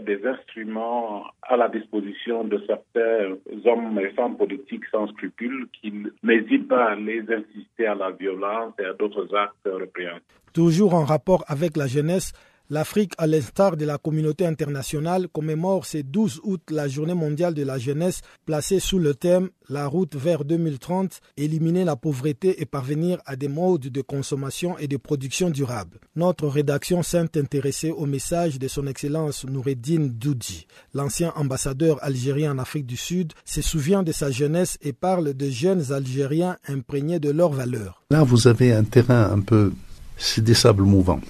des 0.00 0.24
instruments 0.26 1.17
à 1.42 1.56
la 1.56 1.68
disposition 1.68 2.44
de 2.44 2.62
certains 2.66 3.36
hommes 3.64 3.98
et 3.98 4.10
femmes 4.10 4.36
politiques 4.36 4.84
sans 4.90 5.06
scrupules 5.08 5.66
qui 5.80 5.92
n'hésitent 6.22 6.68
pas 6.68 6.90
à 6.90 6.94
les 6.94 7.20
insister 7.20 7.86
à 7.86 7.94
la 7.94 8.10
violence 8.10 8.74
et 8.78 8.84
à 8.84 8.92
d'autres 8.92 9.34
actes 9.34 9.54
répréhensibles. 9.64 10.22
Toujours 10.52 10.94
en 10.94 11.04
rapport 11.04 11.44
avec 11.48 11.76
la 11.76 11.86
jeunesse, 11.86 12.32
L'Afrique, 12.70 13.14
à 13.16 13.26
l'instar 13.26 13.78
de 13.78 13.86
la 13.86 13.96
communauté 13.96 14.44
internationale, 14.44 15.28
commémore 15.32 15.86
ce 15.86 15.98
12 15.98 16.40
août 16.44 16.60
la 16.70 16.86
journée 16.86 17.14
mondiale 17.14 17.54
de 17.54 17.62
la 17.62 17.78
jeunesse 17.78 18.20
placée 18.44 18.78
sous 18.78 18.98
le 18.98 19.14
thème 19.14 19.48
La 19.70 19.86
route 19.86 20.16
vers 20.16 20.44
2030, 20.44 21.20
éliminer 21.38 21.86
la 21.86 21.96
pauvreté 21.96 22.60
et 22.60 22.66
parvenir 22.66 23.20
à 23.24 23.36
des 23.36 23.48
modes 23.48 23.88
de 23.88 24.00
consommation 24.02 24.76
et 24.76 24.86
de 24.86 24.98
production 24.98 25.48
durable. 25.48 25.98
Notre 26.14 26.46
rédaction 26.46 27.02
s'est 27.02 27.38
intéressée 27.38 27.90
au 27.90 28.04
message 28.04 28.58
de 28.58 28.68
son 28.68 28.86
Excellence 28.86 29.46
Noureddin 29.46 30.06
Doudji. 30.10 30.66
L'ancien 30.92 31.32
ambassadeur 31.36 31.98
algérien 32.04 32.52
en 32.52 32.58
Afrique 32.58 32.84
du 32.84 32.98
Sud 32.98 33.32
se 33.46 33.62
souvient 33.62 34.02
de 34.02 34.12
sa 34.12 34.30
jeunesse 34.30 34.76
et 34.82 34.92
parle 34.92 35.32
de 35.32 35.48
jeunes 35.48 35.90
Algériens 35.90 36.58
imprégnés 36.68 37.18
de 37.18 37.30
leurs 37.30 37.52
valeurs. 37.52 38.02
Là, 38.10 38.24
vous 38.24 38.46
avez 38.46 38.74
un 38.74 38.84
terrain 38.84 39.30
un 39.32 39.40
peu... 39.40 39.72
C'est 40.18 40.44
des 40.44 40.54
sables 40.54 40.82
mouvants. 40.82 41.20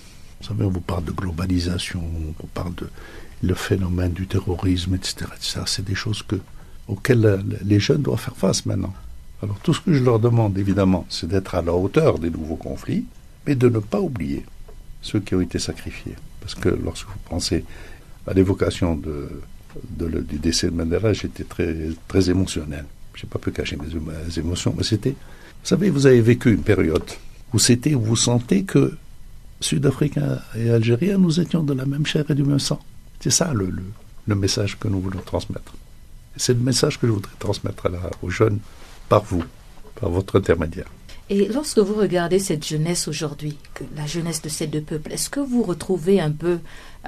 Vous 0.41 0.47
savez, 0.47 0.65
on 0.65 0.71
vous 0.71 0.81
parle 0.81 1.05
de 1.05 1.13
globalisation, 1.13 2.01
on 2.01 2.35
vous 2.41 2.49
parle 2.55 2.75
de 2.75 2.89
le 3.43 3.55
phénomène 3.55 4.13
du 4.13 4.27
terrorisme, 4.27 4.95
etc. 4.95 5.27
etc. 5.37 5.61
C'est 5.67 5.85
des 5.85 5.95
choses 5.95 6.23
que, 6.23 6.37
auxquelles 6.87 7.45
les 7.65 7.81
jeunes 7.81 8.03
doivent 8.03 8.21
faire 8.21 8.37
face 8.37 8.67
maintenant. 8.67 8.95
Alors 9.43 9.59
tout 9.61 9.73
ce 9.73 9.81
que 9.81 9.93
je 9.93 10.03
leur 10.03 10.19
demande, 10.19 10.59
évidemment, 10.59 11.07
c'est 11.09 11.29
d'être 11.29 11.55
à 11.55 11.63
la 11.63 11.73
hauteur 11.73 12.19
des 12.19 12.31
nouveaux 12.31 12.57
conflits, 12.57 13.05
mais 13.47 13.55
de 13.55 13.69
ne 13.69 13.79
pas 13.79 14.01
oublier 14.01 14.45
ceux 15.01 15.21
qui 15.21 15.35
ont 15.35 15.41
été 15.41 15.59
sacrifiés. 15.59 16.17
Parce 16.41 16.55
que 16.55 16.69
lorsque 16.69 17.07
vous 17.07 17.19
pensez 17.29 17.65
à 18.27 18.35
l'évocation 18.35 18.97
du 18.97 20.39
décès 20.39 20.69
de 20.69 20.73
Mandela, 20.75 21.13
j'étais 21.13 21.45
très, 21.45 22.31
émotionnel. 22.31 22.85
Je 23.15 23.25
n'ai 23.25 23.31
pas 23.31 23.39
pu 23.39 23.53
cacher 23.53 23.77
mes, 23.77 24.39
émotions, 24.39 24.75
mais 24.77 24.85
c'était... 24.85 25.11
Vous 25.11 25.69
savez, 25.69 25.91
vous 25.91 26.07
avez 26.07 26.21
vécu 26.21 26.53
une 26.53 26.63
période 26.63 27.11
où 27.53 27.59
c'était, 27.59 27.95
vous 27.95 28.17
sentez 28.17 28.63
que 28.65 28.97
Sud-Africains 29.61 30.41
et 30.57 30.71
Algériens, 30.71 31.19
nous 31.19 31.41
étions 31.41 31.63
de 31.63 31.75
la 31.75 31.85
même 31.85 32.07
chair 32.07 32.25
et 32.31 32.35
du 32.35 32.45
même 32.45 32.59
sang. 32.59 32.81
C'est 33.21 33.31
ça 33.31 33.53
le, 33.53 33.73
le, 34.27 34.35
message 34.35 34.79
que 34.79 34.89
nous 34.89 35.01
voulons 35.01 35.21
transmettre. 35.21 35.75
C'est 36.37 36.55
le 36.55 36.61
message 36.61 37.01
que 37.01 37.07
je 37.07 37.13
voudrais 37.13 37.33
transmettre 37.39 37.89
aux 38.23 38.31
jeunes 38.31 38.61
par 39.09 39.25
vous, 39.25 39.43
par 40.01 40.11
votre 40.11 40.39
intermédiaire. 40.39 40.87
Et 41.31 41.49
lorsque 41.49 41.79
vous 41.79 41.95
regardez 41.95 42.39
cette 42.39 42.67
jeunesse 42.67 43.07
aujourd'hui, 43.07 43.59
la 43.97 44.07
jeunesse 44.07 44.41
de 44.41 44.49
ces 44.49 44.67
deux 44.67 44.81
peuples, 44.81 45.13
est-ce 45.13 45.29
que 45.29 45.41
vous 45.41 45.63
retrouvez 45.63 46.21
un 46.21 46.31
peu, 46.31 46.59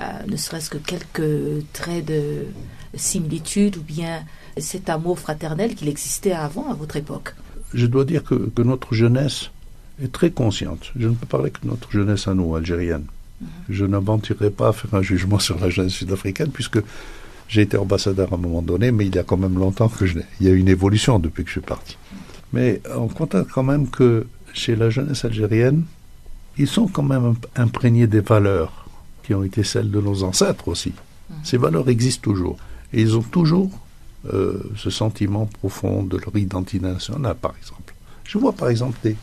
euh, 0.01 0.05
ne 0.27 0.37
serait-ce 0.37 0.69
que 0.69 0.77
quelques 0.77 1.65
traits 1.73 2.05
de 2.05 2.45
similitude 2.95 3.79
ou 3.79 3.83
bien 3.83 4.25
cet 4.59 4.91
amour 4.91 5.19
fraternel 5.19 5.75
qu'il 5.75 5.89
existait 5.89 6.33
avant, 6.33 6.71
à 6.71 6.75
votre 6.75 6.97
époque? 6.97 7.35
Je 7.73 7.87
dois 7.87 8.05
dire 8.05 8.23
que, 8.23 8.35
que 8.35 8.63
notre 8.63 8.95
jeunesse 8.95 9.51
est 10.03 10.13
très 10.13 10.31
consciente. 10.31 10.93
Je 10.97 11.09
ne 11.09 11.15
peux 11.15 11.27
parler 11.27 11.51
que 11.51 11.61
de 11.63 11.69
notre 11.69 11.91
jeunesse 11.91 12.29
à 12.29 12.35
nous, 12.35 12.55
algérienne. 12.55 13.05
Mhm. 13.41 13.49
Je 13.69 13.85
n'aventurerai 13.85 14.51
pas 14.51 14.69
à 14.69 14.73
faire 14.73 14.95
un 14.95 15.03
jugement 15.03 15.39
sur 15.39 15.59
la 15.59 15.71
jeunesse 15.71 15.93
sud-africaine, 15.93 16.51
puisque 16.51 16.79
j'ai 17.49 17.63
été 17.63 17.77
ambassadeur 17.77 18.33
à 18.33 18.37
un 18.37 18.39
moment 18.39 18.63
donné, 18.63 18.93
mais 18.93 19.07
il 19.07 19.15
y 19.15 19.19
a 19.19 19.25
quand 19.25 19.37
même 19.37 19.59
longtemps 19.59 19.89
que 19.89 20.07
je 20.07 20.19
Il 20.41 20.47
y 20.47 20.51
a 20.51 20.55
une 20.55 20.69
évolution 20.69 21.19
depuis 21.19 21.43
que 21.45 21.49
je 21.49 21.55
suis 21.55 21.61
parti. 21.61 21.97
Mais 22.53 22.81
on 22.97 23.09
constate 23.09 23.49
quand 23.49 23.63
même 23.63 23.89
que 23.89 24.27
chez 24.53 24.77
la 24.77 24.91
jeunesse 24.91 25.25
algérienne, 25.25 25.85
ils 26.59 26.69
sont 26.69 26.89
quand 26.89 27.03
même 27.03 27.35
imprégnés 27.57 28.07
des 28.07 28.21
valeurs 28.21 28.87
qui 29.23 29.35
ont 29.35 29.43
été 29.43 29.63
celles 29.63 29.91
de 29.91 30.01
nos 30.01 30.23
ancêtres 30.23 30.69
aussi. 30.69 30.91
Mhm. 30.91 31.37
Ces 31.45 31.57
valeurs 31.57 31.89
existent 31.89 32.23
toujours. 32.23 32.57
Et 32.93 33.03
ils 33.03 33.17
ont 33.17 33.23
toujours 33.23 33.71
euh, 34.33 34.63
ce 34.77 34.91
sentiment 34.91 35.47
profond 35.47 36.03
de 36.03 36.19
leur 36.19 36.37
identité 36.37 36.79
nationale, 36.81 37.37
par 37.37 37.55
exemple. 37.57 37.95
Je 38.25 38.39
vois 38.39 38.53
par 38.53 38.69
exemple 38.69 38.99
des, 39.03 39.17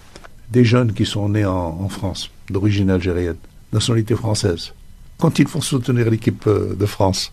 des 0.52 0.64
jeunes 0.64 0.94
qui 0.94 1.06
sont 1.06 1.30
nés 1.30 1.46
en, 1.46 1.90
France, 1.90 2.32
d'origine 2.50 2.90
algérienne, 2.90 3.38
nationalité 3.74 4.16
française, 4.16 4.74
quand 5.18 5.40
ils 5.40 5.48
vont 5.48 5.62
soutenir 5.62 6.10
l'équipe 6.10 6.46
euh, 6.48 6.76
de 6.76 6.86
France, 6.86 7.32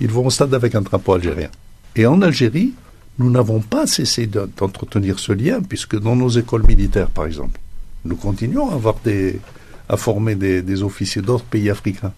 ils 0.00 0.10
vont 0.10 0.26
au 0.26 0.30
stade 0.30 0.54
avec 0.54 0.74
un 0.74 0.82
drapeau 0.82 1.14
algérien. 1.14 1.50
Et 1.96 2.06
en 2.06 2.22
Algérie, 2.22 2.72
nous 3.18 3.30
n'avons 3.30 3.60
pas 3.60 3.86
cessé 3.86 4.26
d'entretenir 4.26 5.18
ce 5.18 5.32
lien, 5.32 5.60
puisque 5.62 5.98
dans 5.98 6.16
nos 6.16 6.28
écoles 6.28 6.66
militaires, 6.66 7.10
par 7.10 7.26
exemple, 7.26 7.60
nous 8.04 8.16
continuons 8.16 8.70
à, 8.70 8.74
avoir 8.74 8.96
des, 9.04 9.40
à 9.88 9.96
former 9.96 10.34
des, 10.34 10.82
officiers 10.82 11.22
d'autres 11.22 11.44
pays 11.44 11.70
africains, 11.70 12.12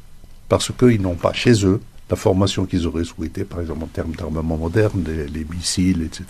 parce 0.49 0.73
qu'ils 0.73 1.03
n'ont 1.03 1.15
pas 1.15 1.33
chez 1.33 1.67
eux 1.67 1.81
la 2.09 2.17
formation 2.17 2.67
qu'ils 2.67 2.87
auraient 2.87 3.05
souhaité, 3.05 3.45
par 3.45 3.61
exemple 3.61 3.85
en 3.85 3.89
termes 3.89 4.15
d'armement 4.15 4.57
moderne, 4.57 5.05
les, 5.05 5.47
missiles, 5.51 6.03
etc. 6.03 6.25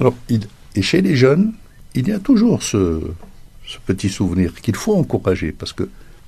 Alors, 0.00 0.14
et 0.28 0.82
chez 0.82 1.00
les 1.00 1.14
jeunes, 1.14 1.52
il 1.94 2.08
y 2.08 2.12
a 2.12 2.18
toujours 2.18 2.62
ce, 2.62 3.00
ce 3.66 3.78
petit 3.78 4.08
souvenir 4.08 4.54
qu'il 4.60 4.76
faut 4.76 4.94
encourager 4.96 5.52
parce 5.52 5.72
que 5.72 5.84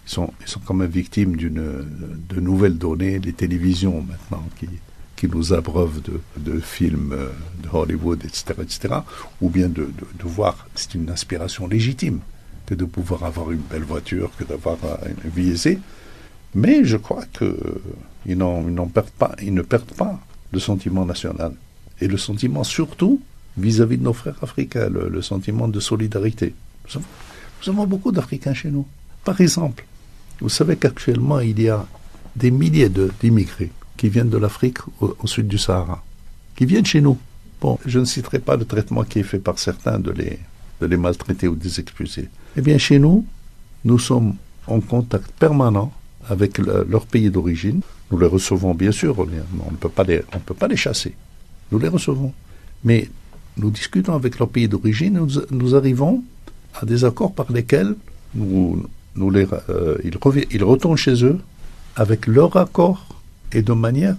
ils 0.07 0.11
sont, 0.11 0.33
ils 0.43 0.49
sont 0.49 0.61
quand 0.65 0.75
même 0.75 0.91
victimes 0.91 1.37
d'une 1.37 1.85
de 2.29 2.41
nouvelles 2.41 2.77
données, 2.77 3.19
les 3.19 3.33
télévisions 3.33 4.03
maintenant 4.03 4.47
qui, 4.59 4.69
qui 5.17 5.29
nous 5.29 5.53
abreuvent 5.53 6.03
de, 6.03 6.21
de 6.37 6.61
films 6.61 7.13
euh, 7.13 7.31
de 7.63 7.69
Hollywood, 7.73 8.23
etc., 8.25 8.55
etc., 8.61 8.95
ou 9.41 9.49
bien 9.49 9.69
de, 9.69 9.85
de, 9.85 10.25
voir, 10.25 10.67
c'est 10.75 10.95
une 10.95 11.09
aspiration 11.09 11.67
légitime 11.67 12.21
que 12.67 12.75
de 12.75 12.85
pouvoir 12.85 13.25
avoir 13.25 13.51
une 13.51 13.61
belle 13.61 13.83
voiture, 13.85 14.31
que 14.37 14.45
d'avoir 14.45 14.77
une 15.07 15.31
vie 15.31 15.51
aisée. 15.51 15.79
Mais 16.55 16.85
je 16.85 16.97
crois 16.97 17.25
que 17.33 17.57
ils, 18.27 18.39
n'en 18.39 18.87
perdent 18.89 19.11
pas, 19.11 19.35
ils 19.43 19.53
ne 19.53 19.63
perdent 19.63 19.95
pas 19.97 20.21
le 20.53 20.59
sentiment 20.59 21.05
national 21.05 21.53
et 22.01 22.09
le 22.09 22.17
sentiment 22.17 22.65
surtout 22.65 23.21
vis-à-vis 23.57 23.99
de 23.99 24.03
nos 24.03 24.13
frères 24.13 24.43
africains, 24.43 24.89
le, 24.89 25.23
sentiment 25.23 25.69
de 25.69 25.81
solidarité. 25.81 26.55
Beaucoup 27.73 28.13
d'Africains 28.13 28.55
chez 28.55 28.71
nous. 28.71 28.87
Par 29.25 29.41
exemple, 29.41 29.85
vous 30.41 30.49
savez 30.49 30.77
qu'actuellement, 30.77 31.41
il 31.41 31.61
y 31.61 31.69
a 31.69 31.87
des 32.37 32.51
milliers 32.51 32.91
d'immigrés 33.21 33.71
qui 33.97 34.09
viennent 34.09 34.29
de 34.29 34.39
l'Afrique 34.39 34.79
au, 35.01 35.27
sud 35.27 35.49
du 35.49 35.59
Sahara, 35.59 36.03
qui 36.57 36.67
viennent 36.67 36.85
chez 36.85 37.01
nous. 37.01 37.19
Bon, 37.61 37.79
je 37.87 37.99
ne 37.99 38.05
citerai 38.05 38.41
pas 38.41 38.57
le 38.57 38.65
traitement 38.65 39.05
qui 39.05 39.21
est 39.21 39.25
fait 39.25 39.39
par 39.39 39.59
certains 39.59 39.99
de 39.99 40.11
les, 40.11 40.97
maltraiter 40.97 41.49
ou 41.49 41.55
de 41.55 41.65
les 41.65 41.81
expulser. 41.81 42.29
Eh 42.57 42.61
bien, 42.61 42.77
chez 42.79 42.99
nous, 42.99 43.25
nous 43.85 43.99
sommes 43.99 44.35
en 44.67 44.81
contact 44.81 45.31
permanent 45.33 45.93
avec 46.29 46.59
leur 46.59 47.07
pays 47.07 47.31
d'origine. 47.31 47.81
Nous 48.11 48.19
les 48.19 48.27
recevons, 48.27 48.75
bien 48.75 48.93
sûr, 48.93 49.19
on, 49.19 49.25
ne 49.25 49.77
peut 49.77 49.89
pas 49.89 50.05
les, 50.05 50.23
on 50.35 50.39
peut 50.39 50.55
pas 50.55 50.69
les 50.69 50.77
chasser. 50.77 51.15
Nous 51.71 51.79
les 51.79 51.89
recevons. 51.89 52.33
Mais 52.83 53.09
nous 53.57 53.71
discutons 53.71 54.15
avec 54.15 54.39
leur 54.39 54.49
pays 54.49 54.69
d'origine, 54.69 55.15
nous, 55.15 55.41
nous 55.51 55.75
arrivons 55.75 56.23
à 56.81 56.85
des 56.85 57.05
accords 57.05 57.33
par 57.33 57.51
lesquels 57.53 57.95
nous, 58.35 58.85
nous 59.17 59.31
les, 59.31 59.47
euh, 59.69 59.97
ils, 60.05 60.65
retournent 60.65 60.97
chez 60.97 61.25
eux 61.25 61.39
avec 61.97 62.27
leur 62.27 62.57
accord 62.57 63.07
et 63.53 63.63
de 63.63 63.73
manière 63.73 64.17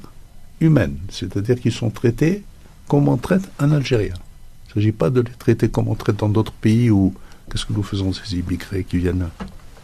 humaine, 0.61 0.97
c'est-à-dire 1.09 1.59
qu'ils 1.59 1.73
sont 1.73 1.89
traités 1.89 2.43
comme 2.87 3.07
on 3.07 3.17
traite 3.17 3.49
un 3.59 3.71
Algérien. 3.71 4.13
Il 4.15 4.69
ne 4.69 4.73
s'agit 4.75 4.91
pas 4.91 5.09
de 5.09 5.21
les 5.21 5.31
traiter 5.31 5.69
comme 5.69 5.87
on 5.87 5.95
traite 5.95 6.17
dans 6.17 6.29
d'autres 6.29 6.53
pays 6.53 6.89
où 6.89 7.13
qu'est-ce 7.51 7.65
que 7.65 7.73
nous 7.73 7.83
faisons 7.83 8.13
ces 8.13 8.37
immigrés 8.37 8.83
qui 8.83 8.97
viennent, 8.97 9.29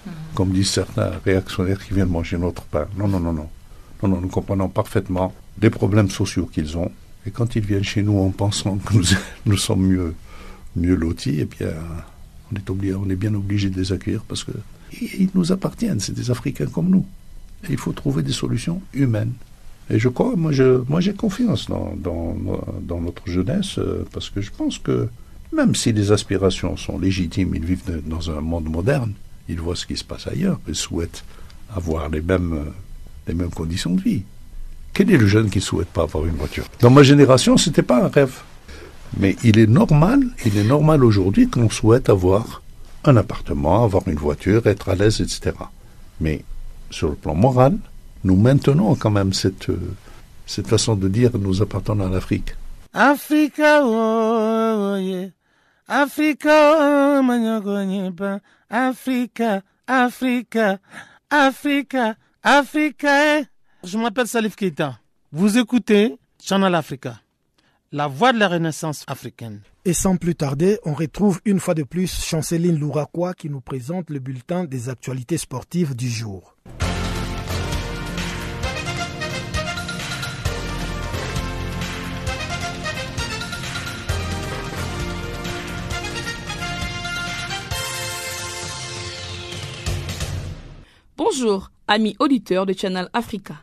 mhm. 0.06 0.12
comme 0.34 0.52
disent 0.52 0.72
certains 0.72 1.12
réactionnaires 1.26 1.84
qui 1.86 1.94
viennent 1.94 2.10
manger 2.10 2.38
notre 2.38 2.64
pain. 2.64 2.88
Non, 2.98 3.08
non, 3.08 3.20
non, 3.20 3.34
non. 3.34 3.50
Non, 4.04 4.10
non, 4.10 4.22
nous 4.22 4.30
comprenons 4.30 4.68
parfaitement 4.68 5.34
les 5.62 5.70
problèmes 5.70 6.10
sociaux 6.10 6.50
qu'ils 6.52 6.78
ont. 6.78 6.92
Et 7.26 7.32
quand 7.32 7.56
ils 7.56 7.66
viennent 7.66 7.84
chez 7.84 8.02
nous 8.02 8.18
en 8.20 8.30
pensant 8.30 8.78
que 8.78 8.94
nous, 8.94 9.04
nous 9.46 9.58
sommes 9.58 9.86
mieux, 9.86 10.16
mieux 10.76 10.96
lotis, 10.96 11.38
eh 11.40 11.46
bien, 11.46 11.74
on 12.52 12.56
est, 12.56 12.70
obligé, 12.70 12.96
on 12.96 13.10
est 13.10 13.16
bien 13.16 13.34
obligé 13.34 13.70
de 13.70 13.80
les 13.80 13.92
accueillir 13.92 14.24
parce 14.28 14.44
que 14.44 14.52
ils 15.02 15.30
nous 15.36 15.52
appartiennent, 15.52 16.00
c'est 16.00 16.14
des 16.14 16.32
Africains 16.32 16.66
comme 16.66 16.90
nous. 16.90 17.06
Il 17.70 17.78
faut 17.78 17.94
trouver 17.94 18.24
des 18.24 18.34
solutions 18.34 18.82
humaines. 18.94 19.34
Et 19.90 20.00
je 20.00 20.10
crois, 20.10 20.36
moi, 20.36 20.52
j'ai 20.52 21.14
confiance 21.14 21.68
dans, 21.68 23.02
notre 23.02 23.28
jeunesse 23.28 23.78
euh, 23.78 24.06
parce 24.12 24.30
que 24.30 24.42
je 24.42 24.52
pense 24.52 24.78
que 24.78 25.08
même 25.54 25.76
si 25.76 25.92
les 25.92 26.12
aspirations 26.12 26.78
sont 26.78 26.98
légitimes, 26.98 27.54
ils 27.56 27.66
vivent 27.66 28.02
dans 28.06 28.32
un 28.32 28.42
monde 28.42 28.70
moderne, 28.70 29.14
ils 29.50 29.60
voient 29.60 29.76
ce 29.76 29.86
qui 29.86 29.98
se 29.98 30.04
passe 30.04 30.28
ailleurs, 30.28 30.60
ils 30.68 30.76
souhaitent 30.76 31.24
avoir 31.76 32.10
les 32.10 32.22
mêmes, 32.22 32.72
les 33.28 33.34
mêmes 33.34 33.50
conditions 33.50 33.94
de 33.96 34.02
vie. 34.02 34.24
Quel 34.94 35.12
est 35.12 35.18
le 35.18 35.28
jeune 35.28 35.50
qui 35.50 35.60
ne 35.60 35.64
souhaite 35.64 35.90
pas 35.90 36.04
avoir 36.04 36.26
une 36.26 36.36
voiture? 36.36 36.66
Dans 36.80 36.90
ma 36.90 37.04
génération, 37.04 37.58
ce 37.58 37.70
n'était 37.70 37.82
pas 37.82 38.04
un 38.04 38.08
rêve. 38.08 38.42
Mais 39.18 39.36
il 39.44 39.60
est 39.60 39.68
normal, 39.68 40.22
il 40.46 40.58
est 40.58 40.64
normal 40.64 41.04
aujourd'hui 41.04 41.50
qu'on 41.50 41.70
souhaite 41.70 42.10
avoir 42.10 42.62
un 43.04 43.18
appartement, 43.18 43.84
avoir 43.84 44.08
une 44.08 44.16
voiture, 44.16 44.68
être 44.68 44.90
à 44.90 44.96
l'aise, 44.96 45.22
etc. 45.22 45.56
Mais 46.20 46.44
sur 46.90 47.10
le 47.10 47.16
plan 47.16 47.36
moral, 47.36 47.78
nous 48.24 48.36
maintenons 48.36 48.96
quand 48.96 49.10
même 49.10 49.34
cette, 49.34 49.68
cette 50.46 50.68
façon 50.68 50.96
de 50.96 51.08
dire 51.08 51.32
nous 51.38 51.62
appartenons 51.62 52.08
à 52.08 52.10
l'Afrique. 52.10 52.56
Africa, 52.94 53.82
oh, 53.84 54.98
yeah. 54.98 55.30
Africa, 55.88 57.20
oh, 57.20 57.22
Africa, 58.70 59.62
Africa, 59.88 60.78
Africa, 61.30 62.16
Africa. 62.44 63.40
Eh. 63.40 63.46
Je 63.84 63.98
m'appelle 63.98 64.28
Salif 64.28 64.56
Keita. 64.56 65.00
Vous 65.32 65.58
écoutez 65.58 66.18
Channel 66.42 66.76
Africa 66.76 67.16
la 67.94 68.08
voie 68.08 68.32
de 68.32 68.40
la 68.40 68.48
renaissance 68.48 69.04
africaine. 69.08 69.60
Et 69.84 69.92
sans 69.92 70.16
plus 70.16 70.36
tarder, 70.36 70.80
on 70.86 70.94
retrouve 70.94 71.42
une 71.44 71.60
fois 71.60 71.74
de 71.74 71.84
plus 71.84 72.24
Chanceline 72.24 72.80
Louraquois 72.80 73.34
qui 73.34 73.50
nous 73.50 73.60
présente 73.60 74.10
le 74.10 74.20
bulletin 74.20 74.64
des 74.64 74.88
actualités 74.88 75.38
sportives 75.38 75.94
du 75.94 76.08
jour. 76.10 76.56
Bonjour, 91.18 91.72
amis 91.90 92.16
auditeurs 92.20 92.66
de 92.66 92.74
Channel 92.74 93.10
Africa. 93.12 93.56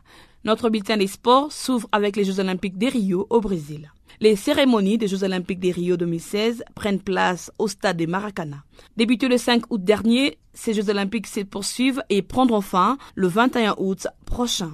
Notre 0.44 0.68
bulletin 0.68 0.98
des 0.98 1.06
sports 1.06 1.50
s'ouvre 1.50 1.88
avec 1.92 2.14
les 2.16 2.24
Jeux 2.24 2.40
Olympiques 2.40 2.78
de 2.78 2.86
Rio 2.88 3.26
au 3.30 3.40
Brésil. 3.40 3.90
Les 4.20 4.34
cérémonies 4.34 4.98
des 4.98 5.06
Jeux 5.06 5.22
Olympiques 5.22 5.60
des 5.60 5.70
Rio 5.70 5.96
2016 5.96 6.64
prennent 6.74 7.00
place 7.00 7.52
au 7.58 7.68
stade 7.68 7.98
de 7.98 8.06
Maracana. 8.06 8.64
Débuté 8.96 9.28
le 9.28 9.38
5 9.38 9.62
août 9.70 9.84
dernier, 9.84 10.38
ces 10.52 10.74
Jeux 10.74 10.90
Olympiques 10.90 11.28
se 11.28 11.40
poursuivent 11.40 12.02
et 12.08 12.22
prendront 12.22 12.60
fin 12.60 12.98
le 13.14 13.28
21 13.28 13.76
août 13.78 14.08
prochain. 14.26 14.72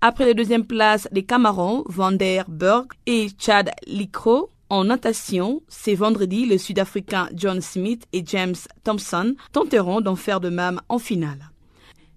Après 0.00 0.26
la 0.26 0.34
deuxième 0.34 0.64
place 0.64 1.08
des 1.10 1.24
Camarons, 1.24 1.82
Van 1.86 2.12
Berg 2.12 2.92
et 3.06 3.26
Chad 3.36 3.70
Likro, 3.88 4.50
en 4.70 4.84
natation, 4.84 5.62
c'est 5.66 5.96
vendredi, 5.96 6.46
le 6.46 6.56
Sud-Africain 6.56 7.28
John 7.34 7.60
Smith 7.60 8.06
et 8.12 8.22
James 8.24 8.54
Thompson 8.84 9.34
tenteront 9.50 10.02
d'en 10.02 10.14
faire 10.14 10.40
de 10.40 10.50
même 10.50 10.80
en 10.88 11.00
finale. 11.00 11.50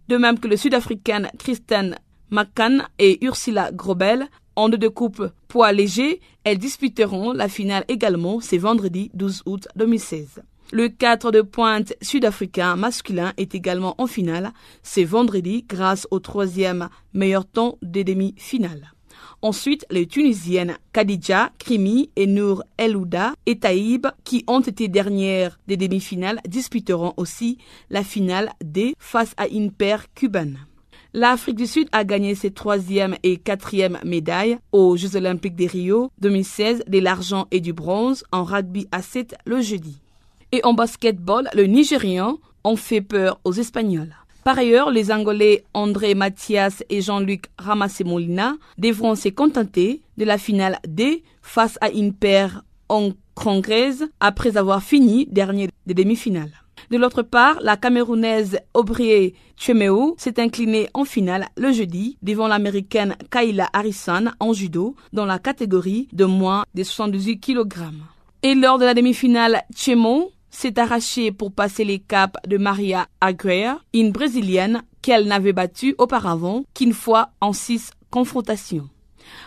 De 0.10 0.18
même 0.18 0.40
que 0.40 0.48
le 0.48 0.58
Sud-Africaine 0.58 1.32
Kristen 1.40 1.98
McCann 2.30 2.88
et 3.00 3.24
Ursula 3.26 3.72
Grobel, 3.72 4.28
en 4.58 4.70
deux 4.70 4.78
de 4.78 4.88
couple 4.90 5.32
poids 5.48 5.72
léger, 5.72 6.20
elles 6.44 6.58
disputeront 6.58 7.32
la 7.32 7.48
finale 7.48 7.86
également 7.88 8.42
ce 8.42 8.58
vendredi 8.58 9.10
12 9.14 9.44
août 9.46 9.68
2016. 9.76 10.42
Le 10.74 10.90
4 10.90 11.32
de 11.32 11.42
pointe 11.42 11.94
sud-africain 12.02 12.76
masculin 12.76 13.32
est 13.38 13.56
également 13.56 13.96
en 14.00 14.08
finale 14.08 14.52
ce 14.84 15.02
vendredi 15.02 15.64
grâce 15.66 16.08
au 16.12 16.20
troisième 16.20 16.90
meilleur 17.14 17.46
temps 17.46 17.78
des 17.82 18.04
demi-finales. 18.04 18.92
Ensuite, 19.44 19.86
les 19.92 20.08
Tunisiennes 20.08 20.78
Khadija, 20.92 21.52
Krimi 21.60 22.10
et 22.16 22.26
Nour 22.26 22.64
Elouda 22.80 23.34
et 23.46 23.60
Taïb, 23.60 24.08
qui 24.24 24.44
ont 24.48 24.62
été 24.62 24.88
dernières 24.88 25.60
des 25.68 25.78
demi-finales, 25.78 26.42
disputeront 26.48 27.14
aussi 27.18 27.60
la 27.92 28.04
finale 28.04 28.52
D 28.64 28.96
face 28.98 29.34
à 29.38 29.48
une 29.48 29.72
paire 29.72 30.12
cubaine. 30.16 30.58
L'Afrique 31.18 31.56
du 31.56 31.66
Sud 31.66 31.88
a 31.94 32.04
gagné 32.04 32.36
ses 32.36 32.52
troisième 32.52 33.16
et 33.24 33.38
quatrième 33.38 33.98
médailles 34.06 34.60
aux 34.72 34.96
Jeux 34.98 35.16
Olympiques 35.16 35.56
de 35.56 35.66
Rio 35.66 36.12
2016, 36.22 36.84
de 36.88 37.00
l'argent 37.00 37.48
et 37.50 37.60
du 37.60 37.74
bronze 37.74 38.24
en 38.32 38.44
rugby 38.44 38.88
à 38.92 39.02
7 39.02 39.34
le 39.48 39.60
jeudi. 39.60 39.98
Et 40.52 40.64
en 40.64 40.76
basketball, 40.76 41.50
le 41.56 41.64
Nigérian 41.64 42.38
ont 42.64 42.76
fait 42.76 43.02
peur 43.02 43.40
aux 43.46 43.54
Espagnols. 43.54 44.14
Par 44.44 44.60
ailleurs, 44.60 44.92
les 44.92 45.12
Angolais 45.12 45.64
André 45.74 46.14
Mathias 46.14 46.84
et 46.92 47.02
Jean-Luc 47.02 47.46
Ramasemolina 47.58 48.54
devront 48.78 49.16
se 49.16 49.30
contenter 49.30 50.04
de 50.18 50.24
la 50.24 50.38
finale 50.38 50.78
D 50.88 51.24
face 51.42 51.80
à 51.82 51.90
une 51.90 52.14
paire 52.14 52.62
en 52.90 53.10
congolaise 53.34 54.08
après 54.20 54.56
avoir 54.56 54.84
fini 54.84 55.26
dernier 55.32 55.70
des 55.88 55.96
demi-finales. 55.96 56.54
De 56.90 56.98
l'autre 56.98 57.22
part, 57.22 57.60
la 57.62 57.78
Camerounaise 57.78 58.60
Aubrey 58.74 59.34
Chemeo 59.58 60.16
s'est 60.18 60.40
inclinée 60.40 60.90
en 60.94 61.04
finale 61.04 61.48
le 61.58 61.72
jeudi 61.72 62.18
devant 62.22 62.48
l'américaine 62.48 63.16
Kayla 63.30 63.70
Harrison 63.74 64.26
en 64.40 64.54
judo 64.54 64.96
dans 65.14 65.26
la 65.26 65.40
catégorie 65.40 66.08
de 66.14 66.26
moins 66.26 66.64
de 66.74 66.84
78 66.84 67.40
kg. 67.40 67.74
Et 68.44 68.56
lors 68.56 68.78
de 68.78 68.86
la 68.86 68.94
demi-finale, 68.94 69.64
Chemo 69.76 70.32
s'est 70.50 70.80
arrachée 70.80 71.32
pour 71.32 71.52
passer 71.52 71.84
les 71.84 72.00
caps 72.00 72.40
de 72.48 72.58
Maria 72.58 73.08
Aguirre, 73.20 73.84
une 73.94 74.12
brésilienne 74.12 74.84
qu'elle 75.02 75.28
n'avait 75.28 75.54
battue 75.54 75.96
auparavant 75.98 76.64
qu'une 76.74 76.94
fois 76.94 77.30
en 77.42 77.54
six 77.54 77.92
confrontations. 78.10 78.90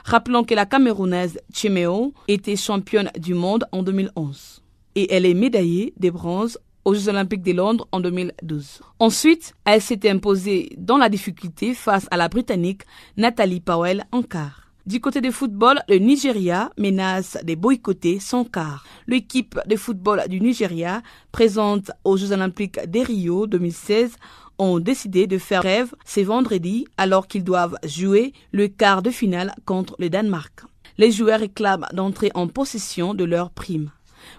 Rappelons 0.04 0.44
que 0.44 0.54
la 0.54 0.66
Camerounaise 0.66 1.40
Chemeo 1.54 2.12
était 2.28 2.56
championne 2.56 3.10
du 3.18 3.34
monde 3.34 3.64
en 3.72 3.82
2011 3.82 4.62
et 4.94 5.12
elle 5.14 5.26
est 5.26 5.34
médaillée 5.34 5.94
de 5.98 6.10
bronze 6.10 6.58
aux 6.84 6.94
Jeux 6.94 7.08
Olympiques 7.08 7.42
de 7.42 7.52
Londres 7.52 7.86
en 7.92 8.00
2012. 8.00 8.80
Ensuite, 8.98 9.54
elle 9.64 9.82
s'était 9.82 10.10
imposée 10.10 10.70
dans 10.78 10.96
la 10.96 11.08
difficulté 11.08 11.74
face 11.74 12.06
à 12.10 12.16
la 12.16 12.28
Britannique 12.28 12.82
Nathalie 13.16 13.60
Powell 13.60 14.04
en 14.12 14.22
quart. 14.22 14.70
Du 14.86 14.98
côté 14.98 15.20
du 15.20 15.30
football, 15.30 15.80
le 15.88 15.96
Nigeria 15.98 16.70
menace 16.78 17.36
de 17.44 17.54
boycotter 17.54 18.18
son 18.18 18.44
quart. 18.44 18.84
L'équipe 19.06 19.60
de 19.66 19.76
football 19.76 20.22
du 20.28 20.40
Nigeria, 20.40 21.02
présente 21.32 21.90
aux 22.02 22.16
Jeux 22.16 22.32
Olympiques 22.32 22.80
de 22.90 23.00
Rio 23.00 23.46
2016, 23.46 24.16
ont 24.58 24.80
décidé 24.80 25.26
de 25.26 25.38
faire 25.38 25.62
rêve 25.62 25.94
ce 26.04 26.20
vendredi 26.20 26.86
alors 26.96 27.28
qu'ils 27.28 27.44
doivent 27.44 27.76
jouer 27.84 28.32
le 28.52 28.68
quart 28.68 29.02
de 29.02 29.10
finale 29.10 29.54
contre 29.64 29.96
le 29.98 30.10
Danemark. 30.10 30.62
Les 30.98 31.12
joueurs 31.12 31.40
réclament 31.40 31.86
d'entrer 31.92 32.30
en 32.34 32.48
possession 32.48 33.14
de 33.14 33.24
leur 33.24 33.50
prime. 33.50 33.90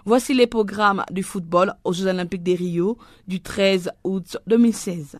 Voici 0.04 0.34
les 0.34 0.46
programmes 0.46 1.04
du 1.10 1.22
football 1.22 1.74
aux 1.84 1.92
Jeux 1.92 2.06
Olympiques 2.06 2.42
de 2.42 2.52
Rio 2.52 2.98
du 3.26 3.40
13 3.40 3.90
août 4.04 4.36
2016. 4.46 5.18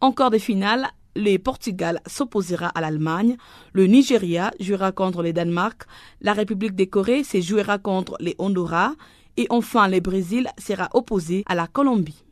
Encore 0.00 0.30
des 0.30 0.38
finales, 0.38 0.88
le 1.14 1.36
Portugal 1.38 2.00
s'opposera 2.06 2.68
à 2.68 2.80
l'Allemagne, 2.80 3.36
le 3.72 3.86
Nigeria 3.86 4.50
jouera 4.60 4.92
contre 4.92 5.22
le 5.22 5.32
Danemark, 5.32 5.84
la 6.20 6.32
République 6.32 6.74
des 6.74 6.86
Corées 6.86 7.24
se 7.24 7.40
jouera 7.40 7.78
contre 7.78 8.16
les 8.20 8.34
Honduras 8.38 8.92
et 9.36 9.46
enfin 9.50 9.88
le 9.88 10.00
Brésil 10.00 10.48
sera 10.58 10.88
opposé 10.94 11.44
à 11.46 11.54
la 11.54 11.66
Colombie. 11.66 12.24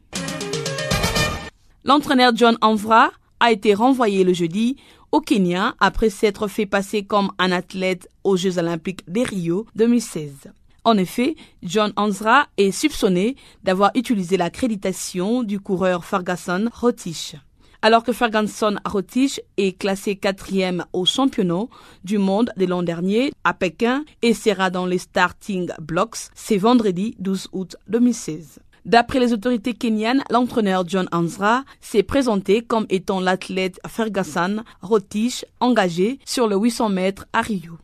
L'entraîneur 1.84 2.32
John 2.34 2.56
Anvra 2.60 3.10
a 3.40 3.52
été 3.52 3.74
renvoyé 3.74 4.22
le 4.24 4.32
jeudi 4.32 4.76
au 5.12 5.20
Kenya 5.20 5.74
après 5.80 6.10
s'être 6.10 6.46
fait 6.46 6.66
passer 6.66 7.02
comme 7.04 7.32
un 7.38 7.52
athlète 7.52 8.08
aux 8.22 8.36
Jeux 8.36 8.58
olympiques 8.58 9.10
de 9.10 9.20
Rio 9.22 9.66
2016. 9.74 10.52
En 10.84 10.96
effet, 10.96 11.36
John 11.62 11.92
Anzra 11.96 12.46
est 12.56 12.70
soupçonné 12.70 13.36
d'avoir 13.62 13.90
utilisé 13.94 14.36
l'accréditation 14.36 15.42
du 15.42 15.60
coureur 15.60 16.04
Ferguson 16.04 16.70
Rotich. 16.72 17.36
Alors 17.82 18.02
que 18.02 18.12
Ferguson 18.12 18.76
Rotich 18.84 19.40
est 19.56 19.78
classé 19.78 20.16
quatrième 20.16 20.84
au 20.92 21.04
championnat 21.04 21.64
du 22.04 22.18
monde 22.18 22.52
de 22.56 22.66
l'an 22.66 22.82
dernier 22.82 23.32
à 23.44 23.54
Pékin 23.54 24.04
et 24.22 24.34
sera 24.34 24.70
dans 24.70 24.84
les 24.84 24.98
starting 24.98 25.70
blocks, 25.80 26.28
c'est 26.34 26.58
vendredi 26.58 27.14
12 27.18 27.48
août 27.52 27.76
2016. 27.88 28.60
D'après 28.86 29.20
les 29.20 29.32
autorités 29.32 29.74
kenyanes, 29.74 30.24
l'entraîneur 30.30 30.84
John 30.86 31.08
Anzra 31.12 31.64
s'est 31.80 32.02
présenté 32.02 32.62
comme 32.62 32.86
étant 32.88 33.20
l'athlète 33.20 33.78
Ferguson 33.86 34.62
Rotich 34.80 35.44
engagé 35.60 36.18
sur 36.24 36.48
le 36.48 36.56
800 36.56 36.88
mètres 36.88 37.26
à 37.32 37.42
Rio. 37.42 37.78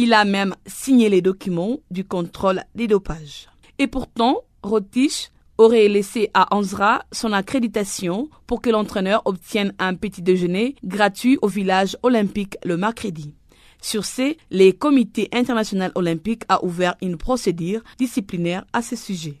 Il 0.00 0.14
a 0.14 0.24
même 0.24 0.54
signé 0.64 1.08
les 1.08 1.20
documents 1.20 1.80
du 1.90 2.04
contrôle 2.04 2.62
des 2.76 2.86
dopages. 2.86 3.48
Et 3.80 3.88
pourtant, 3.88 4.42
Rotich 4.62 5.32
aurait 5.58 5.88
laissé 5.88 6.30
à 6.34 6.54
Anzra 6.54 7.02
son 7.10 7.32
accréditation 7.32 8.28
pour 8.46 8.62
que 8.62 8.70
l'entraîneur 8.70 9.22
obtienne 9.24 9.74
un 9.80 9.96
petit 9.96 10.22
déjeuner 10.22 10.76
gratuit 10.84 11.36
au 11.42 11.48
village 11.48 11.96
olympique 12.04 12.58
le 12.64 12.76
mercredi. 12.76 13.34
Sur 13.82 14.04
ce, 14.04 14.36
le 14.52 14.70
comité 14.70 15.28
international 15.32 15.90
olympique 15.96 16.44
a 16.48 16.64
ouvert 16.64 16.94
une 17.02 17.16
procédure 17.16 17.82
disciplinaire 17.98 18.64
à 18.72 18.82
ce 18.82 18.94
sujet. 18.94 19.34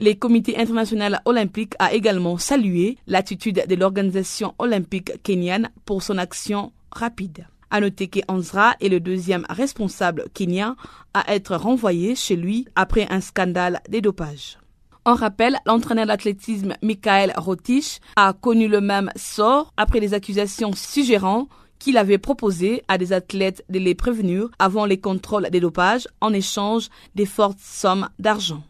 Le 0.00 0.14
comité 0.14 0.58
international 0.58 1.22
olympique 1.26 1.74
a 1.78 1.94
également 1.94 2.38
salué 2.38 2.98
l'attitude 3.06 3.64
de 3.68 3.74
l'organisation 3.76 4.52
olympique 4.58 5.22
kenyane 5.22 5.70
pour 5.84 6.02
son 6.02 6.18
action 6.18 6.72
rapide. 6.90 7.46
À 7.74 7.80
noter 7.80 8.06
que 8.06 8.20
Anzra 8.28 8.74
est 8.82 8.90
le 8.90 9.00
deuxième 9.00 9.46
responsable 9.48 10.26
kenyan 10.34 10.76
à 11.14 11.34
être 11.34 11.56
renvoyé 11.56 12.14
chez 12.14 12.36
lui 12.36 12.66
après 12.76 13.06
un 13.10 13.22
scandale 13.22 13.80
des 13.88 14.02
dopages. 14.02 14.58
En 15.06 15.14
rappel, 15.14 15.56
l'entraîneur 15.64 16.04
d'athlétisme 16.04 16.74
Michael 16.82 17.32
Rotich 17.34 18.00
a 18.16 18.34
connu 18.34 18.68
le 18.68 18.82
même 18.82 19.10
sort 19.16 19.72
après 19.78 20.00
les 20.00 20.12
accusations 20.12 20.74
suggérant 20.74 21.48
qu'il 21.78 21.96
avait 21.96 22.18
proposé 22.18 22.84
à 22.88 22.98
des 22.98 23.14
athlètes 23.14 23.64
de 23.70 23.78
les 23.78 23.94
prévenir 23.94 24.50
avant 24.58 24.84
les 24.84 25.00
contrôles 25.00 25.48
des 25.48 25.60
dopages 25.60 26.06
en 26.20 26.34
échange 26.34 26.90
des 27.14 27.26
fortes 27.26 27.58
sommes 27.58 28.10
d'argent. 28.18 28.62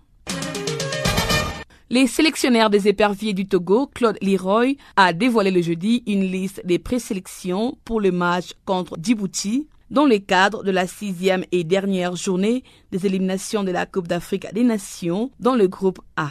Les 1.93 2.07
sélectionnaires 2.07 2.71
des 2.71 2.89
éperviers 2.89 3.35
du 3.35 3.47
Togo, 3.47 3.87
Claude 3.87 4.17
Leroy, 4.23 4.77
a 4.97 5.13
dévoilé 5.13 5.51
le 5.51 5.61
jeudi 5.61 6.03
une 6.07 6.23
liste 6.23 6.63
des 6.65 6.79
présélections 6.79 7.77
pour 7.85 8.01
le 8.01 8.11
match 8.11 8.53
contre 8.65 8.97
Djibouti 8.99 9.69
dans 9.91 10.07
le 10.07 10.17
cadre 10.17 10.65
de 10.65 10.71
la 10.71 10.87
sixième 10.87 11.45
et 11.53 11.65
dernière 11.65 12.17
journée 12.17 12.65
des 12.93 13.05
éliminations 13.05 13.63
de 13.63 13.73
la 13.73 13.85
Coupe 13.85 14.09
d'Afrique 14.09 14.47
des 14.55 14.65
Nations 14.65 15.31
dans 15.39 15.55
le 15.55 15.69
groupe 15.69 16.01
A. 16.17 16.31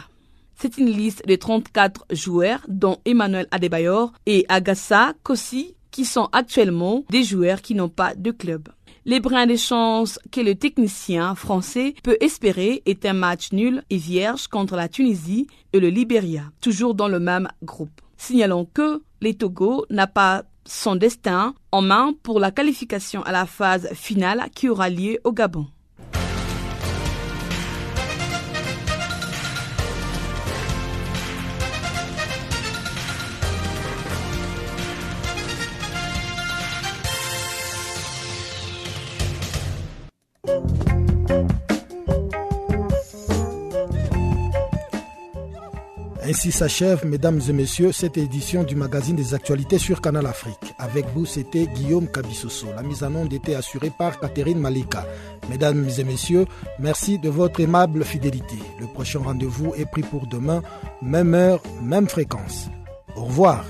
C'est 0.56 0.78
une 0.78 0.90
liste 0.90 1.28
de 1.28 1.36
34 1.36 2.06
joueurs, 2.10 2.62
dont 2.66 2.98
Emmanuel 3.04 3.46
Adebayor 3.52 4.12
et 4.26 4.44
Agassa 4.48 5.14
Kossi, 5.22 5.76
qui 5.92 6.04
sont 6.04 6.28
actuellement 6.32 7.04
des 7.08 7.22
joueurs 7.22 7.62
qui 7.62 7.76
n'ont 7.76 7.88
pas 7.88 8.16
de 8.16 8.32
club. 8.32 8.68
Les 9.04 9.18
brins 9.18 9.46
de 9.46 9.56
chance 9.56 10.20
que 10.30 10.40
le 10.40 10.54
technicien 10.54 11.34
français 11.34 11.94
peut 12.04 12.16
espérer 12.20 12.82
est 12.86 13.04
un 13.04 13.14
match 13.14 13.50
nul 13.50 13.82
et 13.90 13.96
vierge 13.96 14.46
contre 14.46 14.76
la 14.76 14.88
Tunisie 14.88 15.48
et 15.72 15.80
le 15.80 15.88
Libéria, 15.88 16.44
toujours 16.60 16.94
dans 16.94 17.08
le 17.08 17.18
même 17.18 17.48
groupe. 17.64 18.00
Signalons 18.16 18.68
que 18.72 19.02
les 19.20 19.34
Togo 19.34 19.86
n'a 19.90 20.06
pas 20.06 20.44
son 20.64 20.94
destin 20.94 21.54
en 21.72 21.82
main 21.82 22.14
pour 22.22 22.38
la 22.38 22.52
qualification 22.52 23.24
à 23.24 23.32
la 23.32 23.46
phase 23.46 23.88
finale 23.92 24.44
qui 24.54 24.68
aura 24.68 24.88
lieu 24.88 25.18
au 25.24 25.32
Gabon. 25.32 25.66
Ainsi 46.32 46.50
s'achève, 46.50 47.04
mesdames 47.04 47.42
et 47.46 47.52
messieurs, 47.52 47.92
cette 47.92 48.16
édition 48.16 48.62
du 48.62 48.74
magazine 48.74 49.14
des 49.14 49.34
actualités 49.34 49.76
sur 49.76 50.00
Canal 50.00 50.24
Afrique. 50.24 50.74
Avec 50.78 51.04
vous, 51.14 51.26
c'était 51.26 51.66
Guillaume 51.66 52.08
Kabissoso. 52.08 52.68
La 52.74 52.82
mise 52.82 53.04
en 53.04 53.14
onde 53.14 53.34
était 53.34 53.54
assurée 53.54 53.92
par 53.98 54.18
Catherine 54.18 54.58
Malika. 54.58 55.06
Mesdames 55.50 55.90
et 55.98 56.04
messieurs, 56.04 56.46
merci 56.78 57.18
de 57.18 57.28
votre 57.28 57.60
aimable 57.60 58.02
fidélité. 58.02 58.56
Le 58.80 58.86
prochain 58.86 59.18
rendez-vous 59.18 59.74
est 59.76 59.84
pris 59.84 60.00
pour 60.00 60.26
demain, 60.26 60.62
même 61.02 61.34
heure, 61.34 61.62
même 61.82 62.08
fréquence. 62.08 62.70
Au 63.14 63.24
revoir. 63.24 63.66